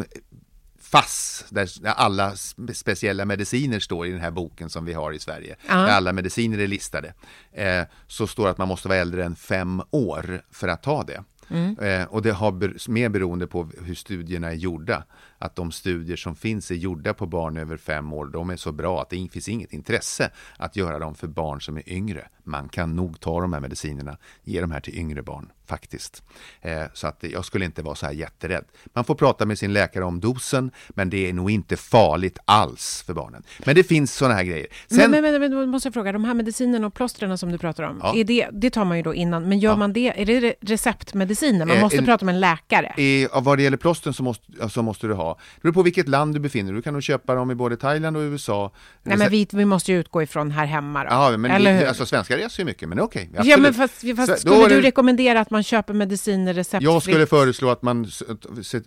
FASS, 0.91 1.45
där 1.51 1.69
alla 1.85 2.37
speciella 2.75 3.25
mediciner 3.25 3.81
står 3.81 4.07
i 4.07 4.11
den 4.11 4.21
här 4.21 4.31
boken 4.31 4.71
som 4.71 4.85
vi 4.85 4.93
har 4.93 5.13
i 5.13 5.19
Sverige, 5.19 5.57
ja. 5.69 5.75
där 5.75 5.93
alla 5.93 6.13
mediciner 6.13 6.59
är 6.59 6.67
listade, 6.67 7.15
eh, 7.53 7.83
så 8.07 8.27
står 8.27 8.45
det 8.45 8.51
att 8.51 8.59
man 8.59 8.69
måste 8.69 8.89
vara 8.89 8.99
äldre 8.99 9.25
än 9.25 9.37
fem 9.37 9.83
år 9.91 10.43
för 10.51 10.69
att 10.69 10.83
ta 10.83 11.03
det. 11.03 11.25
Mm. 11.51 11.79
Eh, 11.79 12.05
och 12.07 12.23
det 12.23 12.31
har 12.31 12.91
mer 12.91 13.09
beroende 13.09 13.47
på 13.47 13.69
hur 13.85 13.95
studierna 13.95 14.49
är 14.49 14.55
gjorda. 14.55 15.05
Att 15.39 15.57
de 15.57 15.73
studier 15.73 16.17
som 16.17 16.37
finns 16.37 16.71
är 16.71 16.75
gjorda 16.75 17.15
på 17.15 17.27
barn 17.27 17.57
över 17.57 17.77
fem 17.77 18.13
år, 18.13 18.27
de 18.27 18.51
är 18.51 18.57
så 18.57 18.73
bra 18.73 19.03
att 19.03 19.11
det 19.11 19.29
finns 19.33 19.49
inget 19.49 19.73
intresse 19.73 20.31
att 20.57 20.77
göra 20.77 20.99
dem 20.99 21.15
för 21.15 21.27
barn 21.27 21.61
som 21.61 21.77
är 21.77 21.89
yngre. 21.89 22.29
Man 22.45 22.69
kan 22.69 22.97
nog 22.97 23.21
ta 23.21 23.41
de 23.41 23.53
här 23.53 23.61
medicinerna, 23.61 24.19
ge 24.45 24.61
de 24.61 24.71
här 24.71 24.81
till 24.81 24.99
yngre 24.99 25.23
barn 25.23 25.53
faktiskt. 25.67 26.23
Eh, 26.61 26.83
så 26.93 27.07
att 27.07 27.25
jag 27.33 27.45
skulle 27.45 27.65
inte 27.65 27.83
vara 27.83 27.95
så 27.95 28.07
här 28.07 28.13
jätterädd. 28.13 28.65
Man 28.93 29.05
får 29.05 29.15
prata 29.15 29.47
med 29.47 29.59
sin 29.59 29.73
läkare 29.73 30.05
om 30.05 30.21
dosen, 30.21 30.71
men 30.89 31.11
det 31.11 31.29
är 31.29 31.33
nog 31.33 31.51
inte 31.51 31.77
farligt 31.77 32.39
alls 32.45 33.03
för 33.07 33.15
barnen. 33.15 33.43
Men 33.65 33.75
det 33.75 33.85
finns 33.85 34.15
sådana 34.15 34.35
här 34.35 34.45
grejer. 34.45 34.67
Sen... 34.87 35.11
Men, 35.11 35.23
men, 35.23 35.41
men, 35.41 35.59
men 35.59 35.69
måste 35.69 35.87
jag 35.87 35.95
fråga, 35.95 36.13
de 36.13 36.25
här 36.25 36.35
medicinerna 36.35 36.87
och 36.87 36.95
plåstren 36.95 37.39
som 37.39 37.53
du 37.53 37.59
pratar 37.59 37.85
om, 37.85 38.01
ja. 38.03 38.17
är 38.17 38.25
det, 38.25 38.49
det 38.53 38.71
tar 38.71 38.85
man 38.85 38.97
ju 38.97 39.03
då 39.03 39.15
innan, 39.15 39.49
men 39.49 39.59
gör 39.59 39.71
ja. 39.71 39.77
man 39.77 39.93
det, 39.93 40.23
är 40.23 40.27
det 40.27 40.55
receptmediciner? 40.61 41.67
Man 41.67 41.77
eh, 41.77 41.83
måste 41.83 41.99
eh, 41.99 42.05
prata 42.05 42.25
med 42.25 42.35
en 42.35 42.41
läkare? 42.41 42.87
Eh, 42.87 43.43
vad 43.43 43.59
det 43.59 43.63
gäller 43.63 43.77
plåstren 43.77 44.15
så 44.15 44.23
måste, 44.23 44.69
så 44.69 44.83
måste 44.83 45.07
du 45.07 45.15
ha, 45.15 45.26
det 45.35 45.63
beror 45.63 45.73
på 45.73 45.83
vilket 45.83 46.09
land 46.09 46.35
du 46.35 46.41
befinner 46.41 46.73
dig 46.73 46.79
Du 46.79 46.83
kan 46.83 46.93
nog 46.93 47.03
köpa 47.03 47.35
dem 47.35 47.51
i 47.51 47.55
både 47.55 47.77
Thailand 47.77 48.17
och 48.17 48.21
USA. 48.21 48.73
Nej 49.03 49.17
men 49.17 49.31
vi, 49.31 49.49
vi 49.53 49.65
måste 49.65 49.93
ju 49.93 49.99
utgå 49.99 50.23
ifrån 50.23 50.51
här 50.51 50.67
hemma 50.67 51.05
då. 51.05 51.11
Ja, 51.11 51.37
men 51.37 51.51
Eller 51.51 51.73
vi, 51.73 51.79
hur? 51.79 51.87
Alltså 51.87 52.07
svenskar 52.07 52.37
reser 52.37 52.61
ju 52.61 52.65
mycket, 52.65 52.89
men 52.89 53.01
okej. 53.01 53.31
Okay, 53.33 53.51
ja 53.51 53.57
men 53.57 53.75
fast, 53.75 54.17
fast 54.17 54.33
så, 54.33 54.37
skulle 54.37 54.69
du 54.69 54.81
det... 54.81 54.89
rekommendera 54.89 55.41
att 55.41 55.51
man 55.51 55.63
köper 55.63 55.95
mediciner 55.95 56.55
receptfritt? 56.55 56.83
Jag 56.83 57.03
skulle 57.03 57.27
föreslå 57.27 57.71
att 57.71 57.83
man 57.83 58.07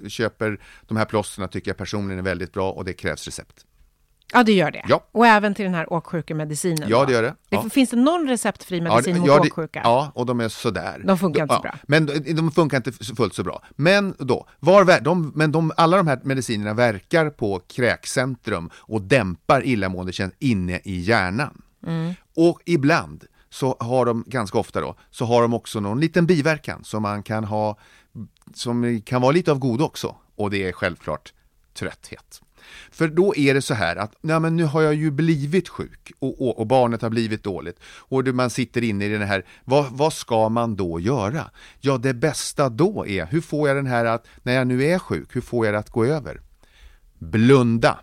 köper 0.07 0.59
de 0.87 0.97
här 0.97 1.05
plåstren, 1.05 1.49
tycker 1.49 1.71
jag 1.71 1.77
personligen 1.77 2.19
är 2.19 2.23
väldigt 2.23 2.53
bra 2.53 2.71
och 2.71 2.85
det 2.85 2.93
krävs 2.93 3.25
recept. 3.25 3.65
Ja, 4.33 4.43
det 4.43 4.51
gör 4.51 4.71
det. 4.71 4.85
Ja. 4.87 5.03
Och 5.11 5.27
även 5.27 5.53
till 5.53 5.65
den 5.65 5.73
här 5.73 5.93
åksjukemedicinen? 5.93 6.89
Ja, 6.89 7.05
det 7.05 7.13
gör 7.13 7.21
det. 7.21 7.35
Ja. 7.49 7.61
det. 7.63 7.69
Finns 7.69 7.89
det 7.89 7.95
någon 7.95 8.27
receptfri 8.27 8.81
medicin 8.81 9.15
ja, 9.15 9.21
mot 9.21 9.27
ja, 9.27 9.39
åksjuka? 9.39 9.81
Ja, 9.83 10.11
och 10.15 10.25
de 10.25 10.39
är 10.39 10.49
sådär. 10.49 11.01
De 11.05 11.17
funkar 11.17 11.43
inte 11.43 11.55
så 11.55 11.61
bra. 11.61 11.75
Men 11.83 12.05
de 12.35 12.51
funkar 12.51 12.77
inte 12.77 12.91
fullt 12.91 13.33
så 13.33 13.43
bra. 13.43 13.63
Men 13.75 14.15
då, 14.19 14.47
var, 14.59 15.01
de, 15.01 15.31
men 15.35 15.51
de, 15.51 15.71
alla 15.77 15.97
de 15.97 16.07
här 16.07 16.19
medicinerna 16.23 16.73
verkar 16.73 17.29
på 17.29 17.61
kräkcentrum 17.67 18.69
och 18.75 19.01
dämpar 19.01 19.65
illamåendekänslan 19.65 20.37
inne 20.39 20.79
i 20.83 20.99
hjärnan. 20.99 21.61
Mm. 21.87 22.13
Och 22.35 22.61
ibland 22.65 23.25
så 23.49 23.77
har 23.79 24.05
de, 24.05 24.23
ganska 24.27 24.57
ofta 24.57 24.81
då, 24.81 24.95
så 25.09 25.25
har 25.25 25.41
de 25.41 25.53
också 25.53 25.79
någon 25.79 25.99
liten 25.99 26.25
biverkan 26.25 26.83
som 26.83 27.01
man 27.01 27.23
kan 27.23 27.43
ha, 27.43 27.77
som 28.53 29.01
kan 29.05 29.21
vara 29.21 29.31
lite 29.31 29.51
av 29.51 29.59
god 29.59 29.81
också. 29.81 30.15
Och 30.35 30.49
det 30.49 30.67
är 30.67 30.71
självklart 30.71 31.33
trötthet. 31.73 32.41
För 32.91 33.07
då 33.07 33.35
är 33.35 33.53
det 33.53 33.61
så 33.61 33.73
här 33.73 33.95
att, 33.95 34.15
nej 34.21 34.39
men 34.39 34.55
nu 34.55 34.63
har 34.63 34.81
jag 34.81 34.93
ju 34.93 35.11
blivit 35.11 35.69
sjuk 35.69 36.11
och, 36.19 36.41
och, 36.41 36.59
och 36.59 36.67
barnet 36.67 37.01
har 37.01 37.09
blivit 37.09 37.43
dåligt 37.43 37.79
och 37.83 38.27
man 38.27 38.49
sitter 38.49 38.83
inne 38.83 39.05
i 39.05 39.09
den 39.09 39.27
här, 39.27 39.45
vad, 39.65 39.91
vad 39.91 40.13
ska 40.13 40.49
man 40.49 40.75
då 40.75 40.99
göra? 40.99 41.51
Ja, 41.79 41.97
det 41.97 42.13
bästa 42.13 42.69
då 42.69 43.07
är, 43.07 43.25
hur 43.25 43.41
får 43.41 43.67
jag 43.67 43.77
den 43.77 43.87
här 43.87 44.05
att, 44.05 44.27
när 44.43 44.53
jag 44.53 44.67
nu 44.67 44.85
är 44.85 44.99
sjuk, 44.99 45.35
hur 45.35 45.41
får 45.41 45.65
jag 45.65 45.75
det 45.75 45.79
att 45.79 45.89
gå 45.89 46.05
över? 46.05 46.41
Blunda. 47.17 47.99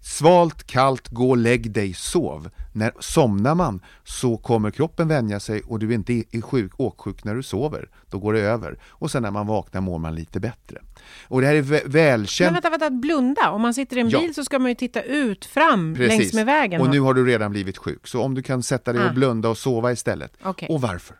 Svalt, 0.00 0.66
kallt, 0.66 1.08
gå 1.08 1.30
och 1.30 1.36
lägg 1.36 1.72
dig, 1.72 1.94
sov. 1.94 2.50
När 2.72 2.92
somnar 3.00 3.54
man 3.54 3.80
så 4.04 4.36
kommer 4.36 4.70
kroppen 4.70 5.08
vänja 5.08 5.40
sig 5.40 5.62
och 5.62 5.78
du 5.78 5.90
är 5.90 5.94
inte 5.94 6.12
är 6.12 6.40
sjuk, 6.40 6.72
åksjuk 6.76 7.24
när 7.24 7.34
du 7.34 7.42
sover. 7.42 7.88
Då 8.10 8.18
går 8.18 8.32
det 8.32 8.40
över. 8.40 8.78
Och 8.84 9.10
sen 9.10 9.22
när 9.22 9.30
man 9.30 9.46
vaknar 9.46 9.80
mår 9.80 9.98
man 9.98 10.14
lite 10.14 10.40
bättre. 10.40 10.80
Och 11.22 11.40
det 11.40 11.46
här 11.46 11.54
är 11.54 11.88
välkänt. 11.88 12.46
Men 12.46 12.54
vänta, 12.54 12.70
vänta, 12.70 12.90
blunda. 12.90 13.50
Om 13.50 13.62
man 13.62 13.74
sitter 13.74 13.96
i 13.96 14.00
en 14.00 14.08
bil 14.08 14.24
ja. 14.26 14.32
så 14.32 14.44
ska 14.44 14.58
man 14.58 14.68
ju 14.68 14.74
titta 14.74 15.02
ut, 15.02 15.44
fram, 15.44 15.94
Precis. 15.94 16.18
längs 16.18 16.34
med 16.34 16.46
vägen. 16.46 16.80
Och 16.80 16.90
nu 16.90 17.00
har 17.00 17.14
du 17.14 17.26
redan 17.26 17.50
blivit 17.50 17.78
sjuk. 17.78 18.06
Så 18.06 18.22
om 18.22 18.34
du 18.34 18.42
kan 18.42 18.62
sätta 18.62 18.92
dig 18.92 19.02
ah. 19.02 19.08
och 19.08 19.14
blunda 19.14 19.48
och 19.48 19.58
sova 19.58 19.92
istället. 19.92 20.32
Okay. 20.44 20.68
Och 20.68 20.80
varför? 20.80 21.16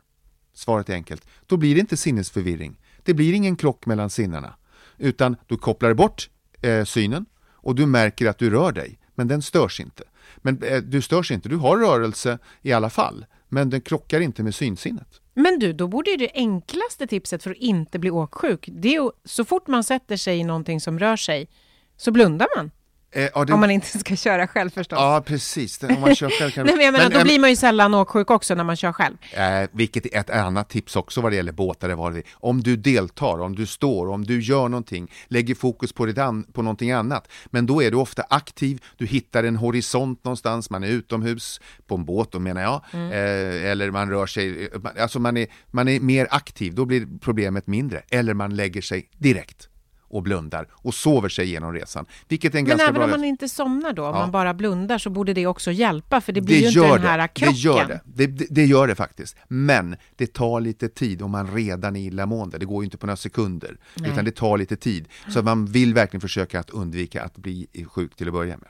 Svaret 0.55 0.88
är 0.88 0.95
enkelt. 0.95 1.27
Då 1.47 1.57
blir 1.57 1.75
det 1.75 1.81
inte 1.81 1.97
sinnesförvirring. 1.97 2.81
Det 3.03 3.14
blir 3.14 3.33
ingen 3.33 3.57
krock 3.57 3.87
mellan 3.87 4.11
sinnena. 4.11 4.55
Utan 4.99 5.37
du 5.47 5.57
kopplar 5.57 5.95
bort 5.95 6.31
eh, 6.62 6.85
synen 6.85 7.27
och 7.69 7.75
du 7.75 7.87
märker 7.87 8.27
att 8.27 8.38
du 8.38 8.51
rör 8.51 8.73
dig, 8.73 8.99
men 9.14 9.29
den 9.29 9.43
störs 9.43 9.81
inte. 9.81 10.05
Men 10.37 10.62
eh, 10.62 10.83
du 10.83 11.03
störs 11.03 11.31
inte, 11.31 11.49
du 11.49 11.57
har 11.57 11.79
rörelse 11.79 12.38
i 12.62 12.73
alla 12.73 12.91
fall, 12.91 13.27
men 13.49 13.71
den 13.71 13.81
krockar 13.81 14.21
inte 14.21 14.43
med 14.43 14.55
synsinnet. 14.55 15.21
Men 15.40 15.59
du, 15.59 15.72
då 15.72 15.88
borde 15.88 16.11
ju 16.11 16.16
det 16.16 16.31
enklaste 16.35 17.07
tipset 17.07 17.42
för 17.42 17.51
att 17.51 17.57
inte 17.57 17.98
bli 17.98 18.11
åksjuk, 18.11 18.68
det 18.72 18.94
är 18.94 19.07
att 19.07 19.14
så 19.24 19.44
fort 19.44 19.66
man 19.66 19.85
sätter 19.85 20.16
sig 20.16 20.38
i 20.38 20.44
någonting 20.44 20.81
som 20.81 20.98
rör 20.98 21.16
sig, 21.16 21.48
så 21.96 22.11
blundar 22.11 22.46
man. 22.57 22.70
Eh, 23.11 23.29
ja, 23.35 23.44
det... 23.44 23.53
Om 23.53 23.61
man 23.61 23.71
inte 23.71 23.99
ska 23.99 24.16
köra 24.16 24.47
själv 24.47 24.71
förstås. 24.71 24.97
Ja, 24.97 25.23
precis. 25.27 25.83
Om 25.83 26.01
man 26.01 26.14
kör 26.14 26.31
själv 26.31 26.51
kan... 26.51 26.66
Nej, 26.66 26.77
men 26.77 26.85
jag 26.85 26.92
menar, 26.92 27.09
men, 27.09 27.18
då 27.18 27.25
blir 27.25 27.38
man 27.38 27.51
ju 27.51 27.57
sällan 27.57 27.94
åksjuk 27.94 28.31
också 28.31 28.55
när 28.55 28.64
man 28.64 28.77
kör 28.77 28.92
själv. 28.92 29.16
Eh, 29.33 29.68
vilket 29.73 30.07
är 30.07 30.21
ett 30.21 30.31
annat 30.31 30.68
tips 30.68 30.97
också 30.97 31.21
vad 31.21 31.33
det 31.33 31.37
gäller 31.37 31.53
båtar. 31.53 31.88
Var 31.88 32.11
det. 32.11 32.23
Om 32.33 32.62
du 32.62 32.77
deltar, 32.77 33.40
om 33.40 33.55
du 33.55 33.66
står, 33.66 34.09
om 34.09 34.25
du 34.25 34.40
gör 34.40 34.68
någonting, 34.68 35.11
lägger 35.29 35.55
fokus 35.55 35.92
på, 35.92 36.07
ditt 36.07 36.18
an 36.18 36.44
på 36.53 36.62
någonting 36.62 36.90
annat. 36.90 37.29
Men 37.47 37.66
då 37.66 37.83
är 37.83 37.90
du 37.90 37.97
ofta 37.97 38.25
aktiv, 38.31 38.83
du 38.97 39.07
hittar 39.07 39.44
en 39.44 39.57
horisont 39.57 40.25
någonstans, 40.25 40.71
man 40.71 40.85
är 40.85 40.88
utomhus, 40.88 41.61
på 41.87 41.94
en 41.94 42.05
båt 42.05 42.33
då 42.33 42.38
menar 42.38 42.62
jag, 42.62 42.85
mm. 42.92 43.12
eh, 43.12 43.71
eller 43.71 43.90
man 43.90 44.11
rör 44.11 44.27
sig, 44.27 44.71
alltså 45.01 45.18
man 45.18 45.37
är, 45.37 45.47
man 45.66 45.88
är 45.88 46.01
mer 46.01 46.29
aktiv, 46.31 46.75
då 46.75 46.85
blir 46.85 47.07
problemet 47.21 47.66
mindre. 47.66 48.03
Eller 48.11 48.35
man 48.35 48.57
lägger 48.57 48.83
sig 48.83 49.09
direkt 49.18 49.68
och 50.09 50.23
blundar 50.23 50.68
och 50.73 50.94
sover 50.94 51.29
sig 51.29 51.47
igenom 51.47 51.73
resan. 51.73 52.07
Vilket 52.29 52.55
är 52.55 52.59
en 52.59 52.64
Men 52.64 52.68
ganska 52.68 52.85
även 52.85 52.94
bra... 52.94 53.05
om 53.05 53.11
man 53.11 53.25
inte 53.25 53.49
somnar 53.49 53.92
då, 53.92 54.07
om 54.07 54.14
ja. 54.14 54.21
man 54.21 54.31
bara 54.31 54.55
blundar 54.55 54.99
så 54.99 55.11
borde 55.11 55.33
det 55.33 55.47
också 55.47 55.71
hjälpa 55.71 56.21
för 56.21 56.33
det 56.33 56.40
blir 56.40 56.57
det 56.57 56.68
ju 56.68 56.81
inte 56.81 56.99
den 56.99 57.07
här 57.07 57.18
det. 57.18 57.29
krocken. 57.29 57.55
Det 57.55 57.61
gör 57.61 57.85
det. 57.85 58.01
Det, 58.05 58.27
det. 58.27 58.47
det, 58.51 58.64
gör 58.64 58.87
det 58.87 58.94
faktiskt. 58.94 59.37
Men 59.49 59.97
det 60.16 60.27
tar 60.27 60.61
lite 60.61 60.88
tid 60.88 61.23
om 61.23 61.31
man 61.31 61.55
redan 61.55 61.97
är 61.97 62.01
illamående. 62.01 62.59
Det 62.59 62.66
går 62.66 62.83
ju 62.83 62.85
inte 62.85 62.99
på 62.99 63.07
några 63.07 63.16
sekunder. 63.16 63.77
Nej. 63.94 64.11
Utan 64.11 64.25
det 64.25 64.31
tar 64.31 64.59
lite 64.59 64.77
tid. 64.77 65.09
Så 65.29 65.42
man 65.42 65.66
vill 65.66 65.94
verkligen 65.94 66.21
försöka 66.21 66.61
att 66.61 66.71
undvika 66.71 67.23
att 67.23 67.37
bli 67.37 67.66
sjuk 67.88 68.16
till 68.16 68.27
att 68.29 68.35
börja 68.35 68.57
med. 68.57 68.68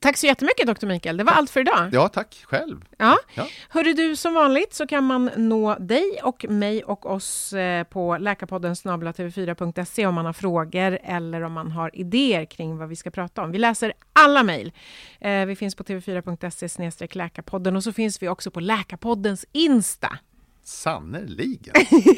Tack 0.00 0.16
så 0.16 0.26
jättemycket 0.26 0.66
doktor 0.66 0.86
Mikael, 0.86 1.16
det 1.16 1.24
var 1.24 1.32
allt 1.32 1.50
för 1.50 1.60
idag. 1.60 1.90
Ja, 1.92 2.08
tack 2.08 2.44
själv. 2.46 2.84
Ja. 2.98 3.18
Ja. 3.34 3.46
Hörru 3.68 3.92
du, 3.92 4.16
som 4.16 4.34
vanligt 4.34 4.74
så 4.74 4.86
kan 4.86 5.04
man 5.04 5.30
nå 5.36 5.76
dig 5.78 6.20
och 6.22 6.46
mig 6.48 6.84
och 6.84 7.06
oss 7.06 7.52
eh, 7.52 7.84
på 7.84 8.16
läkarpodden 8.18 8.76
tv4.se 9.12 10.06
om 10.06 10.14
man 10.14 10.26
har 10.26 10.32
frågor 10.32 10.98
eller 11.04 11.42
om 11.42 11.52
man 11.52 11.70
har 11.70 11.96
idéer 11.96 12.44
kring 12.44 12.76
vad 12.78 12.88
vi 12.88 12.96
ska 12.96 13.10
prata 13.10 13.42
om. 13.42 13.50
Vi 13.50 13.58
läser 13.58 13.92
alla 14.12 14.42
mejl. 14.42 14.72
Eh, 15.20 15.46
vi 15.46 15.56
finns 15.56 15.74
på 15.74 15.82
tv4.se 15.82 16.68
läkarpodden 17.14 17.76
och 17.76 17.84
så 17.84 17.92
finns 17.92 18.22
vi 18.22 18.28
också 18.28 18.50
på 18.50 18.60
Läkarpoddens 18.60 19.46
Insta. 19.52 20.18
Sannerligen. 20.64 21.74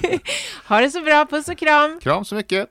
ha 0.68 0.80
det 0.80 0.90
så 0.90 1.00
bra, 1.00 1.26
puss 1.30 1.48
och 1.48 1.58
kram. 1.58 2.00
Kram 2.00 2.24
så 2.24 2.34
mycket. 2.34 2.70